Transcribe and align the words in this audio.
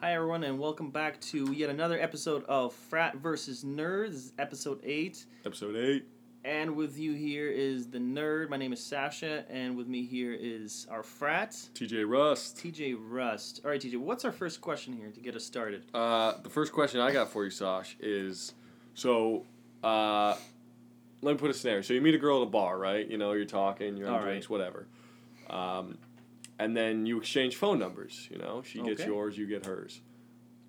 Hi, 0.00 0.14
everyone, 0.14 0.44
and 0.44 0.60
welcome 0.60 0.90
back 0.90 1.20
to 1.22 1.50
yet 1.50 1.70
another 1.70 2.00
episode 2.00 2.44
of 2.44 2.72
Frat 2.72 3.16
versus 3.16 3.64
Nerd. 3.64 4.10
This 4.12 4.26
is 4.26 4.32
episode 4.38 4.80
8. 4.84 5.24
Episode 5.44 5.74
8. 5.74 6.04
And 6.44 6.76
with 6.76 6.96
you 6.96 7.14
here 7.14 7.48
is 7.48 7.88
the 7.88 7.98
nerd. 7.98 8.48
My 8.48 8.56
name 8.56 8.72
is 8.72 8.78
Sasha, 8.78 9.44
and 9.50 9.76
with 9.76 9.88
me 9.88 10.06
here 10.06 10.36
is 10.38 10.86
our 10.88 11.02
frat, 11.02 11.50
TJ 11.74 12.08
Rust. 12.08 12.58
TJ 12.58 12.96
Rust. 12.96 13.62
All 13.64 13.72
right, 13.72 13.80
TJ, 13.80 13.96
what's 13.96 14.24
our 14.24 14.30
first 14.30 14.60
question 14.60 14.92
here 14.92 15.10
to 15.10 15.20
get 15.20 15.34
us 15.34 15.44
started? 15.44 15.84
Uh, 15.92 16.34
the 16.44 16.48
first 16.48 16.72
question 16.72 17.00
I 17.00 17.10
got 17.10 17.28
for 17.28 17.42
you, 17.42 17.50
Sash, 17.50 17.96
is 17.98 18.54
so 18.94 19.44
uh, 19.82 20.36
let 21.22 21.32
me 21.32 21.38
put 21.38 21.50
a 21.50 21.54
scenario. 21.54 21.82
So 21.82 21.92
you 21.92 22.00
meet 22.00 22.14
a 22.14 22.18
girl 22.18 22.40
at 22.40 22.46
a 22.46 22.50
bar, 22.50 22.78
right? 22.78 23.04
You 23.10 23.18
know, 23.18 23.32
you're 23.32 23.44
talking, 23.46 23.96
you're 23.96 24.06
on 24.06 24.14
All 24.14 24.22
drinks, 24.22 24.48
whatever. 24.48 24.86
Um, 25.50 25.98
and 26.58 26.76
then 26.76 27.06
you 27.06 27.18
exchange 27.18 27.56
phone 27.56 27.78
numbers. 27.78 28.28
You 28.30 28.38
know, 28.38 28.62
she 28.64 28.80
gets 28.82 29.00
Okay. 29.00 29.10
yours, 29.10 29.36
you 29.38 29.46
get 29.46 29.66
hers. 29.66 30.00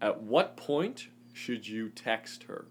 At 0.02 0.22
what 0.24 0.56
point 0.58 1.08
should 1.34 1.68
you 1.68 1.90
text 1.90 2.44
her? 2.44 2.66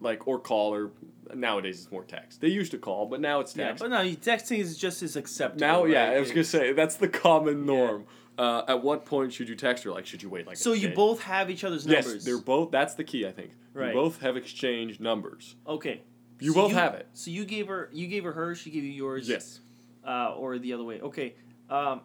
Like, 0.00 0.26
or 0.26 0.38
call 0.38 0.74
her. 0.74 0.90
Nowadays, 1.34 1.80
it's 1.82 1.90
more 1.92 2.04
text. 2.04 2.40
They 2.40 2.48
used 2.48 2.72
to 2.72 2.78
call, 2.78 3.06
but 3.06 3.20
now 3.20 3.40
it's 3.40 3.56
Yeah, 3.56 3.68
text. 3.68 3.82
but 3.82 3.90
no, 3.90 3.98
texting 3.98 4.58
is 4.58 4.76
just 4.76 5.02
as 5.02 5.16
acceptable. 5.16 5.66
now, 5.66 5.84
yeah. 5.84 6.10
I 6.10 6.20
was 6.20 6.30
gonna 6.30 6.44
say 6.44 6.72
that's 6.72 6.96
the 6.96 7.08
common 7.08 7.64
norm. 7.64 8.06
Uh, 8.36 8.64
at 8.66 8.82
what 8.82 9.06
point 9.06 9.32
should 9.32 9.48
you 9.48 9.54
text 9.54 9.84
her? 9.84 9.90
Like, 9.92 10.04
should 10.06 10.20
you 10.22 10.28
wait 10.28 10.46
like? 10.46 10.56
So 10.56 10.72
you 10.72 10.88
day? 10.88 10.94
both 10.94 11.22
have 11.22 11.50
each 11.50 11.62
other's 11.62 11.86
numbers. 11.86 12.14
Yes, 12.14 12.24
they're 12.24 12.40
both. 12.40 12.72
That's 12.72 12.94
the 12.94 13.04
key, 13.04 13.24
I 13.26 13.30
think. 13.32 13.52
Right. 13.72 13.88
You 13.88 13.94
both 13.94 14.20
have 14.22 14.36
exchanged 14.36 15.00
numbers. 15.00 15.54
okay. 15.66 16.02
You 16.40 16.52
So 16.52 16.62
both 16.62 16.72
have 16.72 16.94
it. 16.94 17.06
So 17.12 17.30
you 17.30 17.44
gave 17.44 17.68
her, 17.68 17.88
you 17.92 18.08
gave 18.08 18.24
her 18.24 18.32
hers, 18.32 18.58
she 18.58 18.70
gave 18.70 18.82
you 18.82 18.90
yours. 18.90 19.28
Yes. 19.28 19.60
uh, 20.04 20.34
or 20.36 20.58
the 20.58 20.72
other 20.72 20.82
way. 20.82 21.00
Okay, 21.00 21.36
um, 21.70 22.00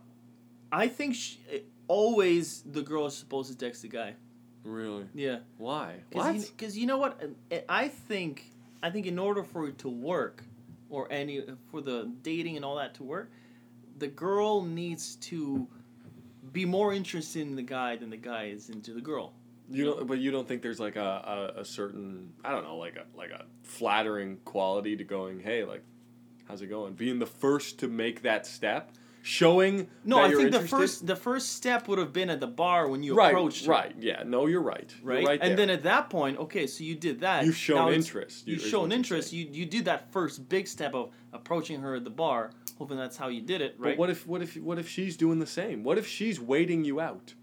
I 0.71 0.87
think 0.87 1.15
sh 1.15 1.37
always 1.87 2.61
the 2.61 2.81
girl 2.81 3.07
is 3.07 3.15
supposed 3.15 3.51
to 3.51 3.57
text 3.57 3.81
the 3.81 3.87
guy. 3.87 4.13
Really? 4.63 5.05
Yeah, 5.13 5.39
Why? 5.57 5.95
because 6.09 6.77
you, 6.77 6.85
know 6.85 6.97
what? 6.97 7.21
I 7.67 7.87
think 7.87 8.51
I 8.83 8.89
think 8.89 9.05
in 9.05 9.17
order 9.17 9.43
for 9.43 9.67
it 9.67 9.79
to 9.79 9.89
work, 9.89 10.43
or 10.89 11.07
any 11.11 11.43
for 11.71 11.81
the 11.81 12.11
dating 12.21 12.55
and 12.55 12.65
all 12.65 12.75
that 12.75 12.93
to 12.95 13.03
work, 13.03 13.31
the 13.97 14.07
girl 14.07 14.63
needs 14.63 15.15
to 15.15 15.67
be 16.51 16.65
more 16.65 16.93
interested 16.93 17.41
in 17.41 17.55
the 17.55 17.63
guy 17.63 17.95
than 17.95 18.09
the 18.09 18.17
guy 18.17 18.45
is 18.45 18.69
into 18.69 18.93
the 18.93 19.01
girl. 19.01 19.33
You 19.69 19.85
don't. 19.85 20.07
But 20.07 20.19
you 20.19 20.31
don't 20.31 20.47
think 20.47 20.61
there's 20.61 20.79
like 20.79 20.95
a, 20.95 21.51
a, 21.55 21.61
a 21.61 21.65
certain 21.65 22.33
I 22.43 22.51
don't 22.51 22.63
know 22.63 22.77
like 22.77 22.95
a 22.97 23.05
like 23.17 23.31
a 23.31 23.45
flattering 23.63 24.37
quality 24.45 24.95
to 24.97 25.03
going. 25.03 25.39
Hey, 25.39 25.63
like, 25.63 25.83
how's 26.47 26.61
it 26.61 26.67
going? 26.67 26.93
Being 26.93 27.19
the 27.19 27.27
first 27.27 27.79
to 27.79 27.87
make 27.87 28.23
that 28.23 28.45
step, 28.47 28.91
showing. 29.21 29.87
No, 30.05 30.19
I 30.19 30.31
think 30.33 30.51
the 30.51 30.61
first 30.61 31.05
the 31.05 31.15
first 31.15 31.53
step 31.55 31.87
would 31.87 31.99
have 31.99 32.13
been 32.13 32.29
at 32.29 32.39
the 32.39 32.47
bar 32.47 32.87
when 32.87 33.03
you 33.03 33.15
Right. 33.15 33.31
approached 33.31 33.65
her. 33.65 33.71
Right. 33.71 33.95
Yeah. 33.99 34.23
No, 34.25 34.45
you're 34.45 34.61
right. 34.61 34.93
You're 34.99 35.07
right? 35.13 35.25
right 35.27 35.39
and 35.41 35.57
then 35.57 35.69
at 35.69 35.83
that 35.83 36.09
point, 36.09 36.37
okay, 36.39 36.67
so 36.67 36.83
you 36.83 36.95
did 36.95 37.19
that. 37.21 37.45
You've 37.45 37.55
shown 37.55 37.93
interest, 37.93 38.47
you- 38.47 38.53
You've 38.53 38.63
shown 38.65 38.91
interest. 38.91 39.33
You 39.33 39.47
you 39.51 39.65
did 39.65 39.85
that 39.85 40.11
first 40.11 40.47
big 40.49 40.67
step 40.67 40.93
of 40.93 41.11
approaching 41.33 41.81
her 41.81 41.95
at 41.95 42.03
the 42.03 42.09
bar, 42.09 42.51
hoping 42.77 42.97
that's 42.97 43.17
how 43.17 43.27
you 43.27 43.41
did 43.41 43.61
it, 43.61 43.75
right? 43.77 43.91
But 43.91 43.99
what 43.99 44.09
if 44.09 44.27
what 44.27 44.41
if 44.41 44.57
what 44.57 44.79
if 44.79 44.87
she's 44.89 45.15
doing 45.17 45.39
the 45.39 45.47
same? 45.47 45.83
What 45.83 45.97
if 45.97 46.07
she's 46.07 46.39
waiting 46.39 46.83
you 46.85 46.99
out? 46.99 47.33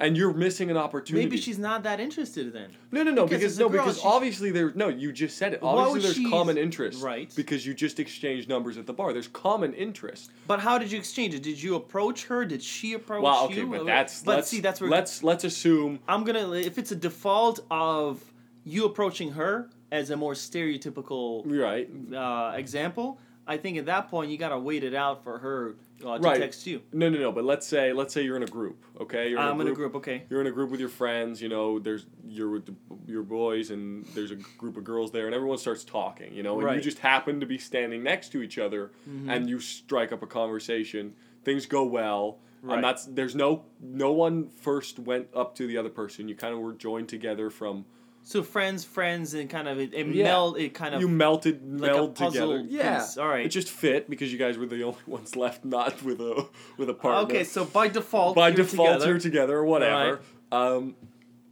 And 0.00 0.16
you're 0.16 0.32
missing 0.32 0.70
an 0.70 0.76
opportunity. 0.76 1.24
Maybe 1.26 1.36
she's 1.36 1.58
not 1.58 1.82
that 1.82 1.98
interested 1.98 2.52
then. 2.52 2.70
No, 2.92 3.02
no, 3.02 3.10
no. 3.10 3.24
Because 3.24 3.40
Because, 3.40 3.58
no, 3.58 3.68
girl, 3.68 3.82
because 3.82 3.96
she's- 3.96 4.06
obviously 4.06 4.50
there. 4.52 4.70
No, 4.76 4.86
you 4.88 5.10
just 5.12 5.36
said 5.36 5.54
it. 5.54 5.60
Obviously, 5.60 6.00
there's 6.00 6.30
common 6.30 6.56
interest. 6.56 7.02
Right. 7.02 7.32
Because 7.34 7.66
you 7.66 7.74
just 7.74 7.98
exchanged 7.98 8.48
numbers 8.48 8.78
at 8.78 8.86
the 8.86 8.92
bar. 8.92 9.12
There's 9.12 9.26
common 9.26 9.74
interest. 9.74 10.30
But 10.46 10.60
how 10.60 10.78
did 10.78 10.92
you 10.92 10.98
exchange 10.98 11.34
it? 11.34 11.42
Did 11.42 11.60
you 11.60 11.74
approach 11.74 12.26
her? 12.26 12.44
Did 12.44 12.62
she 12.62 12.92
approach 12.94 13.22
Well, 13.24 13.46
okay, 13.46 13.56
you? 13.56 13.66
but 13.66 13.86
that's. 13.86 14.22
But 14.22 14.36
let's, 14.36 14.48
see, 14.48 14.60
that's 14.60 14.80
where 14.80 14.88
Let's 14.88 15.24
let's 15.24 15.42
assume. 15.42 15.98
I'm 16.06 16.22
gonna. 16.22 16.52
If 16.52 16.78
it's 16.78 16.92
a 16.92 16.96
default 16.96 17.58
of 17.70 18.22
you 18.64 18.84
approaching 18.84 19.32
her 19.32 19.68
as 19.90 20.10
a 20.10 20.16
more 20.16 20.34
stereotypical 20.34 21.42
Right. 21.44 21.88
uh, 22.14 22.52
example, 22.56 23.18
I 23.48 23.56
think 23.56 23.78
at 23.78 23.86
that 23.86 24.08
point 24.08 24.30
you 24.30 24.36
gotta 24.38 24.58
wait 24.58 24.84
it 24.84 24.94
out 24.94 25.24
for 25.24 25.38
her 25.38 25.76
uh, 26.04 26.18
to 26.18 26.22
Right. 26.22 26.38
text 26.40 26.66
you. 26.66 26.82
No, 26.92 27.08
no, 27.08 27.18
no. 27.18 27.32
But 27.32 27.44
let's 27.44 27.66
say 27.66 27.92
let's 27.92 28.12
say 28.14 28.22
you're 28.22 28.36
in 28.36 28.42
a 28.42 28.46
group. 28.46 28.84
Okay. 29.00 29.30
You're 29.30 29.38
I'm 29.40 29.60
in 29.60 29.68
a 29.68 29.72
group. 29.72 29.94
Okay. 29.96 30.24
You're 30.28 30.40
in 30.42 30.46
a 30.46 30.52
group 30.52 30.70
with 30.70 30.80
your 30.80 30.88
friends. 30.90 31.40
You 31.42 31.48
know, 31.48 31.78
there's 31.78 32.06
you're 32.26 32.50
with 32.50 32.66
the, 32.66 32.74
your 33.06 33.22
boys, 33.22 33.70
and 33.70 34.04
there's 34.14 34.30
a 34.30 34.36
group 34.36 34.76
of 34.76 34.84
girls 34.84 35.10
there, 35.10 35.26
and 35.26 35.34
everyone 35.34 35.58
starts 35.58 35.82
talking. 35.82 36.32
You 36.34 36.42
know, 36.42 36.52
and 36.52 36.60
you 36.60 36.66
Right. 36.66 36.76
Mm-hmm. 36.76 36.84
just 36.84 36.98
happen 36.98 37.40
to 37.40 37.46
be 37.46 37.58
standing 37.58 38.02
next 38.02 38.28
to 38.32 38.42
each 38.42 38.58
other, 38.58 38.92
and 39.26 39.48
you 39.48 39.58
strike 39.60 40.12
up 40.12 40.22
a 40.22 40.26
conversation. 40.26 41.14
Things 41.44 41.66
go 41.66 41.84
well. 41.84 42.38
Right. 42.60 42.74
And 42.74 42.84
that's 42.84 43.06
there's 43.06 43.34
no 43.34 43.64
no 43.80 44.12
one 44.12 44.48
first 44.48 44.98
went 44.98 45.28
up 45.34 45.54
to 45.56 45.66
the 45.66 45.76
other 45.78 45.88
person. 45.90 46.28
You 46.28 46.34
kind 46.34 46.52
of 46.52 46.60
were 46.60 46.72
joined 46.74 47.08
together 47.08 47.50
from 47.50 47.86
So 48.28 48.42
friends, 48.42 48.84
friends, 48.84 49.32
and 49.32 49.48
kind 49.48 49.66
of 49.66 49.78
it, 49.78 49.94
it 49.94 50.06
Yeah. 50.06 50.24
meld. 50.24 50.58
It 50.58 50.74
kind 50.74 50.94
of 50.94 51.00
you 51.00 51.08
melted 51.08 51.62
like 51.80 51.90
meld 51.92 52.14
together. 52.14 52.60
Yeah, 52.68 52.98
piece. 52.98 53.16
All 53.16 53.26
right. 53.26 53.46
It 53.46 53.48
just 53.48 53.70
fit 53.70 54.10
because 54.10 54.30
you 54.30 54.38
guys 54.38 54.58
were 54.58 54.66
the 54.66 54.82
only 54.90 54.98
ones 55.06 55.34
left 55.34 55.64
not 55.64 56.02
with 56.02 56.20
a 56.20 56.46
with 56.76 56.90
a 56.90 56.94
partner. 56.94 57.22
okay. 57.22 57.42
So 57.44 57.64
by 57.64 57.88
default, 57.88 58.36
by 58.36 58.48
you're 58.48 58.58
default 58.58 58.88
together. 58.88 59.06
you're 59.12 59.18
together 59.18 59.56
or 59.56 59.64
whatever. 59.64 60.20
Um, 60.52 60.94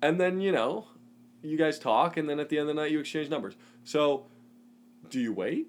and 0.03 0.21
then 0.21 0.43
you 0.43 0.53
know, 0.53 0.87
you 1.43 1.57
guys 1.57 1.79
talk, 1.79 2.19
and 2.19 2.29
then 2.29 2.39
at 2.41 2.51
the 2.51 2.59
end 2.59 2.69
of 2.69 2.77
the 2.77 2.83
night 2.83 2.91
you 2.91 3.01
exchange 3.01 3.31
numbers. 3.31 3.55
So, 3.85 4.27
do 5.09 5.19
you 5.19 5.33
wait? 5.33 5.69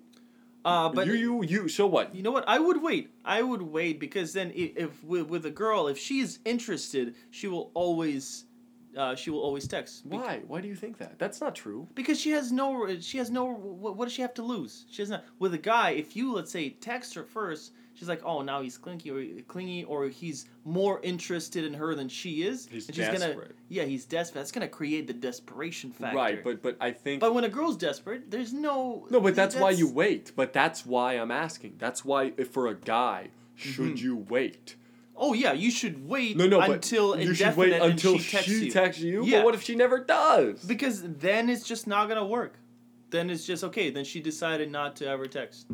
Uh, 0.65 0.89
but 0.89 1.07
you 1.07 1.13
you 1.13 1.43
you. 1.45 1.69
So 1.69 1.87
what? 1.87 2.13
You 2.13 2.21
know 2.21 2.31
what? 2.31 2.43
I 2.49 2.59
would 2.59 2.83
wait. 2.83 3.11
I 3.23 3.41
would 3.43 3.61
wait 3.61 3.97
because 3.97 4.33
then, 4.33 4.51
if, 4.53 4.75
if 4.75 5.03
with, 5.05 5.27
with 5.29 5.45
a 5.45 5.51
girl, 5.51 5.87
if 5.87 5.97
she's 5.97 6.39
interested, 6.43 7.15
she 7.31 7.47
will 7.47 7.71
always, 7.73 8.43
uh, 8.97 9.15
she 9.15 9.29
will 9.29 9.41
always 9.41 9.67
text. 9.67 10.09
Be- 10.09 10.17
Why? 10.17 10.41
Why 10.47 10.61
do 10.61 10.67
you 10.67 10.75
think 10.75 10.97
that? 10.97 11.17
That's 11.19 11.39
not 11.39 11.55
true. 11.55 11.87
Because 11.95 12.19
she 12.19 12.31
has 12.31 12.51
no, 12.51 12.99
she 12.99 13.17
has 13.19 13.29
no. 13.29 13.45
What, 13.45 13.95
what 13.95 14.05
does 14.05 14.13
she 14.13 14.21
have 14.21 14.33
to 14.35 14.43
lose? 14.43 14.85
She 14.89 15.01
has 15.01 15.09
not. 15.09 15.23
With 15.39 15.53
a 15.53 15.57
guy, 15.57 15.91
if 15.91 16.15
you 16.15 16.33
let's 16.33 16.51
say 16.51 16.69
text 16.71 17.13
her 17.15 17.23
first, 17.23 17.73
she's 17.93 18.07
like, 18.09 18.21
oh, 18.25 18.41
now 18.41 18.61
he's 18.61 18.77
clingy 18.77 19.09
or 19.11 19.23
clingy, 19.47 19.83
or 19.85 20.07
he's 20.07 20.45
more 20.65 20.99
interested 21.03 21.63
in 21.63 21.73
her 21.73 21.95
than 21.95 22.09
she 22.09 22.43
is. 22.43 22.67
He's 22.71 22.87
and 22.87 22.95
she's 22.95 23.05
gonna, 23.05 23.19
desperate. 23.19 23.55
yeah, 23.69 23.83
he's 23.83 24.05
desperate. 24.05 24.39
That's 24.41 24.51
gonna 24.51 24.67
create 24.67 25.07
the 25.07 25.13
desperation 25.13 25.91
factor. 25.91 26.17
Right, 26.17 26.43
but 26.43 26.61
but 26.61 26.77
I 26.81 26.91
think. 26.91 27.21
But 27.21 27.33
when 27.33 27.43
a 27.43 27.49
girl's 27.49 27.77
desperate, 27.77 28.29
there's 28.31 28.53
no. 28.53 29.07
no, 29.09 29.19
but 29.21 29.35
that's, 29.35 29.55
why 29.55 29.69
you 29.71 29.87
wait. 29.89 30.31
But 30.35 30.53
that's 30.53 30.85
why 30.85 31.13
I'm 31.13 31.31
asking. 31.31 31.75
That's 31.77 32.03
why 32.03 32.33
if 32.37 32.49
for 32.49 32.67
a 32.67 32.75
guy, 32.75 33.29
should 33.55 33.95
Mm-hmm. 33.95 34.05
you 34.05 34.15
wait? 34.29 34.75
Oh 35.19 35.33
yeah, 35.33 35.53
you 35.53 35.71
should 35.71 36.07
wait 36.07 36.37
No, 36.37 36.47
no, 36.47 36.59
until 36.61 37.15
but 37.15 37.23
you 37.23 37.33
should 37.33 37.55
wait 37.57 37.73
until 37.73 38.17
she 38.19 38.31
texts 38.31 38.51
she 38.51 38.65
you. 38.65 38.71
texts 38.71 39.01
you. 39.01 39.23
Yeah. 39.25 39.39
But 39.39 39.45
what 39.45 39.55
if 39.55 39.63
she 39.63 39.75
never 39.75 39.99
does? 40.03 40.63
Because 40.63 41.01
then 41.03 41.49
it's 41.49 41.63
just 41.67 41.87
not 41.87 42.07
gonna 42.07 42.25
work. 42.25 42.55
Then 43.09 43.29
it's 43.29 43.45
just 43.45 43.63
okay. 43.63 43.89
Then 43.89 44.03
she 44.05 44.19
decided 44.21 44.71
not 44.71 44.95
to 44.97 45.07
ever 45.07 45.25
text. 45.27 45.67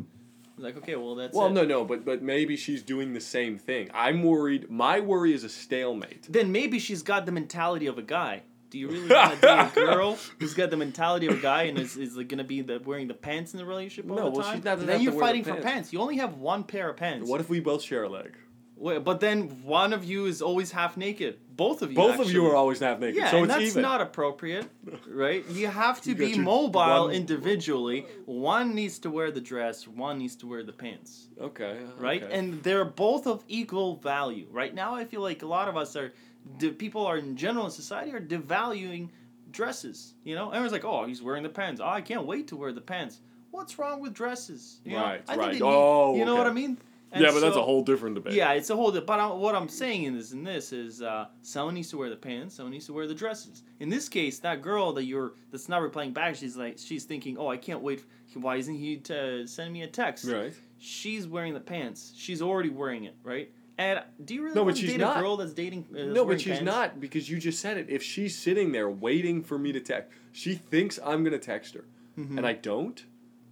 Like 0.56 0.76
okay, 0.78 0.96
well 0.96 1.14
that's 1.16 1.36
Well, 1.36 1.48
it. 1.48 1.52
no, 1.52 1.64
no, 1.64 1.84
but 1.84 2.04
but 2.04 2.22
maybe 2.22 2.56
she's 2.56 2.82
doing 2.82 3.12
the 3.12 3.20
same 3.20 3.58
thing. 3.58 3.90
I'm 3.92 4.22
worried. 4.22 4.70
My 4.70 5.00
worry 5.00 5.34
is 5.34 5.44
a 5.44 5.48
stalemate. 5.48 6.26
Then 6.30 6.52
maybe 6.52 6.78
she's 6.78 7.02
got 7.02 7.26
the 7.26 7.32
mentality 7.32 7.86
of 7.86 7.98
a 7.98 8.02
guy. 8.02 8.42
Do 8.70 8.78
you 8.78 8.88
really 8.88 9.08
want 9.08 9.34
to 9.34 9.40
date 9.40 9.70
a 9.70 9.70
girl 9.74 10.18
who's 10.40 10.54
got 10.54 10.70
the 10.70 10.76
mentality 10.76 11.26
of 11.26 11.38
a 11.38 11.40
guy 11.42 11.64
and 11.64 11.78
is, 11.78 11.96
is 11.96 12.16
like 12.16 12.28
gonna 12.28 12.44
be 12.44 12.60
the 12.62 12.80
wearing 12.84 13.08
the 13.08 13.14
pants 13.14 13.52
in 13.52 13.58
the 13.58 13.64
relationship 13.66 14.10
all 14.10 14.16
No, 14.16 14.24
the 14.24 14.30
well, 14.30 14.42
time? 14.46 14.56
she 14.56 14.62
doesn't 14.62 14.86
then 14.86 15.00
you're 15.02 15.12
fighting 15.12 15.44
for 15.44 15.50
pants. 15.50 15.66
pants. 15.66 15.92
You 15.92 16.00
only 16.00 16.16
have 16.16 16.34
one 16.38 16.64
pair 16.64 16.88
of 16.90 16.96
pants. 16.96 17.28
What 17.28 17.40
if 17.40 17.48
we 17.50 17.60
both 17.60 17.82
share 17.82 18.04
a 18.04 18.08
leg? 18.08 18.36
Wait, 18.76 19.04
but 19.04 19.20
then 19.20 19.62
one 19.62 19.92
of 19.92 20.04
you 20.04 20.26
is 20.26 20.42
always 20.42 20.72
half 20.72 20.96
naked. 20.96 21.38
Both 21.56 21.82
of 21.82 21.90
you. 21.92 21.96
Both 21.96 22.18
of 22.18 22.30
you 22.32 22.44
are 22.46 22.56
always 22.56 22.80
half 22.80 22.98
naked, 22.98 23.14
Yeah, 23.16 23.30
so 23.30 23.36
and 23.38 23.46
it's 23.46 23.54
that's 23.54 23.66
even. 23.70 23.82
not 23.82 24.00
appropriate, 24.00 24.66
right? 25.08 25.46
You 25.48 25.68
have 25.68 26.00
to 26.02 26.10
You 26.10 26.16
be 26.16 26.38
mobile 26.38 27.04
one- 27.06 27.12
individually. 27.14 28.06
One 28.26 28.74
needs 28.74 28.98
to 29.00 29.10
wear 29.10 29.30
the 29.30 29.40
dress, 29.40 29.86
one 29.86 30.18
needs 30.18 30.34
to 30.36 30.48
wear 30.48 30.64
the 30.64 30.72
pants, 30.72 31.28
okay, 31.40 31.78
right? 31.98 32.22
okay. 32.24 32.36
And 32.36 32.62
they're 32.64 32.84
both 32.84 33.28
of 33.28 33.44
equal 33.46 33.96
value. 33.96 34.48
Right 34.50 34.74
now, 34.74 34.94
I 34.96 35.04
feel 35.04 35.20
like 35.20 35.42
a 35.42 35.46
lot 35.46 35.68
of 35.68 35.76
us 35.76 35.94
are, 35.94 36.12
de- 36.58 36.72
people 36.72 37.06
are 37.06 37.16
in 37.18 37.36
general 37.36 37.66
in 37.66 37.70
society 37.70 38.12
are 38.12 38.20
devaluing 38.20 39.10
dresses. 39.52 40.14
You 40.24 40.34
know, 40.34 40.48
everyone's 40.50 40.72
like, 40.72 40.84
"Oh, 40.84 41.06
he's 41.06 41.22
wearing 41.22 41.42
the 41.44 41.48
pants. 41.48 41.80
Oh, 41.80 41.86
I 41.88 42.00
can't 42.00 42.26
wait 42.26 42.48
to 42.48 42.56
wear 42.56 42.72
the 42.72 42.80
pants." 42.80 43.20
What's 43.52 43.78
wrong 43.78 44.00
with 44.00 44.14
dresses? 44.14 44.80
You 44.84 44.94
know? 44.96 45.02
Right, 45.04 45.22
I 45.28 45.36
right. 45.36 45.46
they 45.46 45.52
need- 45.54 45.62
Oh, 45.62 46.16
you 46.16 46.24
know 46.24 46.32
okay. 46.32 46.38
what 46.38 46.46
I 46.48 46.52
mean? 46.52 46.76
And 47.14 47.22
yeah, 47.22 47.30
but 47.30 47.40
that's 47.40 47.56
a 47.56 47.62
whole 47.62 47.82
different 47.82 48.16
debate. 48.16 48.34
yeah, 48.34 48.52
it's 48.52 48.68
a 48.70 48.76
whole. 48.76 48.90
But 48.92 49.20
I, 49.20 49.26
what 49.32 49.54
I'm 49.54 49.68
saying 49.68 50.02
in 50.02 50.14
this, 50.16 50.32
in 50.32 50.44
this 50.44 50.72
is, 50.72 51.00
uh, 51.00 51.26
someone 51.42 51.74
needs 51.74 51.88
to 51.90 51.96
wear 51.96 52.10
the 52.10 52.16
pants. 52.16 52.56
Someone 52.56 52.72
needs 52.72 52.86
to 52.86 52.92
wear 52.92 53.06
the 53.06 53.14
dresses. 53.14 53.62
In 53.80 53.88
this 53.88 54.08
case, 54.08 54.40
that 54.40 54.60
girl 54.62 54.92
that 54.94 55.04
you're 55.04 55.34
that's 55.50 55.68
not 55.68 55.80
replying 55.80 56.12
back, 56.12 56.34
she's 56.34 56.56
like, 56.56 56.76
she's 56.78 57.04
thinking, 57.04 57.38
oh, 57.38 57.48
I 57.48 57.56
can't 57.56 57.80
wait. 57.80 58.04
Why 58.34 58.56
isn't 58.56 58.74
he 58.74 58.96
to 58.98 59.46
send 59.46 59.72
me 59.72 59.82
a 59.82 59.86
text? 59.86 60.24
Right. 60.26 60.52
She's 60.78 61.26
wearing 61.26 61.54
the 61.54 61.60
pants. 61.60 62.12
She's 62.16 62.42
already 62.42 62.68
wearing 62.70 63.04
it, 63.04 63.14
right? 63.22 63.50
And 63.78 64.00
do 64.24 64.34
you 64.34 64.42
really 64.42 64.54
No, 64.54 64.60
but 64.62 64.64
want 64.66 64.76
to 64.76 64.82
she's 64.82 64.90
date 64.92 65.00
not. 65.00 65.16
a 65.16 65.20
girl 65.20 65.36
that's 65.36 65.52
dating? 65.52 65.86
Uh, 65.90 65.96
that's 65.98 66.08
No, 66.14 66.24
but 66.24 66.40
she's 66.40 66.54
pants? 66.58 66.64
not 66.64 67.00
because 67.00 67.28
you 67.30 67.38
just 67.38 67.58
said 67.60 67.76
it. 67.76 67.86
If 67.88 68.02
she's 68.02 68.36
sitting 68.36 68.72
there 68.72 68.88
waiting 68.90 69.42
for 69.42 69.58
me 69.58 69.72
to 69.72 69.80
text, 69.80 70.10
she 70.32 70.54
thinks 70.54 70.98
I'm 71.04 71.24
gonna 71.24 71.38
text 71.38 71.74
her, 71.74 71.84
Mm-hmm. 72.18 72.38
and 72.38 72.46
I 72.46 72.52
don't 72.52 73.04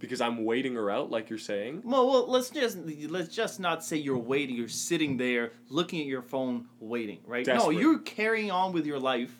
because 0.03 0.19
I'm 0.19 0.43
waiting 0.43 0.75
her 0.75 0.91
out, 0.91 1.11
like 1.11 1.29
you're 1.29 1.39
saying. 1.39 1.81
Well, 1.85 2.09
well, 2.09 2.27
let's 2.27 2.49
just 2.49 2.77
let's 2.77 3.33
just 3.33 3.61
not 3.61 3.85
say 3.85 3.95
you're 3.95 4.17
waiting. 4.17 4.57
You're 4.57 4.67
sitting 4.67 5.15
there 5.15 5.53
looking 5.69 6.01
at 6.01 6.07
your 6.07 6.21
phone, 6.21 6.65
waiting. 6.81 7.19
Right? 7.25 7.47
No, 7.47 7.69
you're 7.69 7.99
carrying 7.99 8.51
on 8.51 8.73
with 8.73 8.85
your 8.85 8.99
life, 8.99 9.33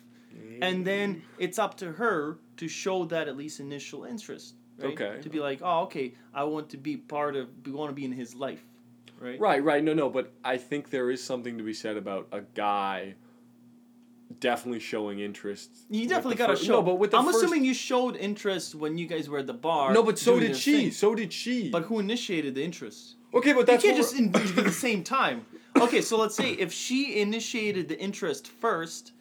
and 0.62 0.86
then 0.86 1.16
mm. 1.16 1.22
it's 1.38 1.58
up 1.58 1.76
to 1.78 1.92
her 1.92 2.38
to 2.56 2.66
show 2.66 3.04
that 3.04 3.28
at 3.28 3.36
least 3.36 3.60
initial 3.60 4.04
interest. 4.04 4.54
Right? 4.78 4.98
Okay. 4.98 5.20
To 5.20 5.28
be 5.28 5.38
like, 5.38 5.60
oh, 5.62 5.82
okay, 5.82 6.14
I 6.32 6.44
want 6.44 6.70
to 6.70 6.78
be 6.78 6.96
part 6.96 7.36
of. 7.36 7.50
We 7.66 7.72
want 7.72 7.90
to 7.90 7.94
be 7.94 8.06
in 8.06 8.12
his 8.12 8.34
life. 8.34 8.64
Right. 9.20 9.38
Right, 9.38 9.62
right. 9.62 9.84
No, 9.84 9.92
no, 9.92 10.08
but 10.08 10.32
I 10.42 10.56
think 10.56 10.88
there 10.88 11.10
is 11.10 11.22
something 11.22 11.58
to 11.58 11.62
be 11.62 11.74
said 11.74 11.98
about 11.98 12.28
a 12.32 12.40
guy 12.40 13.16
definitely 14.40 14.80
showing 14.80 15.20
interest. 15.20 15.70
You 15.90 16.08
definitely 16.08 16.36
gotta 16.36 16.56
show. 16.56 16.74
No, 16.74 16.82
but 16.82 16.98
with 16.98 17.12
the 17.12 17.18
I'm 17.18 17.24
first- 17.24 17.38
assuming 17.38 17.64
you 17.64 17.74
showed 17.74 18.16
interest 18.16 18.74
when 18.74 18.98
you 18.98 19.06
guys 19.06 19.28
were 19.28 19.38
at 19.38 19.46
the 19.46 19.54
bar. 19.54 19.92
No, 19.92 20.02
but 20.02 20.18
so 20.18 20.38
did 20.40 20.56
she. 20.56 20.72
thing. 20.84 20.90
So 20.92 21.14
did 21.14 21.32
she. 21.32 21.70
But 21.70 21.84
who 21.84 21.98
initiated 21.98 22.54
the 22.54 22.62
interest? 22.64 23.16
okay, 23.32 23.52
but 23.52 23.68
You 23.68 23.78
can't 23.78 23.96
just 23.96 24.14
we're- 24.14 24.28
at 24.58 24.64
the 24.64 24.70
same 24.72 25.02
time. 25.04 25.46
Okay, 25.80 26.00
so 26.00 26.16
let's 26.16 26.36
say 26.36 26.52
if 26.52 26.72
she 26.72 27.20
initiated 27.20 27.88
the 27.88 27.98
interest 27.98 28.46
first, 28.46 29.12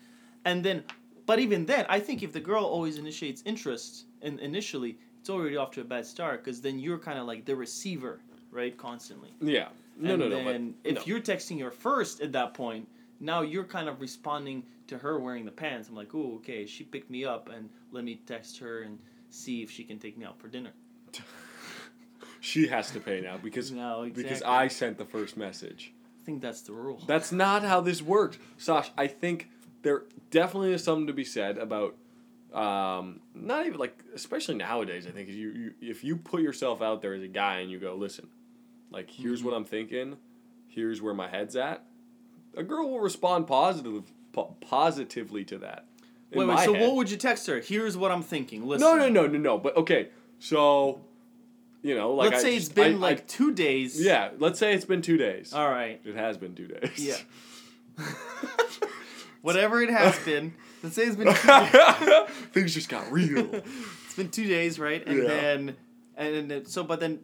and 0.45 0.63
then, 0.63 0.83
but 1.25 1.39
even 1.39 1.65
then, 1.65 1.85
I 1.89 1.99
think 1.99 2.21
if 2.21 2.31
the 2.31 2.39
girl 2.39 2.63
always 2.63 2.97
initiates 2.99 3.41
interest 3.45 4.05
in, 4.21 4.37
initially, 4.39 4.97
it's 5.19 5.29
already 5.31 5.57
off 5.57 5.71
to 5.71 5.81
a 5.81 5.83
bad 5.83 6.05
start 6.05 6.43
because 6.43 6.61
then 6.61 6.77
you're 6.77 6.99
kind 6.99 7.17
of 7.17 7.25
like 7.25 7.45
the 7.45 7.55
receiver, 7.55 8.19
right? 8.51 8.77
Constantly. 8.77 9.31
Yeah. 9.41 9.69
No, 9.97 10.13
and 10.13 10.19
no, 10.19 10.27
no. 10.27 10.43
But, 10.43 10.61
if 10.83 10.95
no. 10.97 11.01
you're 11.05 11.21
texting 11.21 11.59
her 11.61 11.71
first 11.71 12.21
at 12.21 12.31
that 12.33 12.53
point, 12.53 12.87
now 13.23 13.41
you're 13.41 13.63
kind 13.63 13.87
of 13.89 14.01
responding 14.01 14.63
to 14.87 14.97
her 14.97 15.17
wearing 15.19 15.45
the 15.45 15.51
pants. 15.51 15.87
I'm 15.89 15.95
like, 15.95 16.13
oh, 16.13 16.35
okay, 16.35 16.65
she 16.65 16.83
picked 16.83 17.09
me 17.09 17.23
up, 17.25 17.49
and 17.49 17.69
let 17.91 18.03
me 18.03 18.21
text 18.27 18.59
her 18.59 18.81
and 18.81 18.99
see 19.29 19.63
if 19.63 19.71
she 19.71 19.83
can 19.83 19.97
take 19.97 20.17
me 20.17 20.25
out 20.25 20.37
for 20.39 20.47
dinner. 20.47 20.71
she 22.39 22.67
has 22.67 22.91
to 22.91 22.99
pay 22.99 23.21
now 23.21 23.37
because 23.37 23.71
No, 23.71 24.09
because. 24.13 24.41
I 24.43 24.67
sent 24.67 24.97
the 24.97 25.05
first 25.05 25.37
message. 25.37 25.93
I 26.21 26.25
think 26.25 26.41
that's 26.41 26.61
the 26.61 26.73
rule. 26.73 27.01
That's 27.07 27.31
not 27.31 27.63
how 27.63 27.81
this 27.81 28.01
works, 28.01 28.37
Sash. 28.57 28.91
I 28.97 29.07
think 29.07 29.49
there 29.81 30.03
definitely 30.31 30.73
is 30.73 30.83
something 30.83 31.07
to 31.07 31.13
be 31.13 31.25
said 31.25 31.57
about 31.57 31.95
um, 32.53 33.19
not 33.33 33.65
even 33.65 33.79
like 33.79 34.01
especially 34.13 34.55
nowadays. 34.55 35.05
I 35.07 35.11
think 35.11 35.29
you, 35.29 35.49
you 35.49 35.73
if 35.81 36.03
you 36.03 36.15
put 36.15 36.41
yourself 36.41 36.81
out 36.81 37.01
there 37.01 37.13
as 37.13 37.23
a 37.23 37.27
guy 37.27 37.59
and 37.59 37.69
you 37.71 37.79
go, 37.79 37.95
listen, 37.95 38.27
like 38.91 39.09
here's 39.09 39.39
Mm-hmm. 39.39 39.47
what 39.49 39.55
I'm 39.57 39.65
thinking, 39.65 40.17
here's 40.67 41.01
where 41.01 41.13
my 41.13 41.27
head's 41.27 41.55
at. 41.55 41.83
A 42.55 42.63
girl 42.63 42.89
will 42.89 42.99
respond 42.99 43.47
positive 43.47 44.03
po- 44.31 44.55
positively 44.61 45.43
to 45.45 45.57
that. 45.59 45.85
wait, 46.33 46.45
wait. 46.47 46.59
So 46.59 46.73
head. 46.73 46.81
what 46.81 46.95
would 46.95 47.09
you 47.11 47.17
text 47.17 47.47
her? 47.47 47.59
Here's 47.59 47.95
what 47.97 48.11
I'm 48.11 48.21
thinking. 48.23 48.65
Listen. 48.67 48.87
No, 48.87 48.95
no, 48.95 49.09
no, 49.09 49.27
no, 49.27 49.37
no. 49.39 49.57
But 49.57 49.75
okay, 49.77 50.09
so 50.39 51.01
you 51.81 51.95
know, 51.95 52.13
like 52.13 52.31
Let's 52.31 52.43
I 52.43 52.47
say 52.47 52.55
just- 52.55 52.67
it's 52.67 52.75
been 52.75 52.93
I- 52.93 52.97
I- 52.97 52.99
like 52.99 53.27
two 53.27 53.53
days. 53.53 53.99
yeah. 54.03 54.29
Let's 54.37 54.59
say 54.59 54.73
it's 54.73 54.85
been 54.85 55.01
two 55.01 55.17
days. 55.17 55.53
All 55.53 55.69
right. 55.69 55.99
It 56.05 56.15
has 56.15 56.37
been 56.37 56.53
two 56.55 56.67
days. 56.67 56.91
Yeah. 56.97 57.17
Whatever 59.41 59.81
it 59.81 59.89
has 59.89 60.17
been. 60.19 60.53
Let's 60.81 60.95
say 60.95 61.03
it's 61.03 61.15
been 61.15 61.27
two, 61.33 62.25
Things 62.53 62.73
just 62.73 62.89
got 62.89 63.11
real. 63.11 63.53
it's 63.53 64.15
been 64.15 64.29
two 64.29 64.45
days, 64.47 64.79
right? 64.79 65.05
And 65.05 65.17
Yeah. 65.23 65.27
then 65.27 65.75
and 66.15 66.51
then 66.51 66.65
so 66.65 66.83
but 66.83 66.99
then 66.99 67.19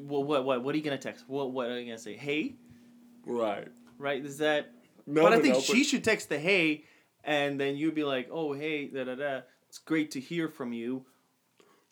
well, 0.00 0.22
what 0.22 0.44
what 0.44 0.62
what 0.62 0.74
are 0.74 0.78
you 0.78 0.84
gonna 0.84 0.98
text? 0.98 1.24
What 1.28 1.50
what 1.52 1.68
are 1.68 1.78
you 1.78 1.86
gonna 1.86 1.98
say? 1.98 2.14
Hey, 2.14 2.54
right. 3.26 3.68
Right? 4.00 4.24
Is 4.24 4.38
that? 4.38 4.72
No, 5.06 5.22
but 5.22 5.32
I 5.32 5.40
think 5.40 5.54
no, 5.54 5.60
she 5.60 5.84
should 5.84 6.02
text 6.02 6.28
the 6.28 6.38
hey, 6.38 6.84
and 7.24 7.60
then 7.60 7.76
you'd 7.76 7.94
be 7.94 8.04
like, 8.04 8.28
oh 8.32 8.52
hey, 8.52 8.86
da 8.86 9.04
da 9.04 9.14
da. 9.14 9.40
It's 9.68 9.78
great 9.78 10.10
to 10.12 10.20
hear 10.20 10.48
from 10.48 10.72
you. 10.72 11.04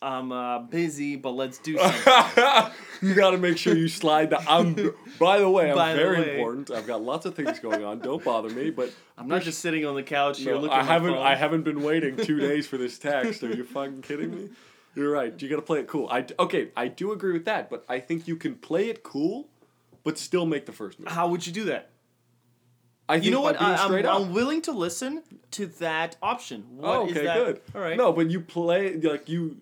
I'm 0.01 0.31
uh, 0.31 0.59
busy, 0.59 1.17
but 1.17 1.31
let's 1.31 1.57
do 1.59 1.77
something. 2.03 2.73
you 3.01 3.13
got 3.13 3.31
to 3.31 3.37
make 3.37 3.57
sure 3.57 3.75
you 3.75 3.87
slide 3.89 4.29
the. 4.29 4.39
I'm. 4.49 4.73
By 5.19 5.39
the 5.39 5.49
way, 5.49 5.69
I'm 5.69 5.75
By 5.75 5.93
very 5.93 6.21
way. 6.21 6.35
important. 6.35 6.71
I've 6.71 6.87
got 6.87 7.01
lots 7.01 7.25
of 7.25 7.35
things 7.35 7.59
going 7.59 7.83
on. 7.83 7.99
Don't 7.99 8.23
bother 8.23 8.49
me. 8.49 8.69
But 8.69 8.93
I'm 9.17 9.27
not 9.27 9.41
just 9.41 9.59
sitting 9.59 9.85
on 9.85 9.95
the 9.95 10.03
couch 10.03 10.39
here 10.39 10.53
no, 10.53 10.61
looking. 10.61 10.77
I 10.77 10.83
haven't. 10.83 11.15
I 11.15 11.35
haven't 11.35 11.63
been 11.63 11.83
waiting 11.83 12.15
two 12.15 12.39
days 12.39 12.65
for 12.65 12.77
this 12.77 12.97
text. 12.97 13.43
Are 13.43 13.53
you 13.53 13.63
fucking 13.65 14.01
kidding 14.01 14.31
me? 14.31 14.49
You're 14.95 15.11
right. 15.11 15.39
You 15.41 15.49
got 15.49 15.57
to 15.57 15.61
play 15.61 15.79
it 15.79 15.87
cool. 15.87 16.07
I 16.09 16.25
okay. 16.39 16.71
I 16.77 16.87
do 16.87 17.11
agree 17.11 17.33
with 17.33 17.45
that, 17.45 17.69
but 17.69 17.83
I 17.89 17.99
think 17.99 18.27
you 18.27 18.37
can 18.37 18.55
play 18.55 18.89
it 18.89 19.03
cool, 19.03 19.49
but 20.03 20.17
still 20.17 20.45
make 20.45 20.65
the 20.65 20.71
first 20.71 20.99
move. 20.99 21.09
How 21.09 21.27
would 21.27 21.45
you 21.45 21.51
do 21.51 21.65
that? 21.65 21.91
I 23.09 23.15
think 23.15 23.25
You 23.25 23.31
know 23.31 23.41
what? 23.41 23.59
I, 23.61 23.73
up. 23.73 23.91
I'm 24.21 24.33
willing 24.33 24.61
to 24.63 24.71
listen 24.71 25.23
to 25.51 25.65
that 25.79 26.15
option. 26.21 26.63
What 26.77 26.87
oh, 26.95 27.03
okay, 27.09 27.23
good. 27.23 27.61
All 27.75 27.81
right. 27.81 27.97
No, 27.97 28.13
but 28.13 28.29
you 28.31 28.39
play 28.39 28.95
like 28.97 29.27
you, 29.27 29.57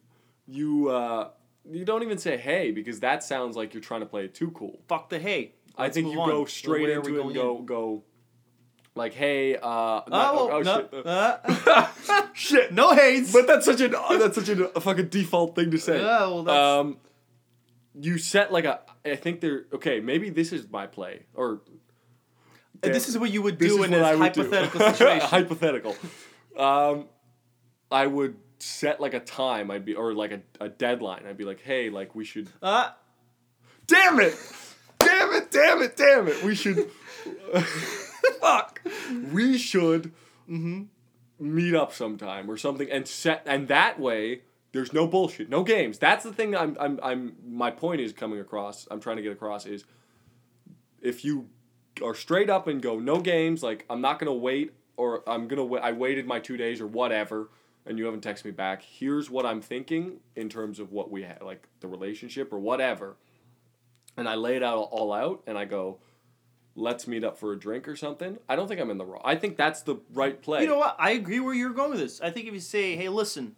you. 0.47 0.89
uh 0.89 1.29
You 1.69 1.85
don't 1.85 2.03
even 2.03 2.17
say 2.17 2.35
hey 2.37 2.71
because 2.71 2.99
that 2.99 3.23
sounds 3.23 3.55
like 3.55 3.73
you're 3.73 3.83
trying 3.83 4.01
to 4.01 4.05
play 4.05 4.25
it 4.25 4.33
too 4.35 4.51
cool. 4.51 4.79
Fuck 4.87 5.09
the 5.09 5.17
hey. 5.19 5.53
I 5.77 5.83
Let's 5.83 5.95
think 5.95 6.11
you 6.11 6.19
on. 6.21 6.29
go 6.29 6.45
straight 6.45 6.81
Where 6.83 6.97
are 6.97 7.01
we 7.01 7.07
into 7.09 7.19
it 7.21 7.25
and 7.25 7.35
go 7.35 7.57
in? 7.59 7.65
go. 7.65 8.03
Like 8.95 9.13
hey, 9.13 9.55
uh, 9.55 9.61
Oh, 9.61 10.03
not- 10.09 10.35
well, 10.35 10.63
no, 10.63 10.75
shit, 10.89 11.05
uh, 11.05 11.87
shit. 12.33 12.73
no 12.73 12.93
hates. 12.95 13.31
But 13.31 13.45
that's 13.47 13.65
such 13.65 13.79
an 13.81 13.93
uh, 13.95 14.17
that's 14.17 14.35
such 14.35 14.49
a, 14.49 14.75
a 14.75 14.81
fucking 14.81 15.09
default 15.09 15.55
thing 15.55 15.69
to 15.71 15.77
say. 15.77 15.99
Yeah, 16.01 16.19
well, 16.27 16.43
that's- 16.43 16.79
um, 16.79 16.97
you 17.99 18.17
set 18.17 18.51
like 18.51 18.65
a. 18.65 18.81
I 19.05 19.15
think 19.15 19.39
they're 19.41 19.65
okay. 19.73 19.99
Maybe 19.99 20.29
this 20.31 20.51
is 20.51 20.69
my 20.69 20.87
play, 20.87 21.23
or 21.35 21.61
And 22.83 22.93
this 22.93 23.07
is 23.09 23.17
what 23.17 23.31
you 23.31 23.41
would 23.41 23.57
do 23.57 23.83
in 23.83 23.91
what 23.91 23.97
this 23.97 24.03
I 24.05 24.15
would 24.15 24.33
do. 24.33 24.41
hypothetical 24.43 24.79
situation. 24.93 25.27
hypothetical. 25.27 25.95
Um, 26.57 27.05
I 27.91 28.07
would 28.07 28.35
set 28.59 28.99
like 28.99 29.13
a 29.13 29.19
time. 29.19 29.71
I'd 29.71 29.85
be 29.85 29.93
or 29.95 30.13
like 30.13 30.31
a, 30.31 30.41
a 30.59 30.69
deadline. 30.69 31.25
I'd 31.27 31.37
be 31.37 31.45
like, 31.45 31.61
hey, 31.61 31.89
like 31.89 32.15
we 32.15 32.23
should. 32.25 32.49
Uh, 32.61 32.89
Damn 33.87 34.19
it! 34.19 34.35
Damn 34.99 35.33
it! 35.33 35.49
Damn 35.49 35.81
it! 35.81 35.95
Damn 35.95 36.27
it! 36.27 36.43
We 36.43 36.55
should. 36.55 36.89
Fuck. 38.41 38.81
We 39.31 39.57
should 39.57 40.11
Mm-hmm. 40.49 40.83
meet 41.39 41.75
up 41.75 41.91
sometime 41.93 42.49
or 42.49 42.55
something 42.55 42.89
and 42.89 43.05
set 43.05 43.41
and 43.45 43.67
that 43.67 43.99
way 43.99 44.43
there's 44.71 44.93
no 44.93 45.05
bullshit, 45.07 45.49
no 45.49 45.61
games. 45.63 45.97
That's 45.99 46.23
the 46.23 46.31
thing 46.31 46.55
I'm 46.55 46.77
I'm 46.79 46.99
I'm 47.03 47.35
my 47.45 47.69
point 47.69 47.99
is 47.99 48.13
coming 48.13 48.39
across. 48.39 48.87
I'm 48.89 49.01
trying 49.01 49.17
to 49.17 49.21
get 49.23 49.33
across 49.33 49.65
is 49.65 49.83
if 51.01 51.25
you 51.25 51.49
are 52.01 52.15
straight 52.15 52.49
up 52.49 52.67
and 52.67 52.81
go 52.81 52.99
no 52.99 53.19
games, 53.19 53.63
like 53.63 53.85
I'm 53.89 54.01
not 54.01 54.19
gonna 54.19 54.33
wait 54.33 54.73
or 54.95 55.23
I'm 55.27 55.47
gonna 55.47 55.65
wait. 55.65 55.81
I 55.83 55.91
waited 55.91 56.25
my 56.25 56.39
two 56.39 56.57
days 56.57 56.81
or 56.81 56.87
whatever, 56.87 57.49
and 57.85 57.97
you 57.97 58.05
haven't 58.05 58.23
texted 58.23 58.45
me 58.45 58.51
back. 58.51 58.81
Here's 58.81 59.29
what 59.29 59.45
I'm 59.45 59.61
thinking 59.61 60.19
in 60.35 60.49
terms 60.49 60.79
of 60.79 60.91
what 60.91 61.11
we 61.11 61.23
had, 61.23 61.41
like 61.41 61.67
the 61.79 61.87
relationship 61.87 62.51
or 62.51 62.59
whatever. 62.59 63.15
And 64.15 64.27
I 64.27 64.35
lay 64.35 64.55
it 64.55 64.63
out 64.63 64.89
all 64.91 65.13
out, 65.13 65.43
and 65.45 65.57
I 65.57 65.65
go, 65.65 65.99
let's 66.75 67.07
meet 67.07 67.23
up 67.23 67.37
for 67.37 67.51
a 67.53 67.59
drink 67.59 67.87
or 67.87 67.95
something. 67.95 68.37
I 68.47 68.55
don't 68.55 68.67
think 68.67 68.79
I'm 68.79 68.89
in 68.89 68.97
the 68.97 69.05
wrong. 69.05 69.21
I 69.23 69.35
think 69.35 69.57
that's 69.57 69.81
the 69.81 69.97
right 70.13 70.41
play. 70.41 70.61
you 70.61 70.67
know 70.67 70.77
what? 70.77 70.95
I 70.99 71.11
agree 71.11 71.39
where 71.39 71.53
you're 71.53 71.71
going 71.71 71.91
with 71.91 71.99
this. 71.99 72.21
I 72.21 72.31
think 72.31 72.47
if 72.47 72.53
you 72.53 72.59
say, 72.59 72.95
"Hey, 72.95 73.09
listen," 73.09 73.55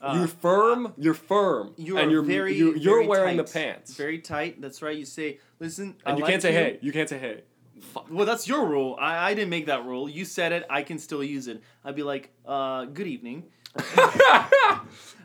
uh, 0.00 0.16
you're 0.18 0.26
firm. 0.26 0.92
You're 0.98 1.14
firm. 1.14 1.72
you 1.76 1.98
and 1.98 2.10
you're 2.10 2.22
very, 2.22 2.54
you're, 2.54 2.76
you're 2.76 2.96
very 2.96 3.06
wearing 3.06 3.36
tight. 3.36 3.46
the 3.46 3.52
pants. 3.52 3.94
Very 3.94 4.18
tight. 4.18 4.60
That's 4.60 4.82
right. 4.82 4.96
You 4.96 5.04
say, 5.04 5.38
"Listen," 5.60 5.96
I 6.04 6.10
and 6.10 6.18
you 6.18 6.24
like 6.24 6.32
can't 6.32 6.42
say 6.42 6.52
you. 6.52 6.58
hey. 6.58 6.78
You 6.82 6.92
can't 6.92 7.08
say 7.08 7.18
hey. 7.18 7.42
Fuck. 7.80 8.06
Well, 8.10 8.26
that's 8.26 8.46
your 8.46 8.66
rule. 8.66 8.96
I, 9.00 9.30
I 9.30 9.34
didn't 9.34 9.50
make 9.50 9.66
that 9.66 9.84
rule. 9.84 10.08
You 10.08 10.24
said 10.24 10.52
it. 10.52 10.64
I 10.70 10.82
can 10.82 10.98
still 10.98 11.24
use 11.24 11.48
it. 11.48 11.62
I'd 11.84 11.96
be 11.96 12.02
like, 12.02 12.30
uh, 12.46 12.84
"Good 12.86 13.06
evening." 13.06 13.44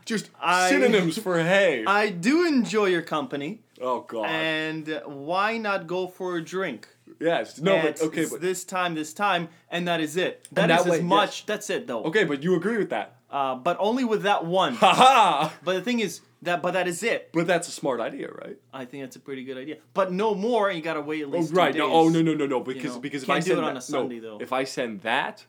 Just 0.04 0.30
I- 0.40 0.68
synonyms 0.70 1.18
for 1.18 1.38
hey. 1.38 1.84
I 1.86 2.10
do 2.10 2.46
enjoy 2.46 2.86
your 2.86 3.02
company, 3.02 3.62
oh 3.80 4.00
god. 4.00 4.26
and 4.26 5.00
why 5.06 5.56
not 5.58 5.86
go 5.86 6.08
for 6.08 6.36
a 6.36 6.44
drink? 6.44 6.88
yes. 7.20 7.60
No, 7.60 7.76
At 7.76 7.98
but 7.98 8.02
okay, 8.06 8.26
but 8.28 8.40
this 8.40 8.64
time, 8.64 8.94
this 8.94 9.12
time, 9.12 9.48
and 9.70 9.86
that 9.86 10.00
is 10.00 10.16
it. 10.16 10.48
That 10.52 10.70
is 10.70 10.84
that 10.84 10.90
way, 10.90 10.96
as 10.98 11.02
much. 11.04 11.46
That's 11.46 11.70
it, 11.70 11.86
though. 11.86 12.02
okay, 12.04 12.24
but 12.24 12.42
you 12.42 12.56
agree 12.56 12.78
with 12.78 12.90
that. 12.90 13.19
Uh, 13.30 13.54
but 13.54 13.76
only 13.78 14.04
with 14.04 14.22
that 14.22 14.44
one. 14.44 14.74
Haha. 14.74 15.50
but 15.64 15.74
the 15.74 15.82
thing 15.82 16.00
is 16.00 16.20
that, 16.42 16.62
but 16.62 16.72
that 16.72 16.88
is 16.88 17.02
it. 17.02 17.30
But 17.32 17.46
that's 17.46 17.68
a 17.68 17.70
smart 17.70 18.00
idea, 18.00 18.28
right? 18.32 18.58
I 18.72 18.84
think 18.84 19.04
that's 19.04 19.16
a 19.16 19.20
pretty 19.20 19.44
good 19.44 19.56
idea. 19.56 19.76
But 19.94 20.10
no 20.12 20.34
more, 20.34 20.68
and 20.68 20.76
you 20.76 20.82
gotta 20.82 21.00
wait 21.00 21.22
at 21.22 21.28
Oh, 21.28 21.30
least. 21.30 21.50
two 21.50 21.56
right. 21.56 21.74
No. 21.74 21.86
days. 21.86 21.94
Oh 21.94 22.08
no 22.08 22.22
no 22.22 22.34
no 22.34 22.46
no. 22.46 22.60
Because 22.60 22.94
know, 22.94 23.00
because 23.00 23.22
if 23.22 23.28
can't 23.28 23.36
I 23.36 23.40
do 23.40 23.46
send 23.46 23.58
it 23.58 23.64
on 23.64 23.74
that- 23.74 23.78
a 23.78 23.82
Sunday, 23.82 24.20
no, 24.20 24.38
though. 24.38 24.42
If 24.42 24.52
I 24.52 24.64
send 24.64 25.02
that, 25.02 25.44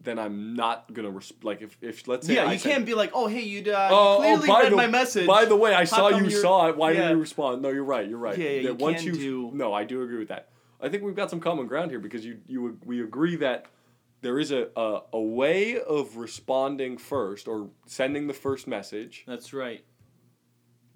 then 0.00 0.18
I'm 0.18 0.54
not 0.54 0.92
gonna 0.94 1.10
res- 1.10 1.32
like 1.42 1.60
if 1.62 1.76
if 1.82 2.06
let's 2.08 2.26
say 2.26 2.34
Yeah, 2.36 2.46
I 2.46 2.52
you 2.54 2.58
send- 2.58 2.72
can't 2.74 2.86
be 2.86 2.94
like, 2.94 3.10
oh 3.14 3.26
hey, 3.26 3.40
you 3.42 3.70
uh, 3.72 3.88
Oh, 3.90 4.16
clearly 4.20 4.48
oh, 4.48 4.52
by 4.52 4.62
read 4.62 4.72
the, 4.72 4.76
my 4.76 4.86
message. 4.86 5.26
By 5.26 5.44
the 5.46 5.56
way, 5.56 5.74
I 5.74 5.84
saw 5.84 6.10
come 6.10 6.24
you 6.24 6.30
you're- 6.30 6.42
saw 6.42 6.68
it. 6.68 6.76
Why 6.76 6.90
Yeah. 6.92 6.96
didn't 7.02 7.12
you 7.16 7.20
respond? 7.20 7.60
No, 7.62 7.68
you're 7.70 7.84
right. 7.84 8.08
You're 8.08 8.18
right. 8.18 8.36
Yeah, 8.38 8.48
yeah, 8.50 8.60
you 8.70 8.74
once 8.74 9.02
can 9.02 9.14
you 9.14 9.20
do- 9.20 9.50
no, 9.54 9.72
I 9.74 9.84
do 9.84 10.02
agree 10.02 10.18
with 10.18 10.28
that. 10.28 10.48
I 10.80 10.88
think 10.90 11.02
we've 11.02 11.14
got 11.14 11.30
some 11.30 11.40
common 11.40 11.66
ground 11.66 11.90
here 11.90 12.00
because 12.00 12.24
you 12.24 12.38
you 12.46 12.78
we 12.84 13.02
agree 13.02 13.36
that 13.36 13.66
there 14.24 14.38
is 14.38 14.50
a, 14.50 14.68
a 14.76 15.02
a 15.12 15.20
way 15.20 15.78
of 15.78 16.16
responding 16.16 16.96
first 16.98 17.46
or 17.46 17.68
sending 17.86 18.26
the 18.26 18.32
first 18.34 18.66
message 18.66 19.24
That's 19.26 19.52
right. 19.52 19.84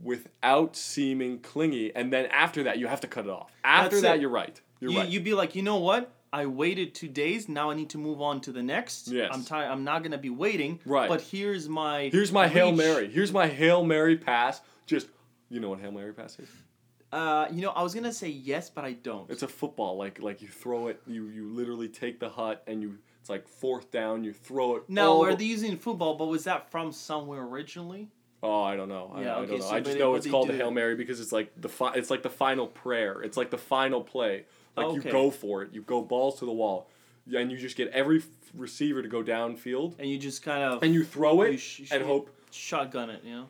without 0.03 0.75
seeming 0.77 1.41
clingy, 1.41 1.95
and 1.95 2.13
then 2.13 2.27
after 2.27 2.63
that 2.65 2.79
you 2.79 2.87
have 2.87 3.01
to 3.03 3.07
cut 3.07 3.27
it 3.27 3.31
off. 3.31 3.53
After 3.63 3.97
That's 3.97 4.03
that, 4.03 4.17
it. 4.17 4.21
you're 4.23 4.31
right. 4.31 4.61
You're 4.81 4.93
you 4.93 4.99
right. 4.99 5.09
you'd 5.09 5.25
be 5.25 5.35
like, 5.35 5.55
you 5.55 5.63
know 5.63 5.77
what? 5.77 6.13
I 6.33 6.47
waited 6.47 6.95
two 6.95 7.09
days. 7.09 7.49
Now 7.49 7.71
I 7.71 7.75
need 7.75 7.91
to 7.91 7.99
move 7.99 8.21
on 8.21 8.41
to 8.43 8.53
the 8.53 8.63
next. 8.63 9.09
Yes. 9.09 9.31
I'm 9.33 9.45
tired. 9.45 9.71
I'm 9.71 9.85
not 9.85 10.03
gonna 10.03 10.19
be 10.19 10.31
waiting. 10.31 10.81
Right. 10.85 11.09
But 11.09 11.21
here's 11.21 11.69
my. 11.69 12.09
Here's 12.11 12.33
my 12.33 12.49
hail 12.49 12.71
reach. 12.71 12.79
mary. 12.79 13.11
Here's 13.11 13.33
my 13.33 13.47
hail 13.47 13.85
mary 13.85 14.17
pass. 14.17 14.61
Just 14.87 15.09
You 15.51 15.61
know 15.61 15.71
what 15.71 15.81
hail 15.81 15.93
mary 15.93 16.13
pass 16.13 16.39
is? 16.39 16.49
Uh, 17.11 17.47
you 17.51 17.63
know, 17.63 17.71
I 17.71 17.83
was 17.83 17.95
gonna 17.95 18.13
say 18.13 18.29
yes, 18.29 18.69
but 18.69 18.85
I 18.85 18.93
don't. 18.93 19.31
It's 19.31 19.43
a 19.43 19.49
football. 19.49 19.97
Like 19.97 20.21
like 20.21 20.43
you 20.43 20.49
throw 20.49 20.89
it. 20.89 21.01
You 21.07 21.29
you 21.29 21.49
literally 21.49 21.89
take 21.89 22.21
the 22.21 22.29
hut 22.29 22.63
and 22.67 22.83
you. 22.83 22.99
It's 23.29 23.31
like 23.31 23.47
fourth 23.47 23.91
down. 23.91 24.25
You 24.25 24.33
throw 24.33 24.77
it. 24.77 24.85
all 24.99 25.23
are 25.23 25.31
the- 25.33 25.37
they 25.37 25.45
using 25.45 25.77
football? 25.77 26.15
But 26.15 26.27
was 26.29 26.45
that 26.45 26.71
from 26.71 26.93
somewhere 26.93 27.43
originally? 27.43 28.09
Oh, 28.43 28.63
I 28.63 28.75
don't 28.75 28.89
know. 28.89 29.13
I, 29.15 29.21
Yeah, 29.23 29.35
I 29.35 29.39
okay, 29.41 29.51
don't 29.51 29.59
know. 29.59 29.65
so 29.67 29.75
I 29.75 29.81
just 29.81 29.93
they- 29.93 29.99
know 29.99 30.15
it's 30.15 30.27
called 30.27 30.49
the 30.49 30.55
hail 30.55 30.71
mary 30.71 30.95
because 30.95 31.21
it's 31.21 31.31
like 31.33 31.53
the 31.61 31.69
fi- 31.69 31.93
It's 31.95 32.09
like 32.09 32.23
the 32.23 32.31
final 32.31 32.67
prayer. 32.67 33.21
It's 33.21 33.37
like 33.37 33.51
the 33.51 33.59
final 33.59 34.01
play. 34.03 34.47
Like 34.79 34.87
Okay. 34.87 34.95
you 35.09 35.13
go 35.13 35.31
for 35.31 35.63
it. 35.63 35.75
You 35.75 35.83
go 35.83 36.01
balls 36.01 36.39
to 36.39 36.47
the 36.47 36.53
wall, 36.53 36.89
and 37.37 37.51
you 37.53 37.59
just 37.59 37.77
get 37.77 37.89
every 37.89 38.19
f- 38.21 38.29
receiver 38.55 39.03
to 39.03 39.09
go 39.09 39.23
downfield, 39.23 39.97
and 39.99 40.09
you 40.09 40.17
just 40.19 40.43
kind 40.43 40.63
of 40.63 40.83
and 40.83 40.95
you 40.95 41.05
throw 41.05 41.43
it 41.43 41.53
You 41.53 41.59
sh- 41.59 41.91
and 41.93 42.03
hope. 42.05 42.31
shotgun 42.51 43.11
it. 43.11 43.23
You 43.25 43.33
know. 43.35 43.47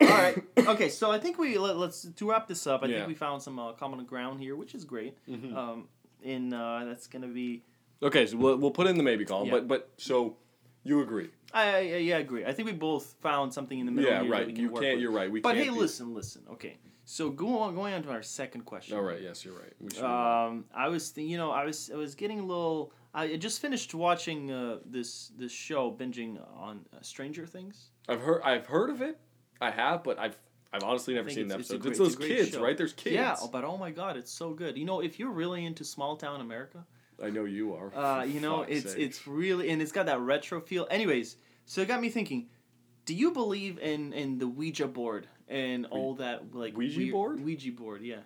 All 0.00 0.08
right. 0.08 0.42
Okay. 0.66 0.88
So 0.88 1.12
I 1.12 1.18
think 1.20 1.38
we 1.38 1.56
let, 1.56 1.76
let's 1.76 2.02
to 2.16 2.28
wrap 2.30 2.48
this 2.48 2.66
up. 2.66 2.82
I 2.82 2.86
Yeah. 2.86 2.96
think 2.96 3.08
we 3.08 3.14
found 3.14 3.42
some 3.42 3.60
uh, 3.60 3.72
common 3.74 4.04
ground 4.06 4.40
here, 4.40 4.56
which 4.56 4.74
is 4.74 4.84
great. 4.84 5.14
Mhm. 5.28 5.54
Um, 5.54 5.86
in 6.24 6.52
uh, 6.52 6.84
that's 6.86 7.06
gonna 7.06 7.28
be. 7.28 7.62
Okay, 8.02 8.26
so 8.26 8.36
we'll, 8.36 8.56
we'll 8.56 8.70
put 8.70 8.86
in 8.86 8.96
the 8.96 9.02
maybe 9.02 9.24
column, 9.24 9.46
Yeah. 9.48 9.52
but 9.54 9.68
but 9.68 9.90
so 9.96 10.36
you 10.84 11.00
agree? 11.02 11.30
I, 11.52 11.76
I 11.76 11.80
yeah 11.80 12.16
I 12.16 12.20
agree. 12.20 12.44
I 12.44 12.52
think 12.52 12.66
we 12.66 12.72
both 12.72 13.14
found 13.20 13.52
something 13.52 13.78
in 13.78 13.86
the 13.86 13.92
middle. 13.92 14.10
Yeah, 14.10 14.22
here 14.22 14.30
that 14.30 14.36
right. 14.38 14.46
we 14.46 14.52
can 14.52 14.62
You 14.62 14.70
work 14.70 14.82
can't. 14.82 14.94
with. 14.96 15.02
You're 15.02 15.12
right. 15.12 15.30
We 15.30 15.40
But 15.40 15.54
can't. 15.54 15.66
hey, 15.66 15.70
be- 15.72 15.78
listen, 15.78 16.14
listen. 16.14 16.42
Okay. 16.52 16.78
So 17.04 17.28
go 17.28 17.58
on, 17.58 17.74
going 17.74 17.92
on 17.94 18.02
to 18.04 18.10
our 18.10 18.22
second 18.22 18.62
question. 18.66 18.96
All 18.96 19.02
right. 19.02 19.20
Yes, 19.20 19.44
you're 19.44 19.54
right. 19.54 19.72
We 19.80 19.90
should. 19.90 20.04
Um, 20.04 20.66
I 20.72 20.86
was, 20.88 21.10
th- 21.10 21.28
you 21.28 21.38
know, 21.38 21.50
I 21.50 21.64
was, 21.64 21.90
I 21.92 21.96
was 21.96 22.14
getting 22.14 22.38
a 22.38 22.44
little. 22.44 22.92
I 23.12 23.34
just 23.36 23.60
finished 23.60 23.94
watching 23.94 24.52
uh, 24.52 24.78
this 24.86 25.32
this 25.36 25.50
show, 25.50 25.90
binging 25.90 26.38
on 26.56 26.86
uh, 26.94 26.98
Stranger 27.02 27.46
Things. 27.46 27.90
I've 28.08 28.20
heard. 28.20 28.42
I've 28.44 28.66
heard 28.66 28.90
of 28.90 29.02
it. 29.02 29.18
I 29.60 29.70
have, 29.72 30.04
but 30.04 30.20
I've 30.20 30.38
I've 30.72 30.84
honestly 30.84 31.14
never 31.14 31.28
think 31.28 31.36
seen 31.38 31.48
the 31.48 31.54
it's- 31.56 31.70
it's 31.72 31.84
a 31.84 31.88
episodes. 31.88 31.88
great- 31.88 31.90
It's, 31.90 32.00
it's 32.00 32.16
a 32.16 32.18
those 32.20 32.28
great 32.28 32.36
kids, 32.44 32.50
show. 32.56 32.62
right? 32.62 32.78
There's 32.78 32.92
kids. 32.92 33.14
Yeah, 33.16 33.34
but 33.50 33.64
oh 33.64 33.76
my 33.76 33.90
god, 33.90 34.16
it's 34.16 34.30
so 34.30 34.54
good. 34.54 34.78
You 34.78 34.84
know, 34.84 35.00
if 35.00 35.18
you're 35.18 35.32
really 35.32 35.64
into 35.66 35.84
small 35.84 36.16
town 36.16 36.40
America, 36.40 36.86
I 37.22 37.30
know 37.30 37.44
you 37.44 37.74
are. 37.74 37.94
uh, 37.94 38.24
you 38.24 38.40
know, 38.40 38.62
it's 38.62 38.92
sake. 38.92 39.02
it's 39.02 39.26
really 39.26 39.70
and 39.70 39.80
it's 39.82 39.92
got 39.92 40.06
that 40.06 40.20
retro 40.20 40.60
feel. 40.60 40.86
Anyways, 40.90 41.36
so 41.66 41.80
it 41.82 41.88
got 41.88 42.00
me 42.00 42.08
thinking. 42.10 42.46
Do 43.06 43.14
you 43.14 43.30
believe 43.32 43.78
in 43.78 44.12
in 44.12 44.38
the 44.38 44.46
Ouija 44.46 44.86
board 44.86 45.26
and 45.48 45.86
all 45.86 46.14
that 46.16 46.54
like 46.54 46.76
Ouija 46.76 46.98
weird- 46.98 47.12
board? 47.12 47.40
Ouija 47.44 47.72
board, 47.72 48.02
yeah. 48.02 48.20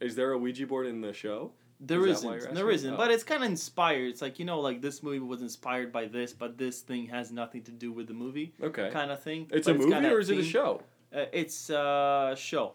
Is 0.00 0.14
there 0.16 0.32
a 0.32 0.38
Ouija 0.38 0.66
board 0.66 0.86
in 0.86 1.00
the 1.00 1.12
show? 1.12 1.52
There 1.82 2.06
Is 2.06 2.18
isn't. 2.18 2.54
There 2.54 2.70
isn't. 2.70 2.92
Oh. 2.94 2.96
But 2.98 3.10
it's 3.10 3.22
kind 3.24 3.42
of 3.42 3.48
inspired. 3.50 4.08
It's 4.10 4.20
like 4.20 4.38
you 4.38 4.44
know, 4.44 4.60
like 4.60 4.82
this 4.82 5.02
movie 5.02 5.18
was 5.18 5.40
inspired 5.42 5.90
by 5.92 6.06
this, 6.06 6.32
but 6.34 6.58
this 6.58 6.80
thing 6.80 7.06
has 7.06 7.32
nothing 7.32 7.62
to 7.62 7.70
do 7.72 7.90
with 7.90 8.06
the 8.06 8.12
movie, 8.14 8.52
Okay. 8.62 8.90
kind 8.92 9.10
of 9.10 9.22
thing. 9.22 9.46
It's 9.50 9.66
But 9.66 9.76
a 9.76 9.78
got 9.88 10.02
movie 10.02 10.14
or 10.14 10.20
is 10.20 10.28
it 10.28 10.38
a 10.38 10.44
show? 10.44 10.82
Uh, 11.14 11.24
it's 11.32 11.70
a 11.70 12.34
show. 12.38 12.74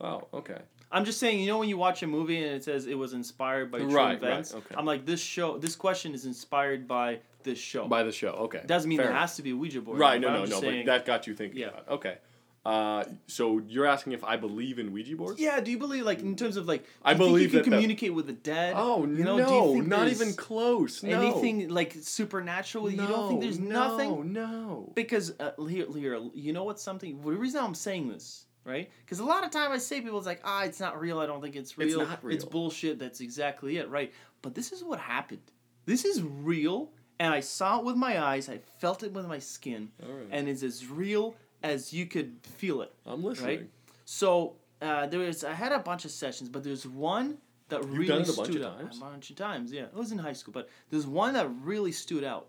Oh, 0.00 0.22
okay. 0.34 0.58
I'm 0.90 1.04
just 1.04 1.18
saying, 1.18 1.40
you 1.40 1.46
know, 1.46 1.58
when 1.58 1.68
you 1.68 1.76
watch 1.76 2.02
a 2.02 2.06
movie 2.06 2.36
and 2.44 2.54
it 2.54 2.64
says 2.64 2.86
it 2.86 2.94
was 2.96 3.12
inspired 3.12 3.70
by 3.70 3.78
true 3.78 3.88
Right, 3.88 4.04
right, 4.04 4.16
events, 4.16 4.54
okay. 4.54 4.74
I'm 4.76 4.86
like, 4.86 5.04
this 5.04 5.20
show, 5.20 5.58
this 5.58 5.74
question 5.74 6.14
is 6.14 6.26
inspired 6.26 6.86
by 6.86 7.18
this 7.42 7.58
show. 7.58 7.86
By 7.88 8.02
the 8.04 8.12
show. 8.12 8.30
Okay. 8.30 8.62
Doesn't 8.66 8.88
mean 8.88 8.98
Fair 8.98 9.08
enough. 9.10 9.20
has 9.20 9.36
to 9.36 9.42
be 9.42 9.50
a 9.50 9.56
Ouija 9.56 9.80
board. 9.80 9.98
Right. 9.98 10.20
No. 10.20 10.32
No. 10.32 10.44
No. 10.44 10.60
saying- 10.60 10.86
But 10.86 10.92
that 10.92 11.06
got 11.06 11.26
you 11.26 11.34
thinking 11.34 11.60
Yeah. 11.60 11.68
about. 11.68 11.80
It. 11.80 11.90
Okay. 11.90 12.18
Uh, 12.64 13.04
so 13.28 13.58
you're 13.68 13.86
asking 13.86 14.12
if 14.12 14.24
I 14.24 14.36
believe 14.36 14.80
in 14.80 14.92
Ouija 14.92 15.14
boards? 15.14 15.38
Yeah, 15.38 15.60
do 15.60 15.70
you 15.70 15.78
believe, 15.78 16.04
like, 16.04 16.18
in 16.18 16.34
terms 16.34 16.56
of, 16.56 16.66
like, 16.66 16.84
I 17.04 17.14
believe 17.14 17.54
you 17.54 17.60
can 17.62 17.70
that 17.70 17.76
communicate 17.76 18.12
with 18.12 18.26
the 18.26 18.32
dead? 18.32 18.74
Oh 18.76 19.06
You 19.06 19.22
know, 19.22 19.36
no! 19.36 19.46
do 19.48 19.54
you 19.54 19.72
think 19.74 19.86
not 19.86 20.08
even 20.08 20.34
close. 20.34 21.00
No. 21.04 21.20
Anything, 21.20 21.68
like, 21.68 21.94
supernatural? 22.00 22.90
you 22.90 22.96
don't 22.96 23.28
think 23.28 23.42
there's 23.42 23.60
no, 23.60 23.68
nothing? 23.88 24.32
No. 24.32 24.90
Because 24.96 25.32
uh, 25.38 25.52
here, 25.66 25.86
here, 25.94 26.20
you 26.34 26.52
know 26.52 26.64
what's 26.64 26.82
something? 26.82 27.20
The 27.22 27.30
reason 27.30 27.62
I'm 27.62 27.74
saying 27.76 28.08
this, 28.08 28.46
right? 28.66 28.90
Because 29.04 29.20
a 29.20 29.24
lot 29.24 29.44
of 29.44 29.50
time 29.50 29.72
I 29.72 29.78
say 29.78 30.00
people, 30.00 30.18
it's 30.18 30.26
like, 30.26 30.42
ah, 30.44 30.64
it's 30.64 30.80
not 30.80 31.00
real. 31.00 31.20
I 31.20 31.26
don't 31.26 31.40
think 31.40 31.56
it's 31.56 31.78
real. 31.78 32.00
It's 32.00 32.10
not 32.10 32.24
real. 32.24 32.34
It's 32.34 32.44
bullshit. 32.44 32.98
That's 32.98 33.20
exactly 33.20 33.78
it, 33.78 33.88
right? 33.88 34.12
But 34.42 34.54
this 34.54 34.72
is 34.72 34.84
what 34.84 34.98
happened. 34.98 35.52
This 35.86 36.04
is 36.04 36.22
real, 36.22 36.90
and 37.20 37.32
I 37.32 37.40
saw 37.40 37.78
it 37.78 37.84
with 37.84 37.96
my 37.96 38.22
eyes. 38.22 38.48
I 38.48 38.58
felt 38.78 39.02
it 39.02 39.12
with 39.12 39.26
my 39.26 39.38
skin, 39.38 39.90
right. 40.02 40.28
and 40.30 40.48
it's 40.48 40.62
as 40.62 40.86
real 40.86 41.36
as 41.62 41.92
you 41.92 42.06
could 42.06 42.36
feel 42.42 42.82
it. 42.82 42.92
I'm 43.06 43.24
listening. 43.24 43.68
So 44.04 44.56
uh, 44.82 45.06
there 45.06 45.20
was, 45.20 45.44
I 45.44 45.52
had 45.52 45.72
a 45.72 45.78
bunch 45.78 46.04
of 46.04 46.10
sessions, 46.10 46.48
but 46.48 46.62
there's 46.64 46.86
one 46.86 47.38
that 47.68 47.84
really 47.84 48.06
done 48.06 48.22
it 48.22 48.28
a 48.28 48.32
bunch 48.32 48.48
stood 48.50 48.62
of 48.62 48.80
out. 48.80 48.96
A 48.96 49.00
bunch 49.00 49.30
of 49.30 49.36
times, 49.36 49.72
yeah. 49.72 49.84
It 49.84 49.94
was 49.94 50.12
in 50.12 50.18
high 50.18 50.34
school, 50.34 50.52
but 50.52 50.68
there's 50.90 51.06
one 51.06 51.34
that 51.34 51.48
really 51.62 51.92
stood 51.92 52.22
out, 52.22 52.48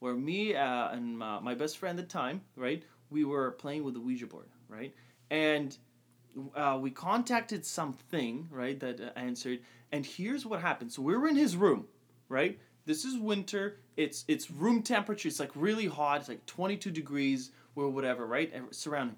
where 0.00 0.14
me 0.14 0.54
uh, 0.54 0.90
and 0.90 1.18
my, 1.18 1.40
my 1.40 1.54
best 1.54 1.78
friend 1.78 1.98
at 1.98 2.06
the 2.08 2.12
time, 2.12 2.42
right, 2.56 2.82
we 3.08 3.24
were 3.24 3.52
playing 3.52 3.84
with 3.84 3.94
the 3.94 4.00
Ouija 4.00 4.26
board, 4.26 4.46
right, 4.68 4.94
and 5.30 5.76
uh, 6.54 6.78
we 6.80 6.90
contacted 6.90 7.64
something, 7.64 8.48
right, 8.50 8.78
that 8.80 9.00
uh, 9.00 9.18
answered, 9.18 9.60
and 9.92 10.04
here's 10.04 10.46
what 10.46 10.60
happened. 10.60 10.92
So 10.92 11.02
we 11.02 11.16
were 11.16 11.28
in 11.28 11.36
his 11.36 11.56
room, 11.56 11.86
right. 12.28 12.58
This 12.86 13.04
is 13.04 13.18
winter. 13.18 13.78
It's 13.96 14.24
it's 14.26 14.50
room 14.50 14.82
temperature. 14.82 15.28
It's 15.28 15.38
like 15.38 15.50
really 15.54 15.86
hot. 15.86 16.20
It's 16.20 16.28
like 16.28 16.44
22 16.46 16.90
degrees 16.90 17.50
or 17.76 17.88
whatever, 17.90 18.26
right? 18.26 18.50
And 18.52 18.74
Surrounding 18.74 19.16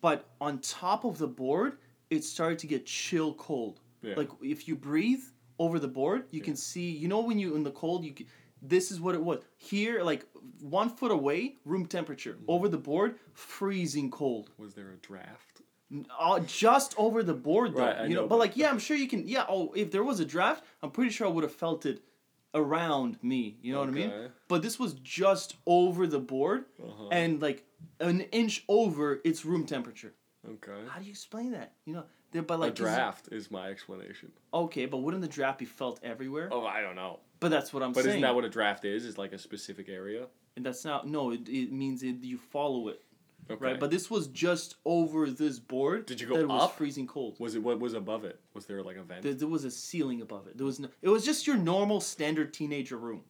but 0.00 0.28
on 0.40 0.58
top 0.60 1.04
of 1.04 1.18
the 1.18 1.26
board, 1.26 1.78
it 2.10 2.22
started 2.22 2.58
to 2.60 2.66
get 2.66 2.86
chill 2.86 3.34
cold. 3.34 3.80
Yeah. 4.02 4.14
Like 4.16 4.28
if 4.42 4.68
you 4.68 4.76
breathe 4.76 5.22
over 5.58 5.78
the 5.78 5.88
board, 5.88 6.26
you 6.30 6.40
can 6.40 6.54
see. 6.54 6.90
You 6.90 7.08
know 7.08 7.20
when 7.20 7.38
you 7.38 7.56
in 7.56 7.62
the 7.62 7.70
cold, 7.72 8.04
you. 8.04 8.12
Can, 8.12 8.26
this 8.62 8.90
is 8.90 9.00
what 9.00 9.14
it 9.14 9.22
was 9.22 9.40
here. 9.56 10.02
Like 10.02 10.26
one 10.70 10.88
foot 10.90 11.10
away, 11.10 11.56
room 11.64 11.86
temperature. 11.86 12.34
Mm. 12.34 12.44
Over 12.48 12.68
the 12.68 12.78
board, 12.78 13.16
freezing 13.32 14.10
cold. 14.10 14.50
Was 14.58 14.74
there 14.74 14.90
a 14.90 14.96
draft? 14.96 15.62
Uh, 16.18 16.40
just 16.40 16.94
over 16.98 17.22
the 17.22 17.34
board 17.34 17.74
though. 17.74 17.84
Right, 17.86 18.08
you 18.08 18.14
know, 18.16 18.22
know, 18.22 18.26
but 18.26 18.30
but- 18.30 18.38
like 18.38 18.56
yeah, 18.56 18.70
I'm 18.70 18.78
sure 18.80 18.96
you 18.96 19.06
can. 19.08 19.26
Yeah. 19.28 19.44
Oh, 19.48 19.72
if 19.76 19.90
there 19.92 20.02
was 20.04 20.18
a 20.20 20.24
draft, 20.24 20.64
I'm 20.82 20.90
pretty 20.90 21.10
sure 21.10 21.26
I 21.26 21.30
would 21.30 21.44
have 21.44 21.54
felt 21.54 21.86
it 21.86 22.02
around 22.54 23.18
me. 23.22 23.58
You 23.62 23.72
know 23.72 23.80
what 23.80 23.88
I 23.88 23.92
mean? 23.92 24.10
Okay. 24.10 24.32
But 24.48 24.62
this 24.62 24.78
was 24.78 24.94
just 24.94 25.56
over 25.66 26.06
the 26.06 26.18
board, 26.18 26.64
Uh-huh. 26.82 27.08
and 27.12 27.40
like 27.40 27.64
an 28.00 28.22
inch 28.32 28.64
over 28.68 29.20
its 29.24 29.44
room 29.44 29.64
temperature. 29.66 30.12
Okay. 30.48 30.72
How 30.88 30.98
do 30.98 31.04
you 31.04 31.10
explain 31.10 31.52
that? 31.52 31.72
You 31.84 31.94
know, 31.94 32.42
but 32.42 32.58
like 32.58 32.72
is 32.74 32.80
it- 32.80 32.82
draft 32.82 33.28
is 33.30 33.50
my 33.50 33.68
explanation. 33.68 34.32
okay, 34.52 34.86
but 34.86 34.98
wouldn't 34.98 35.22
the 35.22 35.28
draft 35.28 35.58
be 35.60 35.64
felt 35.66 36.00
everywhere? 36.02 36.48
Oh, 36.50 36.64
I 36.66 36.80
don't 36.80 36.96
know. 36.96 37.20
But 37.38 37.50
that's 37.50 37.72
what 37.72 37.82
I'm 37.82 37.92
But 37.92 38.04
saying. 38.04 38.08
isn't 38.16 38.22
that 38.22 38.34
what 38.34 38.44
a 38.44 38.48
draft 38.48 38.84
is? 38.84 39.04
Is 39.04 39.18
like 39.18 39.32
a 39.32 39.38
specific 39.38 39.88
area? 39.88 40.26
And 40.56 40.64
that's 40.64 40.84
not. 40.84 41.06
No, 41.06 41.30
it, 41.30 41.48
it 41.48 41.72
means 41.72 42.02
it, 42.02 42.22
you 42.22 42.38
follow 42.38 42.88
it, 42.88 43.02
Okay. 43.50 43.64
right? 43.64 43.80
But 43.80 43.90
this 43.90 44.10
was 44.10 44.28
just 44.28 44.76
over 44.84 45.30
this 45.30 45.58
board. 45.58 46.06
Did 46.06 46.20
you 46.20 46.26
go 46.26 46.38
that 46.38 46.48
was 46.48 46.62
up? 46.64 46.76
freezing 46.76 47.06
cold. 47.06 47.36
was 47.38 47.54
it 47.54 47.62
what 47.62 47.78
was 47.78 47.94
above 47.94 48.24
it? 48.24 48.40
Was 48.54 48.66
there 48.66 48.82
like 48.82 48.96
a 48.96 49.02
vent? 49.02 49.22
There, 49.22 49.34
there 49.34 49.48
was 49.48 49.64
a 49.64 49.70
ceiling 49.70 50.22
above 50.22 50.46
it. 50.46 50.56
There 50.56 50.66
was 50.66 50.80
no. 50.80 50.88
It 51.02 51.08
was 51.08 51.24
just 51.24 51.46
your 51.46 51.56
normal 51.56 52.00
standard 52.00 52.54
teenager 52.54 52.96
room, 52.96 53.22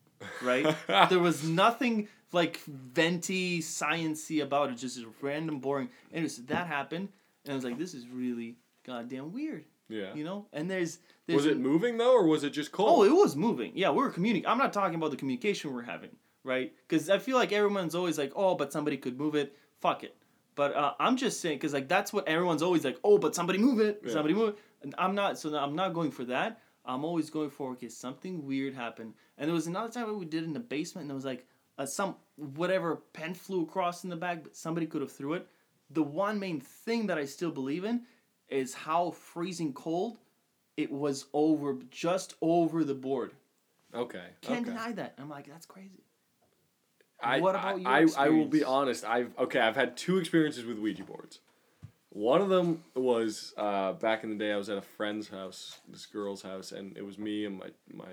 right? 0.42 0.74
there 1.08 1.18
was 1.18 1.42
nothing 1.44 2.08
like 2.32 2.60
venti, 2.66 3.60
sciency 3.60 4.42
about 4.42 4.70
it. 4.70 4.76
Just 4.76 5.00
random, 5.20 5.58
boring. 5.58 5.88
Anyways, 6.12 6.44
that 6.46 6.66
happened, 6.66 7.08
and 7.44 7.52
I 7.52 7.54
was 7.56 7.64
like, 7.64 7.78
this 7.78 7.94
is 7.94 8.06
really 8.08 8.56
goddamn 8.86 9.32
weird, 9.32 9.64
yeah. 9.88 10.14
you 10.14 10.24
know. 10.24 10.46
And 10.52 10.70
there's, 10.70 10.98
there's 11.26 11.38
Was 11.38 11.46
it 11.46 11.58
moving 11.58 11.98
though, 11.98 12.14
or 12.14 12.26
was 12.26 12.44
it 12.44 12.50
just 12.50 12.72
cold? 12.72 12.88
Oh, 12.90 13.02
it 13.02 13.12
was 13.12 13.34
moving. 13.36 13.72
Yeah, 13.74 13.90
we 13.90 13.98
were 13.98 14.10
communicating. 14.10 14.48
I'm 14.48 14.58
not 14.58 14.72
talking 14.72 14.94
about 14.94 15.10
the 15.10 15.16
communication 15.16 15.72
we're 15.72 15.82
having, 15.82 16.10
right? 16.46 16.72
Because 16.88 17.10
I 17.10 17.18
feel 17.18 17.36
like 17.36 17.52
everyone's 17.52 17.94
always 17.94 18.18
like, 18.18 18.32
oh, 18.36 18.54
but 18.54 18.72
somebody 18.72 18.96
could 18.96 19.18
move 19.18 19.34
it. 19.34 19.56
Fuck 19.80 20.04
it. 20.04 20.16
But 20.54 20.74
uh, 20.74 20.94
I'm 20.98 21.16
just 21.16 21.40
saying, 21.40 21.58
because 21.58 21.74
like 21.74 21.88
that's 21.88 22.12
what 22.12 22.26
everyone's 22.26 22.62
always 22.62 22.84
like, 22.84 22.98
oh, 23.04 23.18
but 23.18 23.34
somebody 23.34 23.58
move 23.58 23.80
it. 23.80 24.00
Yeah. 24.04 24.12
Somebody 24.12 24.34
move 24.34 24.50
it. 24.50 24.58
And 24.82 24.94
I'm 24.96 25.14
not. 25.14 25.38
So 25.38 25.54
I'm 25.54 25.76
not 25.76 25.92
going 25.92 26.10
for 26.10 26.24
that. 26.24 26.60
I'm 26.86 27.04
always 27.04 27.30
going 27.30 27.50
for 27.50 27.72
okay, 27.72 27.88
something 27.88 28.46
weird 28.46 28.74
happened. 28.74 29.14
And 29.36 29.48
there 29.48 29.54
was 29.54 29.66
another 29.66 29.92
time 29.92 30.18
we 30.18 30.24
did 30.24 30.44
it 30.44 30.46
in 30.46 30.52
the 30.52 30.60
basement, 30.60 31.02
and 31.02 31.10
there 31.10 31.16
was 31.16 31.24
like 31.24 31.46
uh, 31.78 31.84
some 31.84 32.16
whatever 32.36 32.96
pen 33.12 33.34
flew 33.34 33.62
across 33.62 34.04
in 34.04 34.10
the 34.10 34.16
bag, 34.16 34.42
but 34.44 34.56
somebody 34.56 34.86
could 34.86 35.02
have 35.02 35.12
threw 35.12 35.34
it. 35.34 35.46
The 35.90 36.02
one 36.02 36.38
main 36.38 36.60
thing 36.60 37.06
that 37.08 37.18
I 37.18 37.26
still 37.26 37.50
believe 37.50 37.84
in 37.84 38.02
is 38.48 38.72
how 38.72 39.10
freezing 39.10 39.72
cold 39.72 40.18
it 40.76 40.90
was 40.90 41.26
over 41.32 41.78
just 41.90 42.34
over 42.40 42.84
the 42.84 42.94
board. 42.94 43.32
okay. 43.94 44.24
Can't 44.42 44.66
okay. 44.66 44.70
deny 44.70 44.92
that. 44.92 45.14
I'm 45.18 45.28
like, 45.28 45.48
that's 45.48 45.66
crazy. 45.66 46.05
I, 47.22 47.40
What 47.40 47.54
about 47.54 47.80
your 47.80 47.88
I, 47.90 48.00
I, 48.02 48.26
I 48.26 48.28
will 48.28 48.46
be 48.46 48.62
honest. 48.64 49.04
I've 49.04 49.30
okay. 49.38 49.60
I've 49.60 49.76
had 49.76 49.96
two 49.96 50.18
experiences 50.18 50.64
with 50.64 50.78
Ouija 50.78 51.04
boards. 51.04 51.40
One 52.10 52.40
of 52.40 52.48
them 52.48 52.82
was 52.94 53.52
uh, 53.58 53.92
back 53.92 54.24
in 54.24 54.30
the 54.30 54.36
day. 54.36 54.52
I 54.52 54.56
was 54.56 54.68
at 54.70 54.78
a 54.78 54.82
friend's 54.82 55.28
house, 55.28 55.78
this 55.88 56.06
girl's 56.06 56.42
house, 56.42 56.72
and 56.72 56.96
it 56.96 57.04
was 57.04 57.18
me 57.18 57.44
and 57.44 57.58
my 57.58 57.68
my 57.92 58.12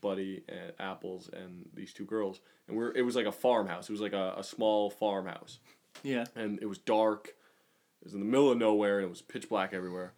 buddy 0.00 0.42
and 0.48 0.72
Apples 0.80 1.28
and 1.32 1.68
these 1.74 1.92
two 1.92 2.04
girls, 2.04 2.40
and 2.66 2.76
we're 2.76 2.92
it 2.92 3.02
was 3.02 3.14
like 3.16 3.26
a 3.26 3.32
farmhouse. 3.32 3.88
It 3.88 3.92
was 3.92 4.00
like 4.00 4.14
a, 4.14 4.34
a 4.38 4.44
small 4.44 4.90
farmhouse, 4.90 5.58
Yeah. 6.02 6.24
and 6.34 6.58
it 6.62 6.66
was 6.66 6.78
dark. 6.78 7.28
It 7.28 8.04
was 8.04 8.14
in 8.14 8.20
the 8.20 8.26
middle 8.26 8.50
of 8.50 8.58
nowhere, 8.58 8.98
and 8.98 9.06
it 9.06 9.10
was 9.10 9.22
pitch 9.22 9.48
black 9.48 9.72
everywhere. 9.72 10.12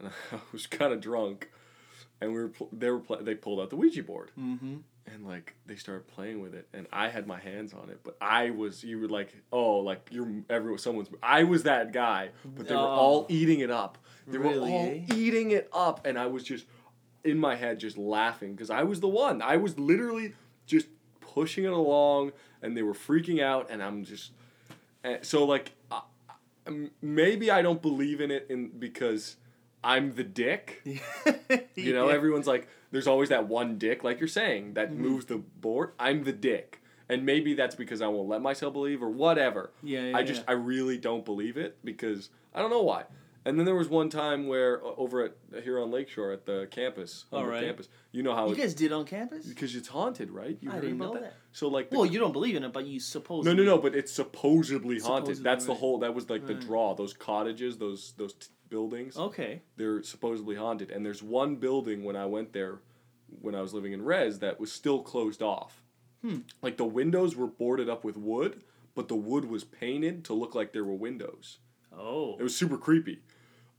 And 0.00 0.08
I 0.32 0.38
was 0.50 0.66
kind 0.66 0.92
of 0.92 1.00
drunk, 1.00 1.50
and 2.22 2.32
we 2.32 2.40
were 2.42 2.48
pl- 2.48 2.68
they 2.72 2.90
were 2.90 3.00
pl- 3.00 3.22
they 3.22 3.34
pulled 3.34 3.60
out 3.60 3.70
the 3.70 3.76
Ouija 3.76 4.02
board, 4.02 4.30
Mm-hmm. 4.38 4.76
and 5.12 5.26
like 5.26 5.54
they 5.66 5.76
started 5.76 6.06
playing 6.08 6.40
with 6.40 6.54
it, 6.54 6.68
and 6.72 6.86
I 6.92 7.08
had 7.08 7.26
my 7.26 7.38
hands 7.40 7.72
on 7.74 7.90
it, 7.90 8.00
but 8.02 8.16
I 8.20 8.50
was 8.50 8.82
you 8.84 8.98
were 9.00 9.08
like 9.08 9.34
oh 9.52 9.78
like 9.78 10.08
you're 10.10 10.28
everyone 10.50 10.78
someone's 10.78 11.08
I 11.22 11.44
was 11.44 11.62
that 11.64 11.92
guy, 11.92 12.30
but 12.44 12.68
they 12.68 12.74
were 12.74 12.80
all 12.80 13.22
Oh. 13.22 13.26
eating 13.28 13.60
it 13.60 13.70
up. 13.70 13.98
They 14.26 14.38
were 14.38 14.46
all 14.54 14.86
eh? 14.86 15.00
eating 15.14 15.50
it 15.50 15.68
up, 15.72 16.06
and 16.06 16.18
I 16.18 16.26
was 16.26 16.44
just 16.44 16.66
in 17.24 17.38
my 17.38 17.54
head 17.56 17.78
just 17.78 17.96
laughing 17.98 18.52
because 18.54 18.70
I 18.70 18.82
was 18.84 19.00
the 19.00 19.08
one. 19.08 19.42
I 19.42 19.56
was 19.56 19.78
literally 19.78 20.34
just 20.66 20.86
pushing 21.20 21.64
it 21.64 21.72
along, 21.72 22.32
and 22.62 22.76
they 22.76 22.82
were 22.82 22.94
freaking 22.94 23.40
out, 23.42 23.68
and 23.70 23.82
I'm 23.82 24.04
just 24.04 24.32
and 25.04 25.24
so 25.24 25.44
like 25.44 25.72
um, 26.66 26.90
maybe 27.00 27.50
I 27.50 27.62
don't 27.62 27.82
believe 27.82 28.20
in 28.20 28.30
it 28.30 28.46
in 28.48 28.68
because 28.78 29.36
I'm 29.84 30.14
the 30.14 30.24
dick. 30.24 30.82
You 31.74 31.92
know, 31.94 32.08
Yeah. 32.08 32.14
everyone's 32.14 32.46
like, 32.46 32.68
there's 32.90 33.06
always 33.06 33.30
that 33.30 33.48
one 33.48 33.78
dick, 33.78 34.04
like 34.04 34.20
you're 34.20 34.28
saying, 34.28 34.74
that 34.74 34.90
Mm-hmm. 34.90 35.02
moves 35.02 35.26
the 35.26 35.38
board. 35.38 35.92
I'm 35.98 36.24
the 36.24 36.32
dick. 36.32 36.80
And 37.08 37.26
maybe 37.26 37.54
that's 37.54 37.74
because 37.74 38.00
I 38.00 38.06
won't 38.08 38.28
let 38.28 38.40
myself 38.42 38.72
believe 38.72 39.02
or 39.02 39.08
whatever. 39.10 39.70
Yeah, 39.82 40.02
yeah, 40.06 40.16
I 40.16 40.22
just, 40.22 40.42
yeah. 40.42 40.50
I 40.50 40.52
really 40.52 40.96
don't 40.98 41.24
believe 41.24 41.56
it 41.56 41.78
because 41.84 42.30
I 42.54 42.60
don't 42.60 42.70
know 42.70 42.82
why. 42.82 43.04
And 43.44 43.58
then 43.58 43.66
there 43.66 43.74
was 43.74 43.88
one 43.88 44.08
time 44.08 44.46
where 44.46 44.84
uh, 44.84 44.90
over 44.96 45.24
at 45.24 45.62
here 45.64 45.80
on 45.80 45.90
Lakeshore 45.90 46.30
at 46.30 46.46
the 46.46 46.68
campus, 46.70 47.24
on 47.32 47.44
right. 47.46 47.64
campus, 47.64 47.88
you 48.12 48.22
know 48.22 48.34
how 48.34 48.46
You 48.46 48.52
it, 48.54 48.58
guys 48.58 48.72
did 48.74 48.92
on 48.92 49.04
campus? 49.04 49.46
because 49.46 49.74
it's 49.74 49.88
haunted, 49.88 50.30
right? 50.30 50.56
You 50.60 50.70
I 50.70 50.76
didn't 50.78 50.98
know 50.98 51.14
that. 51.14 51.34
So 51.50 51.66
like, 51.68 51.88
Well, 51.90 52.06
you 52.06 52.20
don't 52.20 52.32
believe 52.32 52.54
in 52.54 52.62
it, 52.62 52.72
but 52.72 52.86
you 52.86 53.00
suppose. 53.00 53.44
no, 53.44 53.52
no, 53.52 53.64
no, 53.64 53.78
but 53.78 53.96
it's 53.96 54.12
supposedly 54.12 55.00
haunted. 55.00 55.36
Supposedly, 55.36 55.42
That's 55.42 55.64
the 55.66 55.74
whole. 55.74 55.98
That 55.98 56.14
was 56.14 56.30
like 56.30 56.46
the 56.46 56.54
draw. 56.54 56.94
Those 56.94 57.14
cottages, 57.14 57.78
those 57.78 58.14
those 58.16 58.34
t- 58.34 58.46
buildings 58.72 59.16
Okay. 59.18 59.60
they're 59.76 60.02
supposedly 60.02 60.56
haunted 60.56 60.90
and 60.90 61.04
there's 61.06 61.22
one 61.22 61.56
building 61.56 62.02
when 62.02 62.16
i 62.16 62.26
went 62.26 62.52
there 62.54 62.80
when 63.40 63.54
i 63.54 63.60
was 63.60 63.72
living 63.74 63.92
in 63.92 64.02
res 64.02 64.38
that 64.40 64.58
was 64.58 64.72
still 64.72 65.00
closed 65.02 65.42
off 65.42 65.82
Hmm. 66.22 66.38
like 66.62 66.76
the 66.76 66.84
windows 67.00 67.34
were 67.36 67.48
boarded 67.48 67.88
up 67.90 68.02
with 68.04 68.16
wood 68.16 68.62
but 68.94 69.08
the 69.08 69.16
wood 69.30 69.44
was 69.44 69.64
painted 69.64 70.24
to 70.26 70.32
look 70.34 70.54
like 70.54 70.72
there 70.72 70.84
were 70.84 70.94
windows 71.08 71.58
Oh. 71.96 72.36
it 72.40 72.42
was 72.42 72.56
super 72.56 72.78
creepy 72.78 73.18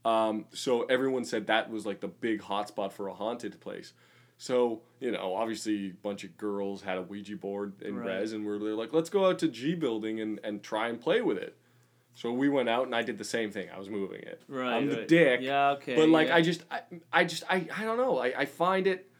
um, 0.04 0.44
so 0.52 0.82
everyone 0.84 1.24
said 1.24 1.46
that 1.46 1.70
was 1.70 1.86
like 1.86 2.00
the 2.00 2.08
big 2.08 2.42
hotspot 2.42 2.92
for 2.92 3.08
a 3.08 3.14
haunted 3.14 3.58
place 3.60 3.94
so 4.36 4.82
you 5.00 5.10
know 5.10 5.34
obviously 5.34 5.86
a 5.88 5.94
bunch 6.02 6.22
of 6.24 6.36
girls 6.36 6.82
had 6.82 6.98
a 6.98 7.02
ouija 7.02 7.36
board 7.36 7.72
in 7.82 7.96
Right. 7.96 8.18
res 8.20 8.32
and 8.34 8.44
we're 8.46 8.58
they're 8.58 8.74
like 8.82 8.92
let's 8.92 9.10
go 9.10 9.26
out 9.28 9.38
to 9.40 9.48
g 9.48 9.74
building 9.74 10.20
and, 10.20 10.38
and 10.44 10.62
try 10.62 10.88
and 10.88 11.00
play 11.00 11.20
with 11.22 11.38
it 11.38 11.56
so 12.14 12.32
we 12.32 12.48
went 12.48 12.68
out 12.68 12.86
and 12.86 12.94
i 12.94 13.02
did 13.02 13.18
the 13.18 13.24
same 13.24 13.50
thing 13.50 13.68
i 13.74 13.78
was 13.78 13.90
moving 13.90 14.20
it 14.22 14.40
Right. 14.48 14.74
i'm 14.76 14.88
the 14.88 14.98
right. 14.98 15.08
dick 15.08 15.40
Yeah. 15.42 15.72
Okay. 15.72 15.96
but 15.96 16.08
like 16.08 16.28
yeah. 16.28 16.36
I 16.36 16.42
just 16.42 16.62
I, 16.70 16.80
I 17.12 17.24
just 17.24 17.42
I, 17.50 17.66
I 17.76 17.84
don't 17.84 17.98
know. 17.98 18.18
I, 18.18 18.32
I 18.40 18.44
find 18.46 18.86
it 18.86 19.10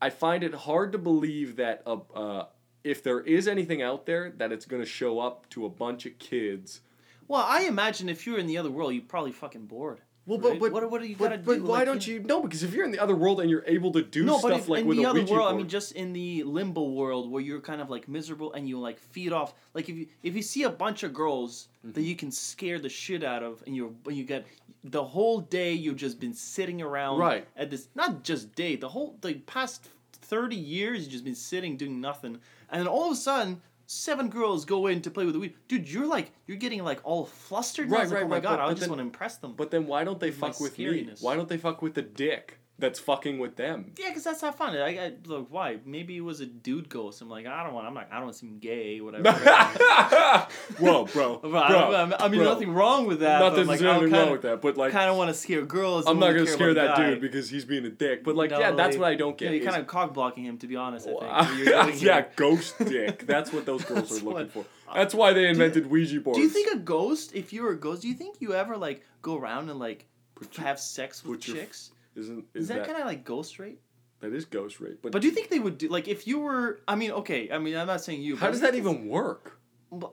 I 0.00 0.10
find 0.10 0.42
it 0.42 0.52
hard 0.52 0.92
to 0.92 0.98
believe 0.98 1.56
that 1.56 1.82
uh, 1.86 1.98
uh, 2.14 2.46
if 2.82 3.04
there 3.04 3.20
is 3.20 3.46
anything 3.46 3.82
out 3.82 4.04
there 4.06 4.32
that 4.38 4.50
it's 4.50 4.66
gonna 4.66 4.84
show 4.84 5.20
up 5.20 5.48
to 5.50 5.64
a 5.64 5.68
bunch 5.68 6.06
of 6.06 6.18
kids. 6.18 6.80
Well, 7.28 7.44
I 7.46 7.62
imagine 7.62 8.08
if 8.08 8.26
you 8.26 8.32
were 8.32 8.38
in 8.40 8.48
the 8.48 8.58
other 8.58 8.70
world, 8.70 8.92
you'd 8.94 9.08
probably 9.08 9.30
fucking 9.30 9.66
bored. 9.66 10.00
Well, 10.24 10.38
right? 10.38 10.60
what, 10.60 10.88
what 10.88 11.00
do 11.02 11.08
you 11.08 11.16
but, 11.16 11.30
gotta 11.30 11.38
but 11.42 11.54
do? 11.56 11.62
why 11.64 11.78
Like, 11.78 11.86
don't 11.86 12.06
you 12.06 12.20
no? 12.20 12.42
Because 12.42 12.62
if 12.62 12.72
you're 12.72 12.84
in 12.84 12.92
the 12.92 13.00
other 13.00 13.16
world 13.16 13.40
and 13.40 13.50
you're 13.50 13.64
able 13.66 13.90
to 13.92 14.02
do 14.02 14.24
No, 14.24 14.34
but 14.40 14.48
stuff 14.48 14.60
if, 14.60 14.68
like 14.68 14.80
in 14.82 14.86
with 14.86 14.98
the 14.98 15.04
a 15.04 15.10
other 15.10 15.18
Ouija 15.20 15.32
world, 15.34 15.52
I 15.52 15.56
mean, 15.56 15.68
just 15.68 15.92
in 15.92 16.12
the 16.12 16.44
limbo 16.44 16.84
world 16.90 17.28
where 17.30 17.42
you're 17.42 17.60
kind 17.60 17.80
of 17.80 17.90
like 17.90 18.06
miserable 18.06 18.52
and 18.52 18.68
you 18.68 18.78
like 18.78 19.00
feed 19.00 19.32
off. 19.32 19.52
Like 19.74 19.88
if 19.88 19.96
you 19.96 20.06
if 20.22 20.36
you 20.36 20.42
see 20.42 20.62
a 20.62 20.70
bunch 20.70 21.02
of 21.02 21.12
girls 21.12 21.68
Mm-hmm. 21.84 21.92
that 21.94 22.02
you 22.02 22.14
can 22.14 22.30
scare 22.30 22.78
the 22.78 22.88
shit 22.88 23.24
out 23.24 23.42
of, 23.42 23.60
and 23.66 23.74
you're 23.74 23.90
you 24.08 24.22
get 24.22 24.46
the 24.84 25.02
whole 25.02 25.40
day 25.40 25.72
you've 25.72 25.96
just 25.96 26.20
been 26.20 26.32
sitting 26.34 26.80
around 26.80 27.18
Right. 27.18 27.44
at 27.56 27.70
this 27.70 27.88
not 27.96 28.22
just 28.22 28.54
day 28.54 28.76
the 28.76 28.88
whole 28.90 29.16
the 29.20 29.34
past 29.34 29.88
thirty 30.12 30.54
years 30.54 31.00
you've 31.02 31.10
just 31.10 31.24
been 31.24 31.34
sitting 31.34 31.76
doing 31.76 32.00
nothing, 32.00 32.38
and 32.70 32.80
then 32.80 32.86
all 32.86 33.06
of 33.06 33.12
a 33.12 33.16
sudden. 33.16 33.60
Seven 33.92 34.30
girls 34.30 34.64
go 34.64 34.86
in 34.86 35.02
to 35.02 35.10
play 35.10 35.24
with 35.26 35.34
the 35.34 35.40
weed, 35.40 35.54
dude. 35.68 35.86
You're 35.88 36.06
like, 36.06 36.32
you're 36.46 36.56
getting 36.56 36.82
like 36.82 37.00
all 37.04 37.26
flustered. 37.26 37.90
Right, 37.90 38.00
was 38.02 38.10
like, 38.10 38.20
right, 38.20 38.24
oh 38.24 38.28
my 38.28 38.36
right, 38.36 38.42
god, 38.42 38.56
but- 38.56 38.60
I 38.60 38.66
but 38.68 38.70
just 38.70 38.80
then- 38.80 38.88
want 38.90 38.98
to 39.00 39.04
impress 39.04 39.36
them. 39.36 39.52
but 39.54 39.70
then 39.70 39.86
why 39.86 40.02
don't 40.02 40.18
they 40.18 40.30
fuck 40.30 40.58
with 40.60 40.78
me? 40.78 41.10
Why 41.20 41.36
don't 41.36 41.48
they 41.48 41.58
fuck 41.58 41.82
with 41.82 41.92
the 41.94 42.02
dick 42.02 42.58
that's 42.82 42.98
fucking 42.98 43.38
with 43.38 43.56
them? 43.56 43.92
Yeah, 43.98 44.08
because 44.08 44.24
that's 44.24 44.42
not 44.42 44.58
fun. 44.58 44.76
I, 44.76 44.88
I 44.98 45.12
look 45.24 45.46
why. 45.50 45.78
Maybe 45.86 46.18
it 46.18 46.20
was 46.20 46.40
a 46.40 46.46
dude 46.46 46.90
ghost. 46.90 47.22
I'm 47.22 47.30
like, 47.30 47.46
I 47.46 47.64
don't 47.64 47.72
want. 47.72 47.86
I'm 47.86 47.94
like 47.94 48.12
I 48.12 48.20
don't 48.20 48.34
seem 48.34 48.58
gay. 48.58 49.00
Whatever. 49.00 49.30
Whoa, 50.78 51.04
bro, 51.06 51.38
bro, 51.38 51.58
I, 51.58 52.24
I, 52.24 52.28
mean, 52.28 52.40
bro. 52.40 52.52
nothing 52.52 52.72
wrong 52.72 53.06
with 53.06 53.20
that. 53.20 53.38
Nothing's 53.38 53.68
like, 53.68 53.80
nothing 53.80 54.10
wrong 54.10 54.32
with 54.32 54.42
that, 54.42 54.60
but 54.60 54.76
like 54.76 54.92
kind 54.92 55.08
of 55.08 55.16
want 55.16 55.28
to 55.28 55.34
scare 55.34 55.62
girls. 55.64 56.06
I'm 56.06 56.18
not 56.18 56.32
gonna 56.32 56.46
scare 56.46 56.74
that 56.74 56.96
guy. 56.96 57.10
dude 57.10 57.20
because 57.20 57.48
he's 57.48 57.64
being 57.64 57.86
a 57.86 57.90
dick. 57.90 58.24
But 58.24 58.36
like, 58.36 58.50
No, 58.50 58.58
yeah, 58.58 58.72
that's 58.72 58.96
they- 58.96 59.00
what 59.00 59.08
I 59.08 59.14
don't 59.14 59.38
get. 59.38 59.46
Yeah, 59.46 59.56
you're 59.60 59.70
kind 59.70 59.80
of 59.80 59.86
cock 59.86 60.12
blocking 60.12 60.44
him, 60.44 60.58
to 60.58 60.66
be 60.66 60.76
honest. 60.76 61.08
I 61.08 61.46
think. 61.46 62.02
Yeah, 62.02 62.24
ghost 62.36 62.74
dick. 62.78 63.26
That's 63.26 63.52
what 63.52 63.64
those 63.64 63.84
girls 63.84 64.10
are 64.10 64.24
looking 64.24 64.32
what- 64.32 64.50
for. 64.50 64.64
That's 64.94 65.14
why 65.14 65.32
they 65.32 65.48
invented 65.48 65.90
Ouija 65.90 66.20
boards. 66.20 66.36
Do 66.38 66.42
you 66.42 66.50
think 66.50 66.70
a 66.74 66.78
ghost? 66.78 67.34
If 67.34 67.52
you 67.52 67.62
were 67.62 67.70
a 67.70 67.78
ghost, 67.78 68.02
do 68.02 68.08
you 68.08 68.14
think 68.14 68.36
you 68.40 68.54
ever 68.54 68.76
like 68.76 69.02
go 69.22 69.38
around 69.38 69.70
and 69.70 69.78
like 69.78 70.06
Put 70.34 70.54
have 70.56 70.78
sex 70.78 71.24
with 71.24 71.40
chicks? 71.40 71.92
Isn't 72.16 72.46
is, 72.54 72.62
Is 72.62 72.68
that, 72.68 72.78
that, 72.78 72.86
kind 72.86 72.98
of 72.98 73.06
like 73.06 73.24
ghost 73.24 73.58
rape? 73.58 73.80
that 74.20 74.32
is 74.32 74.44
ghost 74.44 74.80
rape? 74.80 75.00
But, 75.02 75.12
But 75.12 75.22
do 75.22 75.28
you 75.28 75.34
think 75.34 75.48
they 75.50 75.58
would 75.58 75.78
do 75.78 75.88
like 75.88 76.08
if 76.08 76.26
you 76.26 76.38
were? 76.40 76.80
I 76.86 76.94
mean, 76.94 77.10
okay. 77.12 77.50
I 77.50 77.58
mean, 77.58 77.76
I'm 77.76 77.86
not 77.86 78.00
saying 78.02 78.22
you. 78.22 78.36
how 78.36 78.50
does 78.50 78.60
that 78.60 78.74
even 78.74 79.08
work? 79.08 79.58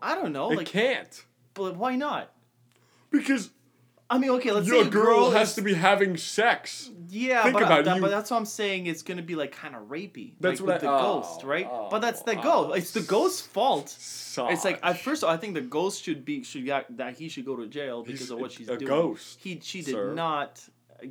I 0.02 0.16
don't 0.16 0.34
know. 0.34 0.52
it 0.52 0.58
like, 0.58 0.68
can't 0.68 1.24
but 1.54 1.76
why 1.76 1.96
not? 1.96 2.32
because 3.12 3.50
I 4.12 4.18
mean, 4.18 4.32
okay. 4.32 4.52
Let's 4.52 4.68
your 4.68 4.82
say 4.82 4.88
a 4.88 4.92
girl, 4.92 5.30
has 5.32 5.54
to 5.56 5.62
be 5.62 5.76
having 5.76 6.18
sex. 6.18 6.90
Yeah, 7.10 7.44
Think 7.44 7.54
but, 7.54 7.64
about 7.64 7.86
that- 7.86 7.96
you- 7.98 8.02
but 8.02 8.10
that's 8.10 8.32
what 8.32 8.38
I'm 8.38 8.46
saying. 8.46 8.88
It's 8.88 9.04
gonna 9.04 9.22
be 9.22 9.36
like 9.36 9.52
kind 9.52 9.76
of 9.76 9.84
rapey. 9.84 10.34
That's 10.40 10.60
like, 10.60 10.68
what 10.68 10.82
with 10.82 10.84
I- 10.90 10.98
the 10.98 11.04
oh, 11.04 11.22
ghost, 11.22 11.44
right? 11.44 11.68
oh, 11.70 11.90
but 11.92 12.00
that's 12.00 12.24
the 12.24 12.40
oh, 12.40 12.42
ghost. 12.42 12.78
It's 12.78 12.92
the 12.92 13.02
ghost's 13.02 13.42
fault. 13.42 13.90
Such. 13.90 14.52
It's 14.52 14.66
like 14.66 14.80
at 14.82 15.00
first 15.00 15.24
I 15.24 15.38
think 15.38 15.54
the 15.54 15.62
ghost 15.62 16.04
should 16.04 16.26
be 16.26 16.44
should 16.44 16.66
got 16.66 16.86
that 16.98 17.18
he 17.18 17.30
should 17.30 17.46
go 17.46 17.56
to 17.56 17.68
jail 17.68 18.02
because 18.04 18.22
He's 18.22 18.32
of 18.32 18.40
what 18.40 18.52
she's 18.52 18.68
a 18.70 18.78
doing. 18.78 18.88
ghost, 18.88 19.40
He 19.42 19.60
she 19.62 19.82
did 19.82 19.94
sir. 19.94 20.14
not 20.14 20.60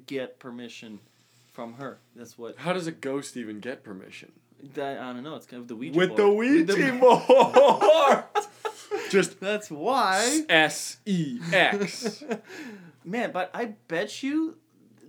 get 0.06 0.38
permission 0.38 1.00
from 1.52 1.74
her. 1.74 1.98
That's 2.14 2.38
what 2.38 2.56
how 2.58 2.72
does 2.72 2.86
a 2.86 2.92
ghost 2.92 3.36
even 3.36 3.60
get 3.60 3.82
permission 3.82 4.32
that 4.74 4.98
I 4.98 5.12
don't 5.12 5.22
know. 5.22 5.36
It's 5.36 5.46
kind 5.46 5.62
of 5.62 5.68
the 5.68 5.76
Ouija 5.76 5.98
with 5.98 6.10
the 6.16 6.22
board. 6.22 6.38
Ouija 6.38 6.72
the- 6.72 6.92
board? 6.98 8.24
Just 9.10 9.40
That's 9.40 9.70
why. 9.70 10.44
S 10.48 10.98
E 11.06 11.38
X. 11.52 12.22
Man, 13.04 13.32
but 13.32 13.50
I 13.54 13.74
bet 13.86 14.22
you 14.22 14.56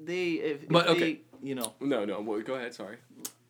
they 0.03 0.31
if, 0.33 0.63
if 0.63 0.69
But, 0.69 0.85
they 0.87 0.91
okay. 0.91 1.21
you 1.41 1.55
know 1.55 1.73
No, 1.79 2.05
no. 2.05 2.21
Well, 2.21 2.39
go 2.41 2.55
ahead. 2.55 2.73
Sorry. 2.73 2.97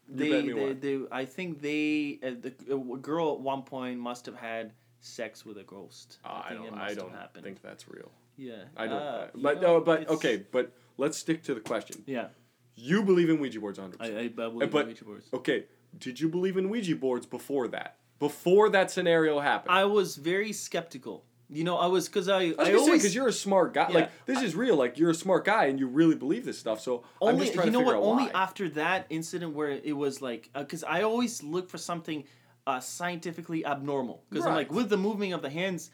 They, 0.07 0.41
they, 0.41 0.53
what? 0.53 0.81
they 0.81 0.99
I 1.11 1.25
think 1.25 1.61
they 1.61 2.19
uh, 2.23 2.31
the 2.41 2.53
a 2.73 2.97
girl 2.97 3.33
at 3.33 3.39
one 3.41 3.61
point 3.61 3.99
must 3.99 4.25
have 4.25 4.35
had 4.35 4.71
sex 5.01 5.45
with 5.45 5.57
a 5.57 5.63
ghost. 5.63 6.17
I 6.25 6.49
think 6.49 6.65
it 6.65 6.69
don't. 6.69 6.79
I 6.79 6.93
don't 6.93 7.43
think 7.43 7.61
that's 7.61 7.87
real. 7.87 8.11
Yeah, 8.35 8.63
I 8.75 8.87
don't. 8.87 9.01
uh, 9.01 9.27
you 9.35 9.43
but 9.43 9.61
know, 9.61 9.77
no. 9.77 9.81
But 9.81 10.09
okay. 10.09 10.45
But 10.51 10.71
let's 10.99 11.17
stick 11.17 11.43
to 11.43 11.53
the 11.53 11.62
question. 11.62 12.03
Yeah, 12.05 12.27
You 12.75 13.03
believe 13.03 13.29
in 13.29 13.39
Ouija 13.39 13.59
boards, 13.59 13.79
hundred 13.79 14.01
I, 14.01 14.09
percent. 14.09 14.17
I, 14.19 14.23
I 14.23 14.27
believe 14.49 14.71
but- 14.71 14.81
in 14.81 14.88
Ouija 14.88 15.05
boards. 15.05 15.27
Okay. 15.33 15.65
Did 15.97 16.19
you 16.19 16.29
believe 16.29 16.55
in 16.57 16.69
Ouija 16.69 16.95
boards 16.95 17.25
before 17.25 17.67
that? 17.69 17.97
Before 18.19 18.69
that 18.69 18.91
scenario 18.91 19.39
happened. 19.39 19.71
I 19.71 19.85
was 19.85 20.17
very 20.17 20.51
skeptical. 20.53 21.25
You 21.51 21.63
know, 21.63 21.77
I 21.77 21.88
was 21.88 22.07
because 22.07 22.29
I 22.29 22.49
I 22.49 22.53
I 22.59 22.73
always 22.75 23.01
because 23.01 23.15
you're 23.15 23.27
a 23.27 23.33
smart 23.33 23.73
guy. 23.73 23.88
Yeah. 23.89 23.95
Like 23.95 24.25
this 24.27 24.43
is 24.43 24.55
real. 24.55 24.75
Like 24.75 24.99
you're 24.99 25.09
a 25.09 25.15
smart 25.15 25.45
guy 25.45 25.65
and 25.65 25.79
you 25.79 25.88
really 25.88 26.13
believe 26.15 26.45
this 26.45 26.59
stuff. 26.59 26.79
So 26.79 27.03
only 27.19 27.51
you 27.51 27.71
know 27.71 27.79
what 27.79 27.95
only 27.95 28.25
why. 28.25 28.31
after 28.35 28.69
that 28.69 29.07
incident 29.09 29.55
where 29.55 29.69
it 29.69 29.97
was 29.97 30.21
like 30.21 30.51
because 30.53 30.83
I 30.83 31.01
always 31.01 31.41
look 31.41 31.67
for 31.69 31.79
something 31.79 32.25
uh, 32.67 32.79
scientifically 32.79 33.65
abnormal 33.65 34.23
because 34.29 34.45
I'm 34.45 34.53
like 34.53 34.71
with 34.71 34.89
the 34.89 34.97
moving 34.97 35.33
of 35.33 35.41
the 35.41 35.49
hands, 35.49 35.89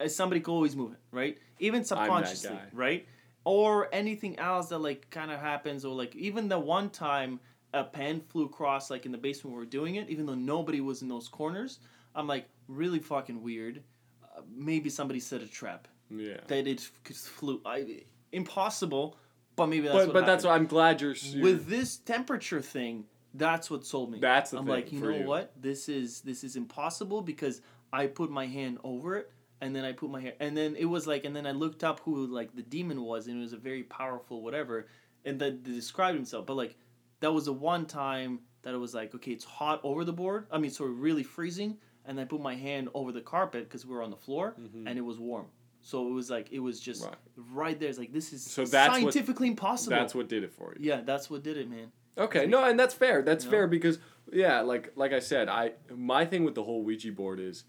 uh, 0.00 0.08
somebody 0.08 0.40
could 0.40 0.52
always 0.52 0.74
move 0.74 0.92
it 0.92 0.98
right, 1.12 1.36
even 1.58 1.84
subconsciously 1.84 2.58
right, 2.72 3.06
or 3.44 3.88
anything 3.94 4.38
else 4.38 4.68
that 4.68 4.78
like 4.78 5.08
kind 5.10 5.30
of 5.30 5.40
happens 5.40 5.84
or 5.84 5.94
like 5.94 6.14
even 6.16 6.48
the 6.48 6.58
one 6.58 6.90
time 6.90 7.40
a 7.74 7.84
pen 7.84 8.20
flew 8.20 8.44
across 8.44 8.90
like 8.90 9.06
in 9.06 9.12
the 9.12 9.18
basement 9.18 9.54
we 9.54 9.60
were 9.60 9.66
doing 9.66 9.96
it, 9.96 10.08
even 10.08 10.26
though 10.26 10.34
nobody 10.34 10.80
was 10.80 11.02
in 11.02 11.08
those 11.08 11.28
corners, 11.28 11.80
I'm 12.14 12.26
like 12.26 12.48
really 12.66 12.98
fucking 12.98 13.42
weird. 13.42 13.82
Uh, 14.22 14.42
maybe 14.54 14.90
somebody 14.90 15.20
set 15.20 15.42
a 15.42 15.46
trap 15.46 15.88
yeah. 16.10 16.38
that 16.46 16.66
it 16.66 16.80
f- 17.06 17.16
flew. 17.16 17.60
I 17.64 18.02
impossible, 18.32 19.16
but 19.56 19.66
maybe 19.66 19.86
that's 19.86 19.98
but 19.98 20.06
what 20.08 20.14
but 20.14 20.26
that's 20.26 20.44
why 20.44 20.54
I'm 20.54 20.66
glad 20.66 21.00
you're, 21.00 21.14
you're 21.14 21.42
with 21.42 21.66
this 21.66 21.98
temperature 21.98 22.60
thing. 22.60 23.04
That's 23.34 23.70
what 23.70 23.84
sold 23.84 24.10
me. 24.10 24.18
That's 24.18 24.50
the 24.50 24.58
I'm 24.58 24.64
thing 24.64 24.74
like, 24.74 24.92
you 24.92 25.00
know 25.00 25.10
you. 25.10 25.26
what? 25.26 25.52
This 25.60 25.88
is 25.88 26.22
this 26.22 26.44
is 26.44 26.56
impossible 26.56 27.20
because 27.22 27.60
I 27.92 28.06
put 28.06 28.30
my 28.30 28.46
hand 28.46 28.78
over 28.82 29.16
it 29.16 29.30
and 29.60 29.74
then 29.74 29.84
I 29.84 29.92
put 29.92 30.10
my 30.10 30.20
hair, 30.20 30.34
and 30.40 30.56
then 30.56 30.76
it 30.76 30.84
was 30.84 31.06
like 31.06 31.24
and 31.24 31.34
then 31.34 31.46
I 31.46 31.52
looked 31.52 31.84
up 31.84 32.00
who 32.00 32.26
like 32.26 32.54
the 32.54 32.62
demon 32.62 33.02
was 33.02 33.26
and 33.26 33.38
it 33.38 33.40
was 33.40 33.52
a 33.52 33.58
very 33.58 33.82
powerful 33.82 34.42
whatever 34.42 34.86
and 35.24 35.38
then 35.38 35.60
they 35.62 35.72
described 35.72 36.16
himself. 36.16 36.46
But 36.46 36.54
like 36.54 36.76
that 37.20 37.32
was 37.32 37.46
the 37.46 37.52
one 37.52 37.86
time 37.86 38.40
that 38.62 38.74
it 38.74 38.78
was 38.78 38.94
like 38.94 39.14
okay, 39.14 39.32
it's 39.32 39.44
hot 39.44 39.80
over 39.82 40.04
the 40.04 40.12
board. 40.12 40.46
I 40.50 40.58
mean, 40.58 40.70
so 40.70 40.84
really 40.84 41.22
freezing, 41.22 41.78
and 42.04 42.18
I 42.20 42.24
put 42.24 42.40
my 42.40 42.54
hand 42.54 42.88
over 42.94 43.12
the 43.12 43.20
carpet 43.20 43.64
because 43.64 43.84
we 43.84 43.94
were 43.94 44.02
on 44.02 44.10
the 44.10 44.16
floor 44.16 44.54
mm-hmm. 44.58 44.86
and 44.86 44.98
it 44.98 45.02
was 45.02 45.18
warm. 45.18 45.46
So 45.80 46.08
it 46.08 46.12
was 46.12 46.30
like 46.30 46.50
it 46.52 46.60
was 46.60 46.80
just 46.80 47.04
Right. 47.04 47.14
right, 47.36 47.80
there. 47.80 47.88
It's 47.88 47.98
like 47.98 48.12
this 48.12 48.32
is 48.32 48.42
So 48.42 48.64
that's 48.64 48.90
what- 48.90 49.12
scientifically 49.12 49.48
impossible. 49.48 49.96
that's 49.96 50.14
what 50.14 50.28
did 50.28 50.42
it 50.44 50.52
for 50.52 50.74
you. 50.78 50.88
yeah, 50.90 51.00
that's 51.02 51.30
what 51.30 51.42
did 51.42 51.56
it, 51.56 51.70
man. 51.70 51.92
Okay, 52.16 52.46
no, 52.46 52.64
and 52.64 52.78
that's 52.78 52.94
fair. 52.94 53.22
That's 53.22 53.44
You 53.44 53.50
know? 53.50 53.56
fair 53.58 53.66
because 53.68 53.98
Yeah, 54.30 54.60
like 54.60 54.92
like 54.96 55.12
I 55.12 55.20
said, 55.20 55.48
I 55.48 55.72
my 55.94 56.26
thing 56.26 56.44
with 56.44 56.54
the 56.54 56.64
whole 56.64 56.82
Ouija 56.82 57.12
board 57.12 57.40
is 57.40 57.64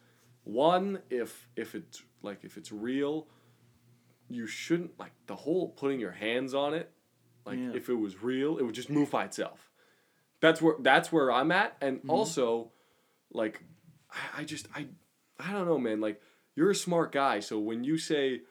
one 0.54 1.00
if 1.10 1.48
if 1.56 1.76
it's 1.76 2.04
like 2.22 2.44
if 2.44 2.58
it's 2.58 2.72
real, 2.72 3.28
you 4.28 4.48
shouldn't 4.48 5.00
like 5.00 5.12
the 5.28 5.36
whole 5.36 5.70
putting 5.70 6.00
your 6.00 6.12
hands 6.12 6.54
on 6.54 6.74
it. 6.74 6.92
Like 7.46 7.58
Yeah. 7.60 7.72
if 7.74 7.90
it 7.90 7.96
was 7.96 8.22
real, 8.22 8.58
it 8.58 8.64
would 8.64 8.76
just 8.76 8.90
move 8.90 9.12
by 9.12 9.26
itself. 9.26 9.70
That's 10.42 10.62
where 10.62 10.76
that's 10.80 11.12
where 11.12 11.32
I'm 11.32 11.52
at, 11.52 11.76
and 11.82 11.98
mm-hmm. 11.98 12.10
also, 12.10 12.72
like, 13.32 13.64
I, 14.12 14.42
I 14.42 14.44
just 14.44 14.68
I 14.74 14.88
I 15.38 15.52
don't 15.52 15.66
know, 15.66 15.78
man. 15.80 16.00
Like 16.00 16.22
you're 16.56 16.72
a 16.72 16.76
smart 16.76 17.12
guy, 17.12 17.40
so 17.40 17.60
when 17.60 17.84
you 17.84 17.98
say 17.98 18.42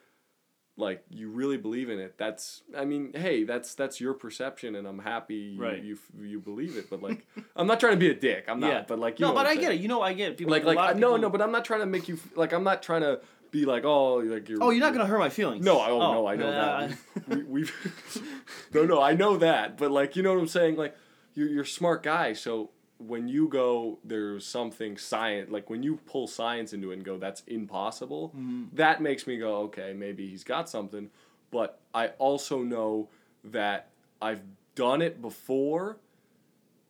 like 0.79 1.03
you 1.09 1.29
really 1.29 1.57
believe 1.57 1.89
in 1.89 1.99
it 1.99 2.17
that's 2.17 2.63
i 2.77 2.85
mean 2.85 3.11
hey 3.13 3.43
that's 3.43 3.75
that's 3.75 3.99
your 4.01 4.13
perception 4.13 4.75
and 4.75 4.87
i'm 4.87 4.99
happy 4.99 5.35
you, 5.35 5.61
Right. 5.61 5.83
you 5.83 5.97
you 6.21 6.39
believe 6.39 6.77
it 6.77 6.89
but 6.89 7.03
like 7.03 7.27
i'm 7.55 7.67
not 7.67 7.79
trying 7.79 7.93
to 7.93 7.97
be 7.99 8.09
a 8.09 8.13
dick 8.15 8.45
i'm 8.47 8.59
not 8.59 8.71
Yeah. 8.71 8.83
but 8.87 8.97
like 8.97 9.19
you 9.19 9.25
no, 9.25 9.33
but 9.33 9.45
I 9.45 9.51
I'm 9.51 9.59
get 9.59 9.71
it. 9.73 9.79
You 9.81 9.87
know, 9.89 10.01
I 10.01 10.13
get 10.13 10.31
it. 10.31 10.37
People, 10.37 10.51
like 10.51 10.63
like 10.63 10.77
I, 10.77 10.91
of 10.91 10.97
no 10.97 11.07
people- 11.09 11.21
no 11.23 11.29
but 11.29 11.41
i'm 11.41 11.51
not 11.51 11.65
trying 11.65 11.81
to 11.81 11.85
make 11.85 12.07
you 12.07 12.17
like 12.35 12.53
i'm 12.53 12.63
not 12.63 12.81
trying 12.81 13.01
to 13.01 13.19
be 13.51 13.65
like 13.65 13.83
oh 13.83 14.15
like 14.17 14.47
you're 14.47 14.59
Oh, 14.63 14.69
you're 14.69 14.79
not 14.79 14.93
gonna 14.93 15.05
hurt 15.07 15.19
my 15.19 15.29
feelings. 15.29 15.65
no 15.65 15.79
I- 15.79 15.89
oh, 15.89 15.99
no 16.13 16.27
i 16.27 16.35
know 16.35 16.47
uh, 16.47 16.87
that 16.87 16.97
we, 17.27 17.43
we've 17.43 18.23
no 18.73 18.85
no 18.85 19.01
i 19.01 19.13
know 19.13 19.37
that 19.37 19.77
but 19.77 19.91
like 19.91 20.15
you 20.15 20.23
know 20.23 20.33
what 20.33 20.39
i'm 20.39 20.47
saying 20.47 20.75
like 20.75 20.95
you're, 21.35 21.47
you're 21.49 21.63
a 21.63 21.67
smart 21.67 22.03
guy 22.03 22.33
so 22.33 22.69
when 22.99 23.27
you 23.27 23.47
go 23.47 23.97
there's 24.03 24.45
something 24.45 24.97
science 24.97 25.49
like 25.49 25.69
when 25.69 25.81
you 25.81 25.95
pull 26.05 26.27
science 26.27 26.73
into 26.73 26.91
it 26.91 26.95
and 26.95 27.05
go 27.05 27.17
that's 27.17 27.41
impossible 27.47 28.29
Mm-hmm. 28.35 28.65
that 28.75 29.01
makes 29.01 29.25
me 29.25 29.37
go 29.37 29.55
okay 29.67 29.93
maybe 29.93 30.27
he's 30.27 30.43
got 30.43 30.69
something 30.69 31.09
but 31.49 31.79
i 31.93 32.07
also 32.19 32.61
know 32.61 33.07
that 33.43 33.87
i've 34.21 34.41
done 34.75 35.01
it 35.01 35.21
before 35.21 35.97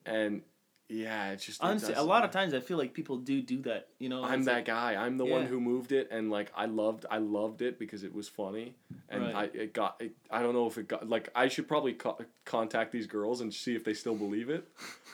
and 0.06 0.42
yeah 0.88 1.32
it's 1.32 1.46
just 1.46 1.64
it 1.64 1.96
a 1.98 2.02
lot 2.02 2.24
of 2.26 2.32
times 2.32 2.54
I 2.56 2.60
feel 2.60 2.78
like 2.78 2.94
people 2.96 3.18
do 3.18 3.42
do 3.44 3.62
that. 3.64 3.90
You 4.00 4.10
know, 4.10 4.24
I'm 4.24 4.44
that 4.46 4.54
like- 4.56 4.66
guy. 4.66 4.96
I'm 4.96 5.18
the 5.18 5.26
one 5.26 5.46
who 5.46 5.60
moved 5.62 5.92
it, 5.92 6.08
and 6.10 6.32
like 6.32 6.52
I 6.56 6.66
loved, 6.66 7.06
I 7.12 7.20
loved 7.20 7.62
it 7.62 7.78
because 7.78 8.04
it 8.04 8.12
was 8.14 8.28
funny, 8.28 8.74
and 9.08 9.22
Right. 9.22 9.36
I 9.36 9.44
it 9.58 9.74
got. 9.74 9.98
It, 10.00 10.14
I 10.32 10.42
don't 10.42 10.54
know 10.56 10.66
if 10.66 10.80
it 10.80 10.88
got 10.88 11.08
like 11.08 11.30
I 11.36 11.48
should 11.48 11.68
probably 11.68 11.94
co- 11.94 12.18
contact 12.44 12.92
these 12.92 13.06
girls 13.06 13.42
and 13.42 13.54
see 13.54 13.76
if 13.76 13.84
they 13.84 13.94
still 13.94 14.16
believe 14.16 14.50
it, 14.50 14.68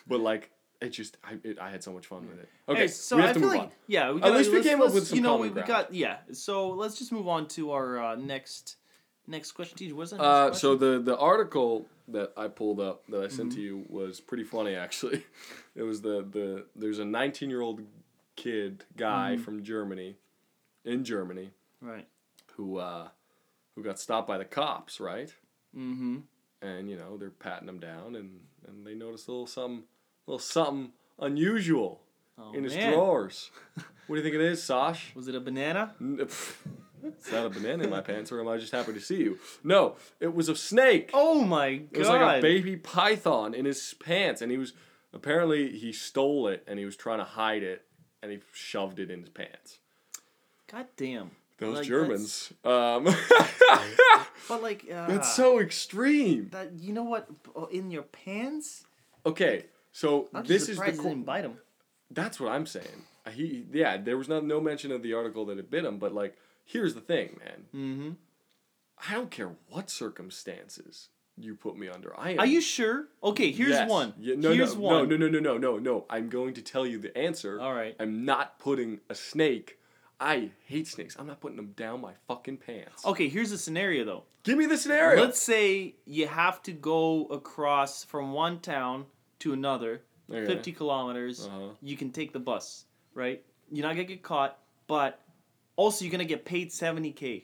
but 0.08 0.22
like 0.22 0.50
it 0.82 0.90
just 0.90 1.18
I 1.24 1.38
it, 1.44 1.60
I 1.60 1.70
had 1.70 1.84
so 1.84 1.92
much 1.94 2.06
fun 2.08 2.28
with 2.30 2.40
it. 2.40 2.50
Okay, 2.70 2.82
Hey, 2.82 2.88
so 2.88 3.16
we 3.16 3.22
have 3.24 3.32
I 3.32 3.34
to 3.34 3.40
feel 3.40 3.48
move 3.50 3.58
like 3.58 3.66
on. 3.68 3.72
yeah, 3.88 4.12
we 4.12 4.18
At 4.18 4.24
gotta, 4.24 4.38
least 4.38 4.52
we 4.52 4.64
came 4.64 4.82
up 4.82 4.94
with 4.94 5.08
some 5.08 5.16
You 5.18 5.22
know, 5.24 5.38
we, 5.38 5.50
we 5.50 5.62
got 5.62 5.94
yeah. 5.94 6.18
So 6.34 6.70
let's 6.70 6.98
just 6.98 7.12
move 7.12 7.28
on 7.28 7.48
to 7.50 7.72
our 7.72 8.00
uh, 8.00 8.16
next 8.16 8.78
next 9.28 9.54
question. 9.54 9.78
Teacher, 9.78 9.96
what's 9.96 10.12
that? 10.12 10.20
Uh, 10.22 10.54
so 10.54 10.76
the 10.76 11.00
the 11.00 11.18
article 11.18 11.86
that 12.10 12.32
I 12.38 12.48
pulled 12.48 12.80
up 12.80 13.06
that 13.10 13.18
I 13.22 13.26
Mm-hmm. 13.26 13.36
sent 13.36 13.52
to 13.54 13.62
you 13.62 13.86
was 13.90 14.20
pretty 14.20 14.44
funny 14.44 14.76
actually. 14.76 15.24
It 15.76 15.84
was 15.84 16.02
the 16.02 16.26
the 16.30 16.66
there's 16.76 17.00
a 17.00 17.06
19 17.06 17.50
year 17.50 17.62
old 17.62 17.82
kid 18.36 18.84
guy 18.96 19.34
Mm-hmm. 19.36 19.44
from 19.44 19.64
Germany, 19.64 20.16
in 20.86 21.04
Germany, 21.04 21.52
right. 21.82 22.08
who 22.56 22.78
uh, 22.78 23.10
who 23.76 23.84
got 23.84 24.00
stopped 24.00 24.28
by 24.28 24.38
the 24.38 24.46
cops, 24.46 25.00
right? 25.00 25.34
Mm-hmm. 25.78 26.18
and 26.62 26.90
you 26.90 26.96
know 26.96 27.18
they're 27.18 27.30
patting 27.30 27.68
him 27.68 27.80
down 27.80 28.16
and 28.16 28.40
and 28.68 28.86
they 28.88 28.94
notice 28.94 29.28
a 29.28 29.32
little 29.32 29.46
something 29.48 29.84
little 30.28 30.40
something 30.40 30.92
unusual 31.20 32.02
Oh, 32.38 32.52
in 32.54 32.66
his 32.66 32.76
man. 32.76 32.92
drawers 32.92 33.50
what 33.76 33.84
do 34.10 34.16
you 34.16 34.22
think 34.24 34.36
it 34.36 34.42
is 34.42 34.62
Sash? 34.62 35.14
Was 35.16 35.28
it 35.30 35.36
a 35.36 35.40
banana? 35.40 35.94
It's 37.04 37.32
not 37.32 37.46
a 37.46 37.50
banana 37.52 37.84
in 37.84 37.92
my 37.92 38.02
pants 38.02 38.32
or 38.32 38.42
am 38.42 38.48
i 38.48 38.58
just 38.58 38.72
happy 38.72 38.92
to 38.94 39.00
see 39.00 39.18
you 39.18 39.38
no 39.64 39.96
it 40.20 40.34
was 40.34 40.50
a 40.50 40.56
snake 40.56 41.12
Oh 41.14 41.40
my 41.44 41.76
god! 41.76 41.90
it 41.92 42.00
was 42.00 42.08
like 42.10 42.40
a 42.40 42.42
baby 42.42 42.78
python 42.78 43.54
in 43.54 43.66
his 43.66 43.94
pants 44.04 44.42
and 44.42 44.52
he 44.52 44.58
was 44.58 44.74
apparently 45.14 45.78
he 45.78 45.92
stole 45.94 46.48
it 46.48 46.64
and 46.68 46.80
he 46.80 46.86
was 46.86 46.96
trying 46.96 47.20
to 47.20 47.24
hide 47.24 47.62
it 47.62 47.84
and 48.24 48.32
he 48.32 48.40
shoved 48.54 48.98
it 49.00 49.12
in 49.12 49.20
his 49.20 49.30
pants 49.30 49.78
God 50.72 50.88
damn. 50.98 51.30
those 51.60 51.78
Like, 51.78 51.86
germans 51.88 52.52
um 52.64 53.06
But 54.48 54.62
like, 54.64 54.86
uh, 54.92 55.08
that's 55.08 55.36
so 55.36 55.60
extreme 55.60 56.50
That 56.52 56.72
you 56.80 56.94
know 56.94 57.04
what? 57.04 57.28
In 57.72 57.92
your 57.92 58.04
pants? 58.04 58.84
okay 59.28 59.66
so 59.96 60.28
I'm 60.34 60.44
this 60.44 60.64
is 60.64 60.68
the 60.68 60.74
surprised 60.76 60.98
co- 61.00 61.08
didn't 61.10 61.24
bite 61.26 61.46
him. 61.46 61.58
That's 62.12 62.38
what 62.38 62.52
I'm 62.52 62.66
saying. 62.66 63.04
He 63.34 63.66
yeah, 63.72 63.96
there 63.98 64.18
was 64.18 64.28
no 64.28 64.42
no 64.42 64.60
mention 64.60 64.92
of 64.92 65.02
the 65.02 65.14
article 65.14 65.46
that 65.46 65.58
it 65.58 65.72
bit 65.72 65.86
him, 65.86 65.98
but 66.00 66.14
like 66.14 66.36
here's 66.66 66.94
the 66.94 67.02
thing, 67.02 67.40
man. 67.40 67.66
Mm-hmm. 67.74 68.10
I 69.10 69.14
don't 69.14 69.32
care 69.32 69.52
what 69.70 69.90
circumstances 69.90 71.10
you 71.38 71.56
put 71.56 71.78
me 71.78 71.88
under. 71.88 72.18
I 72.20 72.32
am, 72.32 72.40
Are 72.40 72.46
you 72.46 72.60
sure? 72.62 73.08
Okay, 73.24 73.52
here's 73.52 73.70
Yes. 73.72 73.90
one. 73.90 74.14
Yeah, 74.20 74.36
no, 74.38 74.52
here's 74.52 74.76
no, 74.76 74.82
one. 74.82 75.10
no, 75.10 75.16
no, 75.18 75.28
no, 75.28 75.40
no, 75.40 75.58
no, 75.58 75.78
no. 75.78 76.06
I'm 76.10 76.30
going 76.30 76.54
to 76.56 76.62
tell 76.62 76.86
you 76.86 76.98
the 77.00 77.18
answer. 77.18 77.60
All 77.60 77.74
right. 77.74 77.96
I'm 78.00 78.26
not 78.26 78.60
putting 78.60 79.00
a 79.10 79.16
snake. 79.16 79.80
I 80.20 80.52
hate 80.66 80.88
snakes. 80.88 81.16
I'm 81.20 81.28
not 81.28 81.42
putting 81.42 81.58
them 81.58 81.74
down 81.76 82.00
my 82.02 82.14
fucking 82.28 82.58
pants. 82.58 83.06
Okay, 83.06 83.28
here's 83.28 83.50
the 83.52 83.58
scenario 83.58 84.06
though. 84.06 84.24
Give 84.44 84.58
me 84.58 84.66
the 84.66 84.78
scenario. 84.78 85.22
Let's 85.22 85.42
say 85.42 85.96
you 86.06 86.28
have 86.28 86.62
to 86.64 86.72
go 86.72 87.26
across 87.26 88.04
from 88.04 88.32
one 88.32 88.60
town 88.60 89.06
to 89.46 89.54
another, 89.54 90.02
Okay. 90.28 90.46
50 90.48 90.72
kilometers. 90.72 91.46
Uh-huh. 91.46 91.70
You 91.84 91.96
can 91.96 92.12
take 92.12 92.34
the 92.34 92.40
bus, 92.40 92.86
right? 93.14 93.44
You're 93.72 93.86
not 93.86 93.96
going 93.96 94.08
to 94.08 94.14
get 94.14 94.24
caught, 94.24 94.58
but 94.88 95.22
also 95.76 96.04
you're 96.04 96.12
going 96.12 96.18
to 96.20 96.26
get 96.26 96.46
paid 96.46 96.72
70K, 96.72 97.44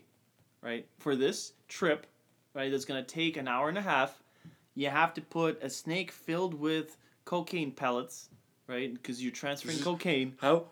right? 0.64 0.88
For 0.98 1.16
this 1.16 1.54
trip, 1.68 2.08
right? 2.56 2.72
That's 2.72 2.86
going 2.86 3.04
to 3.04 3.08
take 3.08 3.38
an 3.38 3.48
hour 3.48 3.70
and 3.70 3.78
a 3.78 3.82
half. 3.82 4.24
You 4.74 4.90
have 4.90 5.14
to 5.14 5.22
put 5.22 5.62
a 5.62 5.70
snake 5.70 6.12
filled 6.12 6.56
with 6.56 6.98
cocaine 7.24 7.72
pellets, 7.72 8.30
right? 8.66 8.92
Because 8.92 9.22
you're 9.22 9.32
transferring 9.32 9.78
cocaine. 9.78 10.34
How? 10.42 10.66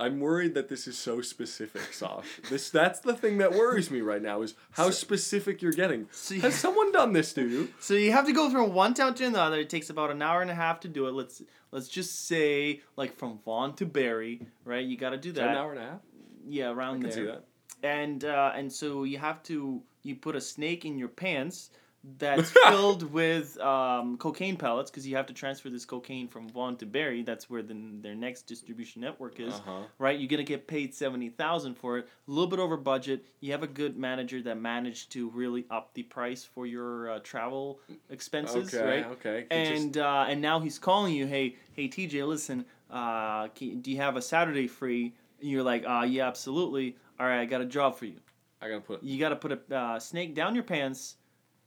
I'm 0.00 0.18
worried 0.20 0.54
that 0.54 0.68
this 0.68 0.86
is 0.86 0.96
so 0.98 1.20
specific, 1.20 1.92
Sash. 1.92 2.24
This 2.48 2.70
that's 2.70 3.00
the 3.00 3.14
thing 3.14 3.38
that 3.38 3.52
worries 3.52 3.90
me 3.90 4.00
right 4.00 4.22
now 4.22 4.42
is 4.42 4.54
how 4.72 4.90
specific 4.90 5.60
you're 5.62 5.72
getting. 5.72 6.08
So 6.10 6.34
you- 6.34 6.40
Has 6.40 6.54
someone 6.54 6.90
done 6.92 7.12
this 7.12 7.32
to 7.34 7.46
you? 7.46 7.68
So 7.80 7.94
you 7.94 8.12
have 8.12 8.26
to 8.26 8.32
go 8.32 8.48
from 8.50 8.72
one 8.72 8.94
town 8.94 9.14
to 9.16 9.24
another. 9.24 9.58
It 9.60 9.68
takes 9.70 9.90
about 9.90 10.10
an 10.10 10.22
hour 10.22 10.40
and 10.42 10.50
a 10.50 10.54
half 10.54 10.80
to 10.80 10.88
do 10.88 11.06
it. 11.06 11.12
Let's 11.14 11.42
let's 11.70 11.88
just 11.88 12.26
say 12.26 12.80
like 12.96 13.16
from 13.16 13.38
Vaughan 13.44 13.74
to 13.76 13.86
Barrie, 13.86 14.46
right? 14.64 14.84
You 14.84 14.96
got 14.96 15.10
to 15.10 15.18
do 15.18 15.32
that 15.32 15.42
that. 15.42 15.50
an 15.50 15.56
hour 15.56 15.72
and 15.72 15.80
a 15.80 15.84
half? 15.84 16.00
Yeah, 16.48 16.70
around 16.70 16.96
I 16.96 17.00
can 17.00 17.02
there. 17.02 17.12
see 17.12 17.24
that. 17.24 17.44
And 17.82 18.24
uh, 18.24 18.52
and 18.54 18.72
so 18.72 19.04
you 19.04 19.18
have 19.18 19.42
to 19.44 19.82
you 20.02 20.16
put 20.16 20.34
a 20.34 20.40
snake 20.40 20.84
in 20.84 20.98
your 20.98 21.08
pants 21.08 21.70
that's 22.02 22.50
filled 22.68 23.02
with 23.12 23.58
um, 23.60 24.16
cocaine 24.16 24.56
pellets 24.56 24.90
because 24.90 25.06
you 25.06 25.16
have 25.16 25.26
to 25.26 25.34
transfer 25.34 25.68
this 25.68 25.84
cocaine 25.84 26.28
from 26.28 26.48
Vaughan 26.48 26.76
to 26.76 26.86
Barrie. 26.86 27.22
That's 27.22 27.50
where 27.50 27.62
the, 27.62 27.76
their 28.00 28.14
next 28.14 28.42
distribution 28.42 29.02
network 29.02 29.38
is. 29.38 29.54
Uh-huh. 29.54 29.82
Right, 29.98 30.18
you're 30.18 30.28
gonna 30.28 30.42
get 30.42 30.66
paid 30.66 30.94
seventy 30.94 31.28
thousand 31.28 31.74
for 31.74 31.98
it. 31.98 32.08
A 32.26 32.30
little 32.30 32.46
bit 32.46 32.58
over 32.58 32.76
budget. 32.76 33.26
You 33.40 33.52
have 33.52 33.62
a 33.62 33.66
good 33.66 33.98
manager 33.98 34.40
that 34.42 34.58
managed 34.58 35.12
to 35.12 35.28
really 35.30 35.66
up 35.70 35.92
the 35.94 36.02
price 36.04 36.42
for 36.42 36.66
your 36.66 37.10
uh, 37.10 37.18
travel 37.20 37.80
expenses. 38.08 38.74
Okay, 38.74 39.02
right. 39.02 39.06
okay. 39.12 39.46
And 39.50 39.98
uh, 39.98 40.26
and 40.28 40.40
now 40.40 40.60
he's 40.60 40.78
calling 40.78 41.14
you. 41.14 41.26
Hey, 41.26 41.56
hey, 41.72 41.88
TJ, 41.88 42.26
listen. 42.26 42.64
Uh, 42.90 43.48
can, 43.48 43.80
do 43.80 43.90
you 43.90 43.98
have 43.98 44.16
a 44.16 44.22
Saturday 44.22 44.66
free? 44.66 45.14
And 45.40 45.50
you're 45.50 45.62
like, 45.62 45.84
uh, 45.86 46.04
yeah, 46.08 46.26
absolutely. 46.26 46.96
All 47.18 47.26
right, 47.26 47.40
I 47.40 47.44
got 47.44 47.60
a 47.60 47.66
job 47.66 47.96
for 47.96 48.06
you. 48.06 48.16
I 48.62 48.68
gotta 48.68 48.80
put. 48.80 49.02
You 49.02 49.18
got 49.18 49.30
to 49.30 49.36
put 49.36 49.52
a 49.52 49.74
uh, 49.74 49.98
snake 49.98 50.34
down 50.34 50.54
your 50.54 50.64
pants. 50.64 51.16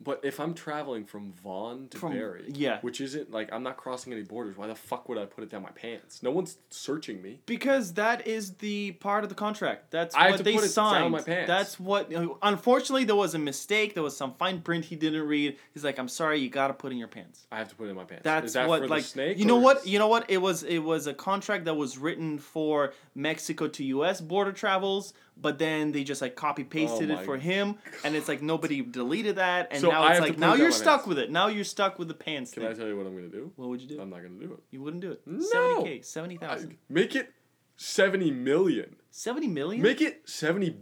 But 0.03 0.19
if 0.23 0.39
I'm 0.39 0.53
traveling 0.53 1.05
from 1.05 1.31
Vaughan 1.31 1.87
to 1.89 1.97
From- 1.97 2.13
Barrie, 2.13 2.51
yeah. 2.53 2.79
which 2.81 2.99
isn't 2.99 3.31
like 3.31 3.51
I'm 3.53 3.63
not 3.63 3.77
crossing 3.77 4.11
any 4.13 4.23
borders. 4.23 4.57
Why 4.57 4.67
the 4.67 4.75
fuck 4.75 5.07
would 5.07 5.17
I 5.17 5.25
put 5.25 5.43
it 5.43 5.49
down 5.49 5.61
my 5.63 5.69
pants? 5.71 6.21
No 6.21 6.31
one's 6.31 6.57
searching 6.69 7.21
me. 7.21 7.39
Because 7.45 7.93
that 7.93 8.27
is 8.27 8.55
the 8.55 8.91
part 8.93 9.23
of 9.23 9.29
the 9.29 9.35
contract. 9.35 9.91
That's 9.91 10.15
I 10.15 10.23
have 10.23 10.31
what 10.31 10.37
to 10.37 10.43
they 10.43 10.53
put 10.55 10.63
it 10.65 10.75
down 10.75 10.93
signed. 10.93 11.11
my 11.11 11.21
pants. 11.21 11.47
That's 11.47 11.79
what. 11.79 12.11
Unfortunately, 12.41 13.03
there 13.05 13.15
was 13.15 13.33
a 13.35 13.39
mistake. 13.39 13.93
There 13.93 14.03
was 14.03 14.15
some 14.17 14.33
fine 14.33 14.61
print 14.61 14.85
he 14.85 14.95
didn't 14.95 15.25
read. 15.27 15.57
He's 15.73 15.83
like, 15.83 15.97
"I'm 15.99 16.07
sorry, 16.09 16.39
you 16.39 16.49
got 16.49 16.67
to 16.67 16.73
put 16.73 16.91
in 16.91 16.97
your 16.97 17.07
pants." 17.07 17.47
I 17.51 17.57
have 17.59 17.69
to 17.69 17.75
put 17.75 17.87
it 17.87 17.91
in 17.91 17.95
my 17.95 18.03
pants. 18.03 18.23
That's 18.23 18.47
is 18.47 18.53
that 18.53 18.67
what 18.67 18.81
for 18.81 18.87
like 18.87 19.03
the 19.03 19.07
snake? 19.09 19.37
you 19.37 19.45
know 19.45 19.57
or 19.57 19.61
what 19.61 19.77
is- 19.77 19.87
you 19.87 19.99
know 19.99 20.07
what 20.07 20.29
it 20.29 20.37
was 20.37 20.63
it 20.63 20.79
was 20.79 21.07
a 21.07 21.13
contract 21.13 21.65
that 21.65 21.75
was 21.75 21.97
written 21.97 22.37
for 22.39 22.93
Mexico 23.15 23.67
to 23.67 23.83
U.S. 23.85 24.19
border 24.21 24.51
travels, 24.51 25.13
but 25.35 25.57
then 25.59 25.91
they 25.91 26.03
just 26.03 26.21
like 26.21 26.35
copy 26.35 26.63
pasted 26.63 27.11
Oh 27.11 27.15
it 27.19 27.25
for 27.25 27.37
him, 27.37 27.75
and 28.03 28.15
it's 28.15 28.27
like 28.27 28.41
nobody 28.41 28.81
deleted 28.81 29.35
that, 29.37 29.69
and 29.71 29.81
So 29.81 29.89
now 29.89 30.03
I 30.03 30.11
it's 30.13 30.21
like 30.21 30.37
now 30.37 30.53
you're 30.55 30.71
stuck 30.71 31.01
pants. 31.01 31.07
with 31.07 31.19
it. 31.19 31.31
Now 31.31 31.47
you're 31.47 31.63
stuck 31.63 31.99
with 31.99 32.07
the 32.07 32.13
pants 32.13 32.51
Can 32.51 32.63
thing. 32.63 32.71
I 32.71 32.75
tell 32.75 32.87
you 32.87 32.95
what 32.97 33.05
I'm 33.07 33.15
gonna 33.15 33.27
do? 33.27 33.51
what 33.55 33.69
would 33.69 33.81
you 33.81 33.87
do? 33.87 34.01
I'm 34.01 34.09
not 34.09 34.17
gonna 34.23 34.39
do 34.39 34.53
it. 34.53 34.59
you 34.71 34.81
wouldn't 34.81 35.01
do 35.01 35.11
it. 35.11 35.21
No. 35.25 35.39
Seventy 35.41 35.83
k, 35.83 36.01
seventy 36.01 36.39
I, 36.41 36.59
make 36.89 37.15
it 37.15 37.31
seventy 37.75 38.31
million. 38.31 38.95
seventy 39.11 39.47
million. 39.47 39.81
Make 39.81 40.01
it 40.01 40.21
seventy 40.29 40.75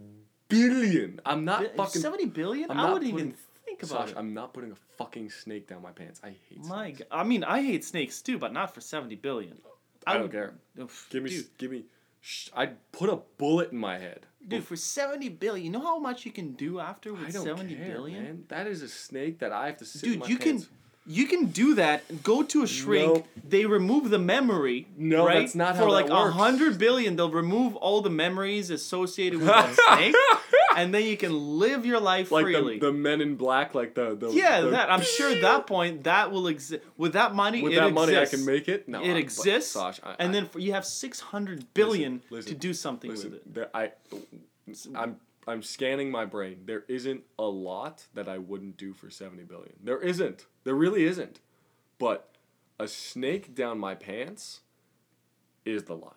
billion. 0.48 1.20
I'm 1.26 1.46
not 1.46 1.62
Bi- 1.62 1.84
fucking. 1.86 2.02
seventy 2.02 2.26
billion. 2.26 2.70
I'm 2.72 2.80
I 2.80 2.92
wouldn't 2.94 3.12
putting- 3.12 3.28
even 3.28 3.38
think 3.66 3.84
about 3.84 4.08
Sash, 4.08 4.12
it. 4.12 4.18
I'm 4.18 4.34
not 4.34 4.54
putting 4.54 4.72
a 4.72 4.76
fucking 4.98 5.30
snake 5.30 5.68
down 5.68 5.82
my 5.82 5.92
pants. 5.92 6.20
I 6.24 6.36
hate. 6.50 6.64
My, 6.66 6.88
snakes. 6.88 7.00
God. 7.00 7.08
I 7.20 7.24
mean, 7.24 7.44
I 7.44 7.62
hate 7.64 7.84
snakes 7.86 8.22
too, 8.22 8.38
but 8.38 8.52
not 8.54 8.74
for 8.74 8.82
seventy 8.82 9.16
billion. 9.16 9.58
I 10.06 10.14
don't 10.14 10.24
would- 10.24 10.32
care. 10.32 10.54
Oof, 10.80 11.08
Give 11.10 11.24
me, 11.24 11.30
dude. 11.30 11.58
give 11.58 11.72
me. 11.72 11.86
Sh- 12.22 12.50
I'd 12.56 12.76
put 12.92 13.10
a 13.10 13.20
bullet 13.38 13.72
in 13.72 13.78
my 13.78 13.98
head. 13.98 14.26
Dude, 14.48 14.64
for 14.64 14.76
seventy 14.76 15.30
billion, 15.30 15.66
you 15.66 15.72
know 15.72 15.82
how 15.82 16.00
much 16.00 16.26
you 16.26 16.32
can 16.32 16.54
do 16.54 16.80
after 16.80 17.10
I 17.16 17.20
with 17.26 17.34
don't 17.34 17.44
seventy 17.46 17.76
care, 17.76 17.92
billion? 17.94 18.24
man. 18.24 18.44
That 18.50 18.68
is 18.68 18.82
a 18.82 18.88
snake 18.90 19.40
that 19.40 19.52
I 19.52 19.68
have 19.68 19.78
to 19.78 19.86
sit 19.86 20.04
Dude, 20.04 20.28
you 20.28 20.38
can 20.38 20.66
You 21.08 21.26
can 21.28 21.46
do 21.48 21.76
that. 21.76 22.22
Go 22.24 22.44
to 22.44 22.64
a 22.64 22.68
shrink. 22.68 23.14
Nope. 23.16 23.28
They 23.48 23.66
remove 23.66 24.10
the 24.12 24.20
memory. 24.20 24.88
No, 24.98 25.26
right? 25.26 25.40
that's 25.40 25.56
not 25.56 25.76
For 25.76 25.84
how 25.86 25.92
like 25.92 26.08
that 26.08 26.14
works. 26.14 26.36
a 26.36 26.38
hundred 26.38 26.78
billion, 26.78 27.16
they'll 27.16 27.32
remove 27.32 27.76
all 27.76 28.02
the 28.02 28.10
memories 28.12 28.70
associated 28.70 29.40
with 29.42 29.48
that 29.48 29.74
snake, 29.76 30.16
and 30.76 30.94
then 30.94 31.04
you 31.04 31.18
can 31.18 31.60
live 31.60 31.86
your 31.86 32.00
life 32.00 32.32
like 32.32 32.44
freely. 32.44 32.80
the, 32.80 32.88
the 32.88 32.94
Men 32.94 33.22
in 33.22 33.36
Black, 33.36 33.76
like 33.76 33.96
the, 33.96 34.16
the 34.16 34.32
yeah, 34.32 34.62
the- 34.62 34.70
that 34.72 34.92
I'm 34.92 35.02
sure 35.02 35.32
at 35.32 35.42
that 35.42 35.68
point 35.68 36.04
that 36.06 36.32
will 36.32 36.48
exist. 36.48 36.84
With 36.98 37.14
that 37.14 37.34
money, 37.36 37.62
with 37.62 37.74
it 37.74 37.76
that 37.78 37.94
money 37.94 38.18
I 38.18 38.26
can 38.26 38.46
make 38.46 38.68
it. 38.68 38.88
No, 38.88 39.02
it 39.02 39.10
I- 39.10 39.14
but, 39.14 39.18
exists, 39.18 39.74
Sash, 39.74 40.00
I, 40.04 40.16
and 40.20 40.30
I, 40.30 40.34
then 40.34 40.48
for, 40.48 40.60
you 40.60 40.74
have 40.74 40.86
six 40.86 41.20
hundred 41.20 41.74
billion 41.74 42.22
listen, 42.30 42.54
to 42.54 42.58
do 42.58 42.74
something 42.74 43.12
listen, 43.12 43.32
with 43.32 43.40
it. 43.42 43.54
there, 43.54 43.70
I, 43.74 43.92
I'm 44.96 45.18
I'm 45.48 45.64
scanning 45.64 46.12
my 46.12 46.26
brain. 46.26 46.62
There 46.66 46.84
isn't 46.88 47.24
a 47.40 47.46
lot 47.46 48.06
that 48.14 48.30
I 48.30 48.38
wouldn't 48.38 48.78
do 48.78 48.94
for 48.94 49.10
seventy 49.10 49.44
billion. 49.44 49.74
There 49.84 50.00
isn't. 50.00 50.46
There 50.64 50.76
really 50.76 51.04
isn't. 51.04 51.40
But 51.98 52.30
a 52.80 52.88
snake 52.88 53.54
down 53.54 53.78
my 53.78 53.96
pants 53.96 54.62
is 55.66 55.84
the 55.84 55.96
line. 55.96 56.14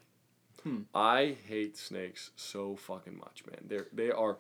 Hmm. 0.65 0.79
I 0.95 1.37
hate 1.47 1.77
snakes 1.77 2.31
so 2.37 2.75
fucking 2.77 3.17
much, 3.17 3.45
man. 3.47 3.61
They're 3.69 3.87
they 3.93 4.11
are. 4.11 4.39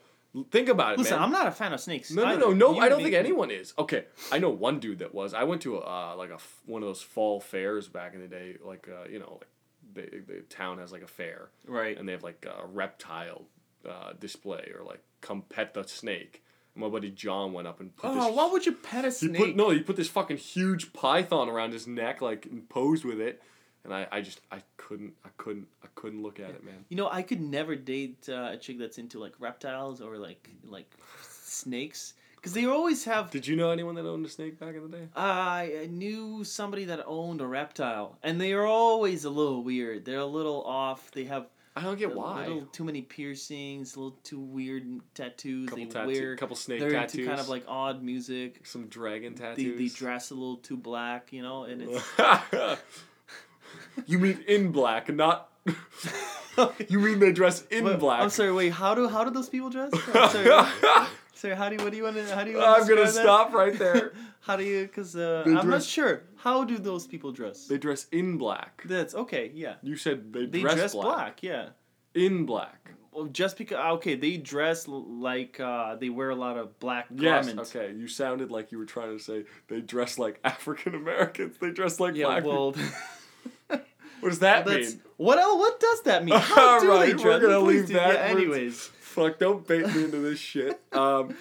Think 0.50 0.68
about 0.68 0.94
it, 0.94 0.98
Listen, 0.98 1.14
man. 1.14 1.22
I'm 1.22 1.30
not 1.30 1.46
a 1.46 1.52
fan 1.52 1.72
of 1.72 1.80
snakes. 1.80 2.10
No, 2.10 2.24
no, 2.24 2.36
no, 2.36 2.52
no. 2.52 2.74
You 2.74 2.80
I 2.80 2.88
don't 2.88 3.02
think 3.02 3.14
anyone 3.14 3.52
is. 3.52 3.72
Okay, 3.78 4.06
I 4.32 4.38
know 4.38 4.50
one 4.50 4.80
dude 4.80 4.98
that 4.98 5.14
was. 5.14 5.32
I 5.32 5.44
went 5.44 5.62
to 5.62 5.78
uh, 5.78 6.14
like 6.18 6.30
a 6.30 6.38
one 6.66 6.82
of 6.82 6.88
those 6.88 7.02
fall 7.02 7.38
fairs 7.40 7.86
back 7.88 8.14
in 8.14 8.20
the 8.20 8.26
day. 8.26 8.56
Like 8.64 8.88
uh, 8.88 9.08
you 9.08 9.20
know, 9.20 9.38
like 9.40 10.10
the 10.10 10.18
the 10.26 10.40
town 10.48 10.78
has 10.78 10.90
like 10.90 11.02
a 11.02 11.06
fair, 11.06 11.50
Right. 11.68 11.96
and 11.96 12.08
they 12.08 12.12
have 12.12 12.24
like 12.24 12.44
a 12.46 12.66
reptile 12.66 13.42
uh, 13.88 14.14
display 14.18 14.72
or 14.76 14.84
like 14.84 15.02
come 15.20 15.42
pet 15.42 15.72
the 15.74 15.84
snake. 15.86 16.42
And 16.74 16.82
my 16.82 16.88
buddy 16.88 17.10
John 17.10 17.52
went 17.52 17.68
up 17.68 17.78
and 17.78 17.94
put 17.94 18.10
Oh, 18.10 18.26
this. 18.26 18.34
why 18.34 18.50
would 18.50 18.66
you 18.66 18.72
pet 18.72 19.04
a 19.04 19.08
he 19.08 19.14
snake? 19.14 19.36
put 19.36 19.54
no, 19.56 19.70
he 19.70 19.80
put 19.80 19.94
this 19.94 20.08
fucking 20.08 20.38
huge 20.38 20.92
python 20.92 21.48
around 21.48 21.72
his 21.74 21.86
neck, 21.86 22.20
like 22.20 22.46
and 22.46 22.68
posed 22.68 23.04
with 23.04 23.20
it, 23.20 23.40
and 23.84 23.92
I, 23.94 24.06
I 24.10 24.20
just 24.20 24.40
I 24.50 24.62
couldn't 24.76 25.14
I 25.24 25.28
couldn't 25.36 25.66
I 25.82 25.88
couldn't 25.94 26.22
look 26.22 26.40
at 26.40 26.50
it, 26.50 26.64
man. 26.64 26.84
You 26.88 26.96
know, 26.96 27.08
I 27.10 27.22
could 27.22 27.40
never 27.40 27.76
date 27.76 28.28
uh, 28.28 28.50
a 28.52 28.56
chick 28.56 28.78
that's 28.78 28.98
into 28.98 29.18
like 29.18 29.32
reptiles 29.38 30.00
or 30.00 30.16
like 30.18 30.48
like 30.68 30.90
snakes 31.22 32.14
because 32.36 32.52
they 32.52 32.66
always 32.66 33.04
have. 33.04 33.30
Did 33.30 33.46
you 33.46 33.56
know 33.56 33.70
anyone 33.70 33.94
that 33.94 34.06
owned 34.06 34.26
a 34.26 34.28
snake 34.28 34.58
back 34.58 34.74
in 34.74 34.90
the 34.90 34.96
day? 34.98 35.08
I 35.16 35.88
knew 35.90 36.44
somebody 36.44 36.84
that 36.86 37.02
owned 37.06 37.40
a 37.40 37.46
reptile, 37.46 38.18
and 38.22 38.40
they 38.40 38.52
are 38.52 38.66
always 38.66 39.24
a 39.24 39.30
little 39.30 39.62
weird. 39.62 40.04
They're 40.04 40.18
a 40.18 40.26
little 40.26 40.62
off. 40.64 41.10
They 41.12 41.24
have 41.24 41.46
I 41.76 41.82
don't 41.82 41.98
get 41.98 42.14
why 42.14 42.46
little 42.46 42.66
too 42.66 42.84
many 42.84 43.02
piercings, 43.02 43.96
a 43.96 43.98
little 43.98 44.16
too 44.22 44.38
weird 44.38 45.00
tattoos. 45.14 45.68
couple 45.68 45.84
they 45.84 45.90
tattoo, 45.90 46.06
wear. 46.06 46.36
couple 46.36 46.54
snake 46.56 46.78
They're 46.80 46.92
tattoos. 46.92 47.14
into 47.20 47.28
kind 47.28 47.40
of 47.40 47.48
like 47.48 47.64
odd 47.66 48.00
music. 48.02 48.60
some 48.64 48.86
dragon 48.86 49.34
They, 49.34 49.42
tattoos. 49.42 49.78
they 49.78 49.88
dress 49.88 50.30
a 50.30 50.34
little 50.34 50.58
too 50.58 50.76
black, 50.76 51.32
you 51.32 51.42
know, 51.42 51.64
and 51.64 51.82
it's 51.82 52.04
you 54.06 54.18
mean 54.18 54.44
in 54.46 54.72
black, 54.72 55.12
not. 55.12 55.50
you 56.88 57.00
mean 57.00 57.18
they 57.18 57.32
dress 57.32 57.64
in 57.70 57.98
black? 57.98 58.20
I'm 58.22 58.30
sorry. 58.30 58.52
Wait, 58.52 58.72
how 58.72 58.94
do 58.94 59.08
how 59.08 59.24
do 59.24 59.30
those 59.30 59.48
people 59.48 59.70
dress? 59.70 59.90
I'm 60.14 60.30
sorry. 60.30 60.66
sorry. 61.34 61.54
How 61.56 61.68
do 61.68 61.76
you, 61.76 61.82
what 61.82 61.90
do 61.90 61.96
you 61.96 62.04
want 62.04 62.16
to? 62.16 62.34
How 62.34 62.44
do 62.44 62.50
you? 62.50 62.60
I'm 62.62 62.86
gonna 62.86 63.02
that? 63.02 63.12
stop 63.12 63.52
right 63.52 63.76
there. 63.78 64.12
How 64.40 64.56
do 64.56 64.64
you? 64.64 64.82
Because 64.82 65.16
uh, 65.16 65.42
I'm 65.46 65.70
not 65.70 65.82
sure. 65.82 66.22
How 66.36 66.64
do 66.64 66.76
those 66.76 67.06
people 67.06 67.32
dress? 67.32 67.66
They 67.66 67.78
dress 67.78 68.06
in 68.12 68.36
black. 68.36 68.82
That's 68.84 69.14
okay. 69.14 69.50
Yeah, 69.54 69.76
You 69.82 69.96
said 69.96 70.34
they, 70.34 70.44
they 70.44 70.60
dress, 70.60 70.74
dress 70.74 70.92
black. 70.92 71.06
black. 71.06 71.42
Yeah. 71.42 71.68
In 72.14 72.44
black. 72.44 72.90
Well, 73.10 73.24
just 73.26 73.56
because 73.56 73.78
okay, 73.96 74.16
they 74.16 74.36
dress 74.36 74.86
like 74.86 75.58
uh, 75.60 75.96
they 75.96 76.10
wear 76.10 76.28
a 76.28 76.34
lot 76.34 76.58
of 76.58 76.78
black 76.78 77.06
Yes. 77.14 77.46
garments. 77.46 77.74
Okay. 77.74 77.94
You 77.94 78.06
sounded 78.06 78.50
like 78.50 78.70
you 78.70 78.76
were 78.76 78.84
trying 78.84 79.16
to 79.16 79.22
say 79.22 79.44
they 79.68 79.80
dress 79.80 80.18
like 80.18 80.40
African 80.44 80.94
Americans. 80.94 81.56
They 81.58 81.70
dress 81.70 81.98
like 81.98 82.14
Yeah. 82.14 82.26
black. 82.26 82.44
Well, 82.44 82.72
people. 82.72 82.90
What 84.24 84.30
does 84.30 84.38
that 84.40 84.64
that's 84.64 84.92
mean? 84.92 85.02
what. 85.18 85.38
el 85.38 85.58
What 85.58 85.78
does 85.78 86.02
that 86.02 86.24
mean? 86.24 86.34
How 86.38 86.80
do 86.80 86.90
Alright, 86.90 87.16
they 87.16 87.22
we're 87.24 87.40
gonna 87.40 87.58
leave 87.60 87.88
that 87.88 88.16
anyways, 88.30 88.80
Fuck! 89.00 89.38
Don't 89.38 89.66
bait 89.66 89.86
me 89.94 90.04
into 90.04 90.18
this 90.18 90.38
shit. 90.38 90.80
Um, 90.92 91.36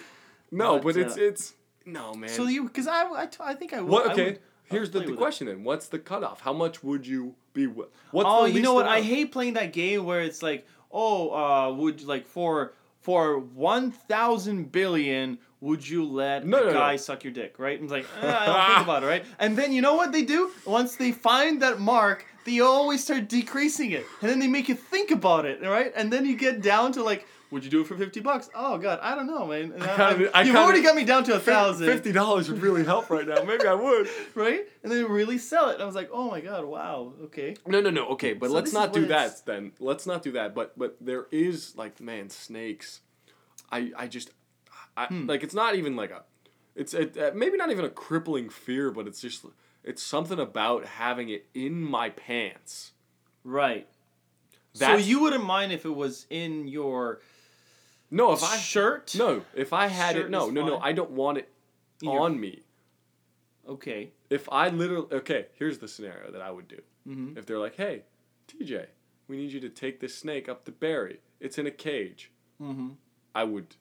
no, 0.50 0.74
But, 0.74 0.82
but, 0.94 0.96
it's 0.98 1.16
uh, 1.16 1.20
it's 1.22 1.54
no 1.86 2.14
man. 2.14 2.28
so 2.28 2.46
you 2.46 2.64
because 2.64 2.86
I, 2.86 3.10
I, 3.22 3.26
t- 3.26 3.38
I 3.40 3.54
think 3.54 3.72
I 3.72 3.80
would. 3.80 3.90
what? 3.90 4.08
I 4.08 4.12
Okay. 4.12 4.24
would- 4.24 4.40
Here's 4.66 4.90
the, 4.90 5.00
the 5.00 5.04
with 5.06 5.14
it. 5.14 5.18
question 5.18 5.46
then. 5.46 5.64
What's 5.64 5.88
the 5.88 5.98
cutoff? 5.98 6.40
How 6.40 6.52
much 6.52 6.82
would 6.84 7.06
you 7.06 7.34
be? 7.52 7.66
What's 7.66 7.90
oh, 8.14 8.44
you 8.46 8.60
know 8.62 8.74
what? 8.74 8.86
I 8.86 9.00
hate 9.02 9.30
playing 9.32 9.54
that 9.54 9.72
game 9.72 10.04
where 10.04 10.20
it's 10.20 10.42
like, 10.42 10.66
oh, 10.90 11.30
uh, 11.30 11.72
would 11.72 12.02
like 12.04 12.26
for 12.26 12.72
for 13.00 13.38
one 13.38 13.90
thousand 13.92 14.72
billion, 14.72 15.38
would 15.64 15.82
you 15.92 16.04
let 16.04 16.46
No, 16.46 16.58
a 16.58 16.60
no, 16.60 16.66
no. 16.68 16.72
guy 16.74 16.96
suck 16.96 17.24
your 17.24 17.32
dick? 17.32 17.52
Right? 17.58 17.76
And 17.80 17.84
it's 17.84 17.92
like, 17.98 18.06
eh, 18.22 18.36
I 18.42 18.46
don't 18.46 18.66
think 18.74 18.82
about 18.88 19.02
it, 19.02 19.06
right? 19.14 19.24
And 19.38 19.50
then 19.58 19.72
you 19.72 19.82
know 19.86 19.94
what 20.00 20.12
they 20.12 20.22
do? 20.36 20.40
Once 20.66 20.96
they 20.96 21.12
find 21.12 21.62
that 21.62 21.76
mark, 21.80 22.18
they 22.46 22.60
always 22.60 23.02
start 23.02 23.28
decreasing 23.28 23.90
it, 23.98 24.04
and 24.20 24.28
then 24.30 24.38
they 24.38 24.46
make 24.58 24.68
you 24.68 24.74
think 24.74 25.10
about 25.10 25.44
it, 25.46 25.56
right? 25.62 25.90
And 25.96 26.12
then 26.12 26.22
you 26.26 26.36
get 26.36 26.60
down 26.62 26.92
to 26.92 27.02
like. 27.02 27.26
Would 27.50 27.64
you 27.64 27.70
do 27.70 27.82
it 27.82 27.86
for 27.86 27.96
fifty 27.96 28.20
bucks? 28.28 28.50
Oh 28.54 28.78
God, 28.78 28.98
I 29.00 29.14
don't 29.14 29.28
know, 29.34 29.46
man. 29.46 29.74
I- 29.80 30.28
I 30.34 30.42
you've 30.42 30.56
already 30.56 30.82
got 30.82 30.96
me 30.96 31.04
down 31.04 31.22
to 31.28 31.34
a 31.36 31.38
thousand. 31.52 31.86
$50 31.86 32.48
would 32.50 32.60
really 32.60 32.84
help 32.84 33.08
right 33.10 33.26
now. 33.28 33.42
Maybe 33.44 33.64
I 33.66 33.74
would. 33.86 34.08
right? 34.34 34.62
And 34.82 34.90
then 34.90 35.08
really 35.20 35.38
sell 35.38 35.68
it. 35.70 35.74
And 35.74 35.82
I 35.82 35.86
was 35.86 35.94
like, 35.94 36.10
oh 36.12 36.28
my 36.34 36.40
God, 36.40 36.64
wow, 36.64 37.12
okay. 37.26 37.54
No, 37.64 37.80
no, 37.80 37.90
no. 37.90 38.08
Okay, 38.14 38.32
but 38.32 38.48
So 38.48 38.54
let's 38.56 38.72
not 38.72 38.92
do 38.92 39.02
what 39.02 39.10
it's- 39.10 39.40
that 39.40 39.46
then. 39.46 39.72
Let's 39.78 40.04
not 40.04 40.20
do 40.26 40.32
that. 40.32 40.48
But 40.58 40.76
but 40.76 40.96
there 41.00 41.26
is 41.30 41.76
like 41.76 42.00
man 42.00 42.28
snakes. 42.28 43.00
I 43.70 43.92
I 43.96 44.08
just 44.08 44.30
I 44.96 45.06
Hmm. 45.06 45.26
like 45.26 45.42
it's 45.42 45.54
not 45.54 45.74
even 45.74 45.96
like 45.96 46.10
a 46.10 46.24
it's 46.74 46.94
it, 46.94 47.16
uh, 47.16 47.30
maybe 47.34 47.56
not 47.56 47.70
even 47.70 47.84
a 47.84 47.90
crippling 47.90 48.48
fear, 48.48 48.90
but 48.90 49.06
it's 49.06 49.20
just 49.20 49.44
it's 49.82 50.02
something 50.02 50.38
about 50.38 50.84
having 50.84 51.28
it 51.28 51.46
in 51.54 51.80
my 51.82 52.10
pants. 52.10 52.92
Right. 53.44 53.88
That's- 54.76 55.02
so 55.02 55.06
you 55.08 55.20
wouldn't 55.20 55.44
mind 55.44 55.72
if 55.72 55.84
it 55.84 55.94
was 55.94 56.26
in 56.30 56.66
your 56.68 57.20
No, 58.10 58.32
if 58.32 58.42
I 58.42 58.56
shirt? 58.56 59.14
no, 59.16 59.44
if 59.54 59.72
I 59.72 59.86
had 59.88 60.16
it, 60.16 60.30
no, 60.30 60.50
no, 60.50 60.66
no. 60.66 60.78
I 60.78 60.92
don't 60.92 61.10
want 61.12 61.38
it 61.38 61.52
In 62.02 62.08
your- 62.10 62.20
on 62.20 62.40
me. 62.40 62.62
Okay. 63.66 64.12
If 64.30 64.48
I 64.50 64.68
literally 64.68 65.06
okay, 65.12 65.46
here's 65.54 65.78
the 65.78 65.88
scenario 65.88 66.30
that 66.30 66.42
I 66.42 66.50
would 66.50 66.68
do. 66.68 66.80
Mm-hmm. 67.08 67.38
If 67.38 67.46
they're 67.46 67.58
like, 67.58 67.76
"Hey, 67.76 68.04
TJ, 68.48 68.86
we 69.28 69.36
need 69.36 69.52
you 69.52 69.60
to 69.60 69.68
take 69.70 70.00
this 70.00 70.14
snake 70.16 70.48
up 70.48 70.64
to 70.64 70.72
Barrie. 70.72 71.20
It's 71.40 71.56
in 71.58 71.66
a 71.66 71.70
cage." 71.70 72.30
Mm-hmm. 72.60 72.90
I 73.34 73.44
would 73.44 73.76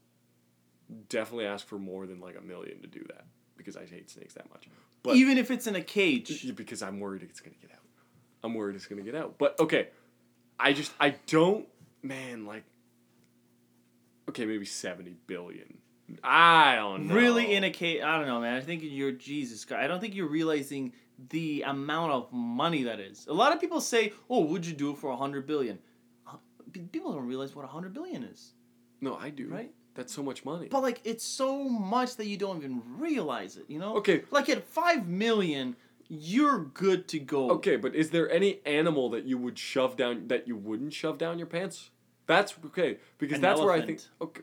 definitely 1.10 1.46
ask 1.46 1.66
for 1.68 1.80
more 1.80 2.06
than 2.06 2.20
like 2.20 2.38
a 2.38 2.42
million 2.42 2.82
to 2.82 2.88
do 2.88 3.04
that 3.10 3.26
because 3.58 3.76
I 3.78 3.86
hate 3.86 4.10
snakes 4.10 4.34
that 4.36 4.50
much. 4.50 4.68
But 5.04 5.16
Even 5.18 5.38
if 5.38 5.52
it's 5.52 5.68
in 5.68 5.76
a 5.76 5.82
cage. 5.82 6.56
because 6.56 6.82
I'm 6.82 7.00
worried 7.00 7.24
it's 7.24 7.40
gonna 7.42 7.56
get 7.62 7.72
out. 7.72 7.80
I'm 8.44 8.54
worried 8.54 8.76
it's 8.76 8.86
gonna 8.88 9.02
get 9.02 9.16
out. 9.16 9.38
But 9.38 9.60
okay, 9.60 9.90
I 10.60 10.74
just 10.74 10.92
I 11.00 11.16
don't 11.28 11.68
man 12.02 12.46
like. 12.46 12.64
Okay, 14.30 14.46
maybe 14.46 14.66
seventy 14.66 15.16
billion. 15.28 15.78
I 16.24 16.76
don't 16.76 17.08
know. 17.08 17.16
Really 17.16 17.54
in 17.54 17.64
a 17.64 17.70
cage. 17.72 18.02
I 18.02 18.18
don't 18.18 18.28
know, 18.28 18.40
man. 18.42 18.56
I 18.56 18.62
think 18.62 18.82
you're 18.86 19.12
Jesus 19.12 19.66
Christ. 19.66 19.82
I 19.84 19.88
don't 19.88 20.00
think 20.00 20.16
you're 20.16 20.28
realizing 20.30 20.94
the 21.30 21.64
amount 21.64 22.12
of 22.12 22.32
money 22.32 22.84
that 22.84 23.00
is. 23.00 23.26
A 23.28 23.34
lot 23.34 23.52
of 23.54 23.60
people 23.60 23.82
say, 23.82 24.14
"Oh, 24.30 24.42
would 24.46 24.66
you 24.66 24.74
do 24.74 24.92
it 24.92 24.98
for 24.98 25.10
a 25.10 25.16
hundred 25.18 25.46
billion? 25.48 25.80
Uh, 26.28 26.38
People 26.92 27.14
don't 27.14 27.26
realize 27.28 27.56
what 27.56 27.66
a 27.66 27.68
hundred 27.68 27.94
billion 27.94 28.24
is, 28.24 28.54
No, 29.02 29.16
I 29.16 29.30
do. 29.30 29.48
right? 29.48 29.72
That's 29.96 30.14
so 30.14 30.24
much 30.24 30.44
money. 30.44 30.68
But 30.70 30.82
like, 30.82 31.02
it's 31.04 31.24
so 31.24 31.64
much 31.64 32.16
that 32.18 32.26
you 32.26 32.38
don't 32.38 32.58
even 32.58 32.82
realize 32.98 33.58
it. 33.58 33.66
You 33.68 33.80
know? 33.80 33.98
Okay. 33.98 34.24
Like 34.32 34.50
at 34.50 34.64
five 34.64 35.08
million, 35.08 35.76
you're 36.10 36.60
good 36.60 37.08
to 37.10 37.20
go. 37.20 37.52
Okay, 37.52 37.76
but 37.76 37.96
is 37.96 38.10
there 38.10 38.30
any 38.30 38.60
animal 38.66 39.10
that 39.12 39.26
you 39.26 39.38
would 39.38 39.58
shove 39.58 39.96
down 39.96 40.28
that 40.28 40.48
you 40.48 40.56
wouldn't 40.56 40.94
shove 40.94 41.18
down 41.18 41.38
your 41.38 41.48
pants? 41.48 41.90
That's 42.26 42.56
okay 42.68 42.98
because 43.18 43.38
An 43.38 43.42
that's 43.42 43.60
where 43.60 43.72
I 43.72 43.82
think. 43.82 44.02
Okay. 44.22 44.42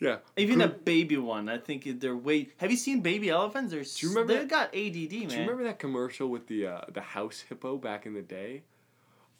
Yeah. 0.00 0.16
Even 0.36 0.60
a 0.60 0.68
baby 0.68 1.16
one, 1.16 1.48
I 1.48 1.58
think 1.58 2.00
they're 2.00 2.16
way. 2.16 2.48
Have 2.56 2.72
you 2.72 2.76
seen 2.76 3.02
baby 3.02 3.30
elephants? 3.30 3.70
They're 3.70 3.84
Do 3.84 3.90
you 4.00 4.08
remember 4.08 4.34
They've 4.34 4.48
got 4.48 4.74
ADD, 4.74 5.12
man. 5.12 5.28
Do 5.28 5.34
you 5.34 5.40
remember 5.42 5.64
that 5.64 5.78
commercial 5.78 6.28
with 6.28 6.48
the 6.48 6.66
uh, 6.66 6.80
the 6.92 7.00
house 7.00 7.44
hippo 7.48 7.76
back 7.76 8.04
in 8.04 8.14
the 8.14 8.22
day? 8.22 8.64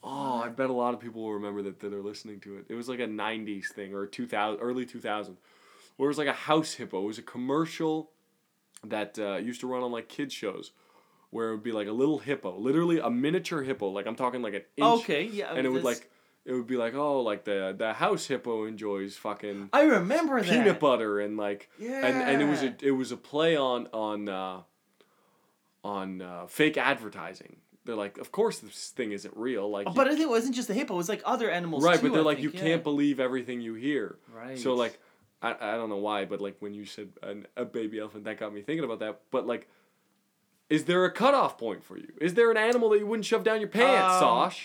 Oh, 0.04 0.42
I 0.44 0.48
bet 0.48 0.68
a 0.68 0.72
lot 0.72 0.94
of 0.94 1.00
people 1.00 1.22
will 1.22 1.34
remember 1.34 1.62
that 1.62 1.80
that 1.80 1.92
are 1.92 2.02
listening 2.02 2.40
to 2.40 2.56
it. 2.56 2.66
It 2.68 2.74
was 2.74 2.88
like 2.88 2.98
a 3.00 3.06
'90s 3.06 3.72
thing 3.72 3.94
or 3.94 4.06
2000 4.06 4.60
early 4.60 4.84
2000s, 4.84 5.36
where 5.96 6.06
it 6.06 6.10
was 6.10 6.18
like 6.18 6.28
a 6.28 6.32
house 6.32 6.74
hippo. 6.74 7.02
It 7.02 7.06
was 7.06 7.18
a 7.18 7.22
commercial 7.22 8.10
that 8.84 9.18
uh, 9.18 9.36
used 9.36 9.60
to 9.60 9.66
run 9.68 9.82
on 9.82 9.92
like 9.92 10.08
kids 10.08 10.34
shows, 10.34 10.72
where 11.30 11.50
it 11.50 11.52
would 11.52 11.62
be 11.62 11.70
like 11.72 11.86
a 11.86 11.92
little 11.92 12.18
hippo, 12.18 12.58
literally 12.58 12.98
a 12.98 13.10
miniature 13.10 13.62
hippo. 13.62 13.88
Like 13.90 14.06
I'm 14.06 14.16
talking 14.16 14.42
like 14.42 14.54
an 14.54 14.62
inch. 14.76 15.02
Okay, 15.02 15.24
yeah. 15.24 15.54
And 15.54 15.64
it 15.66 15.70
would 15.70 15.84
like 15.84 16.10
it 16.44 16.52
would 16.52 16.66
be 16.66 16.76
like 16.76 16.94
oh 16.94 17.20
like 17.20 17.44
the 17.44 17.72
the 17.78 17.92
house 17.92 18.26
hippo 18.26 18.64
enjoys 18.64 19.16
fucking 19.16 19.70
I 19.72 19.82
remember 19.82 20.42
that. 20.42 20.50
peanut 20.50 20.80
butter 20.80 21.20
and 21.20 21.36
like 21.36 21.70
Yeah. 21.78 22.04
and 22.04 22.22
and 22.22 22.42
it 22.42 22.46
was 22.46 22.62
a 22.64 22.74
it 22.82 22.90
was 22.90 23.12
a 23.12 23.16
play 23.16 23.56
on 23.56 23.86
on 23.92 24.28
uh, 24.28 24.62
on 25.84 26.20
uh, 26.22 26.46
fake 26.46 26.76
advertising. 26.76 27.56
They're 27.84 27.96
like, 27.96 28.18
of 28.18 28.30
course 28.30 28.58
this 28.60 28.90
thing 28.90 29.12
isn't 29.12 29.36
real. 29.36 29.68
Like, 29.70 29.88
you- 29.88 29.94
But 29.94 30.06
I 30.06 30.10
think 30.10 30.20
it 30.22 30.28
wasn't 30.28 30.54
just 30.54 30.68
the 30.68 30.74
hippo. 30.74 30.94
It 30.94 30.96
was 30.98 31.08
like 31.08 31.22
other 31.24 31.50
animals 31.50 31.82
right? 31.84 31.98
too. 31.98 32.08
But 32.08 32.12
they're 32.12 32.22
I 32.22 32.24
like, 32.24 32.38
think, 32.38 32.54
you 32.54 32.58
yeah. 32.60 32.64
can't 32.66 32.82
believe 32.84 33.18
everything 33.20 33.60
you 33.60 33.74
hear. 33.74 34.16
Right. 34.32 34.58
So 34.58 34.74
like, 34.74 34.98
I, 35.42 35.56
I 35.60 35.72
don't 35.76 35.88
know 35.88 35.96
why, 35.96 36.24
but 36.24 36.40
like 36.40 36.56
when 36.60 36.74
you 36.74 36.84
said 36.86 37.08
an, 37.22 37.46
a 37.56 37.64
baby 37.64 37.98
elephant, 37.98 38.24
that 38.24 38.38
got 38.38 38.54
me 38.54 38.62
thinking 38.62 38.84
about 38.84 39.00
that. 39.00 39.20
But 39.32 39.46
like, 39.46 39.68
is 40.72 40.84
there 40.84 41.04
a 41.04 41.10
cutoff 41.10 41.58
point 41.58 41.84
for 41.84 41.96
you? 41.98 42.08
Is 42.20 42.34
there 42.34 42.50
an 42.50 42.56
animal 42.56 42.88
that 42.90 42.98
you 42.98 43.06
wouldn't 43.06 43.26
shove 43.26 43.44
down 43.44 43.60
your 43.60 43.68
pants, 43.68 44.14
Um, 44.14 44.20
Sosh? 44.20 44.60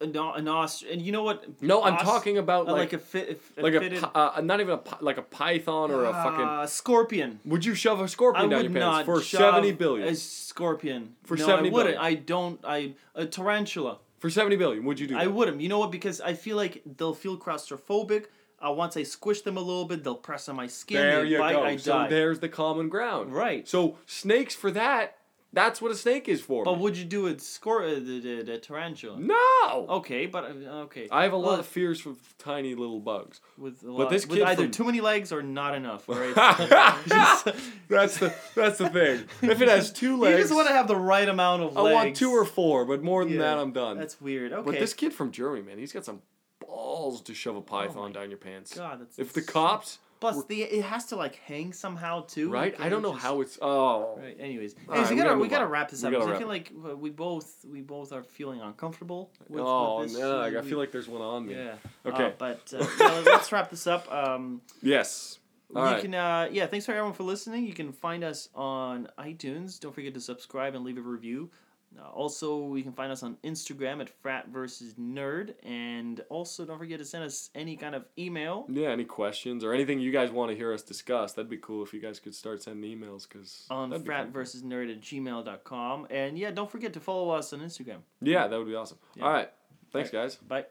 An, 0.00 0.14
an 0.16 0.46
ostrich, 0.48 0.92
and 0.92 1.00
you 1.02 1.10
know 1.12 1.22
what? 1.22 1.44
No, 1.62 1.82
I'm 1.82 1.94
Os- 1.94 2.02
talking 2.02 2.36
about 2.38 2.68
uh, 2.68 2.72
like 2.72 2.78
like 2.80 2.92
a 2.94 2.98
fit, 2.98 3.40
a 3.56 3.62
like 3.62 3.74
a, 3.74 3.80
fitted, 3.80 4.02
pi- 4.02 4.10
uh, 4.36 4.40
not 4.42 4.60
even 4.60 4.78
a 4.78 4.80
like 5.00 5.16
a 5.18 5.22
python 5.22 5.90
or 5.90 6.04
a 6.04 6.12
fucking. 6.12 6.44
uh, 6.46 6.66
scorpion. 6.66 7.40
Would 7.46 7.64
you 7.64 7.74
shove 7.74 8.00
a 8.00 8.08
scorpion 8.08 8.50
down 8.50 8.62
would 8.62 8.72
your 8.72 8.80
pants 8.82 9.06
for 9.06 9.22
seventy 9.22 9.72
billion? 9.72 10.06
A 10.08 10.14
scorpion. 10.14 11.14
For 11.24 11.36
no, 11.36 11.46
70 11.46 11.68
I 11.68 11.72
wouldn't. 11.72 11.96
billion. 11.96 12.12
I 12.12 12.14
don't. 12.14 12.60
I 12.64 12.92
a 13.14 13.24
tarantula. 13.26 13.98
For 14.18 14.28
seventy 14.30 14.56
billion, 14.56 14.84
would 14.84 15.00
you 15.00 15.06
do? 15.06 15.16
I 15.16 15.24
that? 15.24 15.30
wouldn't. 15.30 15.60
You 15.60 15.68
know 15.68 15.78
what? 15.78 15.90
Because 15.90 16.20
I 16.20 16.34
feel 16.34 16.56
like 16.56 16.82
they'll 16.96 17.14
feel 17.14 17.36
claustrophobic. 17.38 18.26
Uh, 18.64 18.72
once 18.72 18.96
I 18.96 19.02
squish 19.02 19.42
them 19.42 19.56
a 19.56 19.60
little 19.60 19.84
bit, 19.84 20.02
they'll 20.04 20.14
press 20.14 20.48
on 20.48 20.56
my 20.56 20.66
skin. 20.66 20.96
There 20.98 21.24
you 21.24 21.38
bite, 21.38 21.52
go. 21.52 21.62
I 21.64 21.76
so 21.76 21.92
die. 21.92 22.08
there's 22.08 22.40
the 22.40 22.48
common 22.48 22.88
ground. 22.88 23.32
Right. 23.34 23.68
So 23.68 23.98
snakes 24.06 24.54
for 24.54 24.70
that. 24.70 25.15
That's 25.56 25.80
what 25.80 25.90
a 25.90 25.94
snake 25.94 26.28
is 26.28 26.42
for. 26.42 26.64
But 26.64 26.76
me. 26.76 26.82
would 26.82 26.98
you 26.98 27.06
do 27.06 27.28
it? 27.28 27.38
Scor- 27.38 27.80
uh, 27.90 27.94
the, 27.94 28.20
the, 28.20 28.42
the 28.44 28.58
tarantula. 28.58 29.18
no. 29.18 29.86
Okay, 29.98 30.26
but 30.26 30.44
uh, 30.44 30.82
okay. 30.84 31.08
I 31.10 31.22
have 31.22 31.32
a 31.32 31.36
lot 31.38 31.58
of 31.58 31.64
fears 31.64 31.98
for 31.98 32.14
tiny 32.38 32.74
little 32.74 33.00
bugs. 33.00 33.40
with 33.56 33.82
a 33.82 33.90
lot, 33.90 33.96
but 33.96 34.10
this 34.10 34.26
with 34.26 34.38
kid 34.40 34.46
either 34.48 34.64
from- 34.64 34.70
too 34.70 34.84
many 34.84 35.00
legs 35.00 35.32
or 35.32 35.42
not 35.42 35.74
enough. 35.74 36.06
Right. 36.16 36.34
that's 37.88 38.18
the 38.18 38.34
that's 38.54 38.78
the 38.78 38.90
thing. 38.90 39.24
If 39.42 39.60
it 39.62 39.68
has 39.68 39.92
two 39.92 40.18
legs, 40.18 40.32
you 40.36 40.42
just 40.44 40.54
want 40.54 40.68
to 40.68 40.74
have 40.74 40.88
the 40.88 40.96
right 40.96 41.28
amount 41.28 41.62
of 41.62 41.76
I 41.76 41.80
legs. 41.80 41.94
want 41.94 42.16
two 42.16 42.30
or 42.32 42.44
four, 42.44 42.84
but 42.84 43.02
more 43.02 43.24
than 43.24 43.34
Yeah, 43.34 43.40
that, 43.40 43.58
I'm 43.58 43.72
done. 43.72 43.98
That's 43.98 44.20
weird. 44.20 44.52
Okay. 44.52 44.62
But 44.62 44.78
this 44.78 44.92
kid 44.92 45.12
from 45.14 45.32
Germany, 45.32 45.62
man, 45.62 45.78
he's 45.78 45.92
got 45.92 46.04
some 46.04 46.20
balls 46.60 47.22
to 47.22 47.34
shove 47.34 47.56
a 47.56 47.62
python 47.62 48.10
Oh 48.10 48.12
down 48.12 48.28
your 48.30 48.38
pants. 48.38 48.74
God, 48.76 49.00
that's 49.00 49.18
if 49.18 49.32
the 49.32 49.42
cops, 49.42 49.98
Plus, 50.20 50.44
the 50.46 50.62
it 50.62 50.82
has 50.84 51.06
to 51.06 51.16
like 51.16 51.36
hang 51.36 51.72
somehow 51.72 52.22
too. 52.22 52.50
right? 52.50 52.74
Can 52.74 52.84
I 52.84 52.88
don't 52.88 53.02
know 53.02 53.12
just- 53.12 53.22
how 53.24 53.40
it's. 53.42 53.58
Oh, 53.62 54.18
Right. 54.18 54.36
Anyways, 54.40 54.74
All 54.88 54.94
Anyways, 54.94 55.10
right, 55.10 55.10
we 55.10 55.16
we 55.16 55.22
gotta 55.22 55.38
we 55.38 55.48
gotta 55.48 55.64
on. 55.66 55.70
wrap 55.70 55.90
this 55.90 56.02
up. 56.04 56.12
'cause 56.12 56.26
I 56.28 56.38
feel 56.38 56.48
like 56.48 56.72
uh, 56.88 56.96
we 56.96 57.10
both 57.10 57.64
we 57.70 57.80
both 57.82 58.12
are 58.12 58.22
feeling 58.22 58.60
uncomfortable. 58.60 59.30
With, 59.48 59.62
oh 59.64 60.00
with 60.00 60.10
this. 60.12 60.18
no! 60.18 60.40
Uh, 60.40 60.58
I 60.58 60.62
feel 60.62 60.78
like 60.78 60.90
there's 60.92 61.08
one 61.08 61.20
on 61.22 61.46
me. 61.46 61.54
yeah. 61.54 61.74
Okay. 62.04 62.24
Uh, 62.26 62.30
but 62.38 62.72
uh, 62.74 62.86
well, 63.00 63.22
let's 63.22 63.52
wrap 63.52 63.70
this 63.70 63.86
up. 63.86 64.10
Um, 64.12 64.62
Yes. 64.82 65.38
All 65.74 65.84
you 65.84 65.92
right. 65.94 66.00
can 66.02 66.14
uh, 66.14 66.48
yeah. 66.50 66.66
Thanks 66.66 66.86
for 66.86 66.92
everyone 66.92 67.12
for 67.12 67.24
listening. 67.24 67.66
You 67.66 67.74
can 67.74 67.92
find 67.92 68.22
us 68.22 68.48
on 68.54 69.08
iTunes. 69.18 69.80
Don't 69.80 69.92
forget 69.94 70.14
to 70.14 70.20
subscribe 70.20 70.74
and 70.76 70.84
leave 70.84 70.96
a 70.96 71.00
review. 71.00 71.50
Uh, 71.98 72.08
also, 72.10 72.74
you 72.74 72.82
can 72.82 72.92
find 72.92 73.10
us 73.10 73.22
on 73.22 73.36
Instagram 73.44 74.00
at 74.00 74.08
frat 74.08 74.48
versus 74.48 74.94
nerd, 74.94 75.54
and 75.62 76.20
also 76.28 76.64
don't 76.64 76.78
forget 76.78 76.98
to 76.98 77.04
send 77.04 77.24
us 77.24 77.50
any 77.54 77.76
kind 77.76 77.94
of 77.94 78.04
email 78.18 78.66
Yeah. 78.68 78.88
Any 78.90 79.04
questions 79.04 79.64
or 79.64 79.72
anything 79.72 80.00
you 80.00 80.12
guys 80.12 80.30
want 80.30 80.50
to 80.50 80.56
hear 80.56 80.72
us 80.72 80.82
discuss? 80.82 81.32
That'd 81.32 81.50
be 81.50 81.56
cool 81.58 81.82
if 81.82 81.92
you 81.92 82.00
guys 82.00 82.20
could 82.20 82.34
start 82.34 82.62
sending 82.62 82.98
emails 82.98 83.28
because 83.28 83.66
on 83.70 83.90
frat 84.04 84.28
versus 84.28 84.62
nerd 84.62 84.90
at 84.90 85.00
gmail.com. 85.00 86.06
And 86.10 86.38
yeah, 86.38 86.50
don't 86.50 86.70
forget 86.70 86.92
to 86.94 87.00
follow 87.00 87.30
us 87.30 87.52
on 87.52 87.60
Instagram. 87.60 87.98
Yeah, 88.20 88.46
that 88.46 88.58
would 88.58 88.68
be 88.68 88.74
awesome. 88.74 88.98
Yeah. 89.14 89.24
All 89.24 89.32
right. 89.32 89.50
Thanks, 89.92 90.10
guys. 90.10 90.36
Bye. 90.36 90.66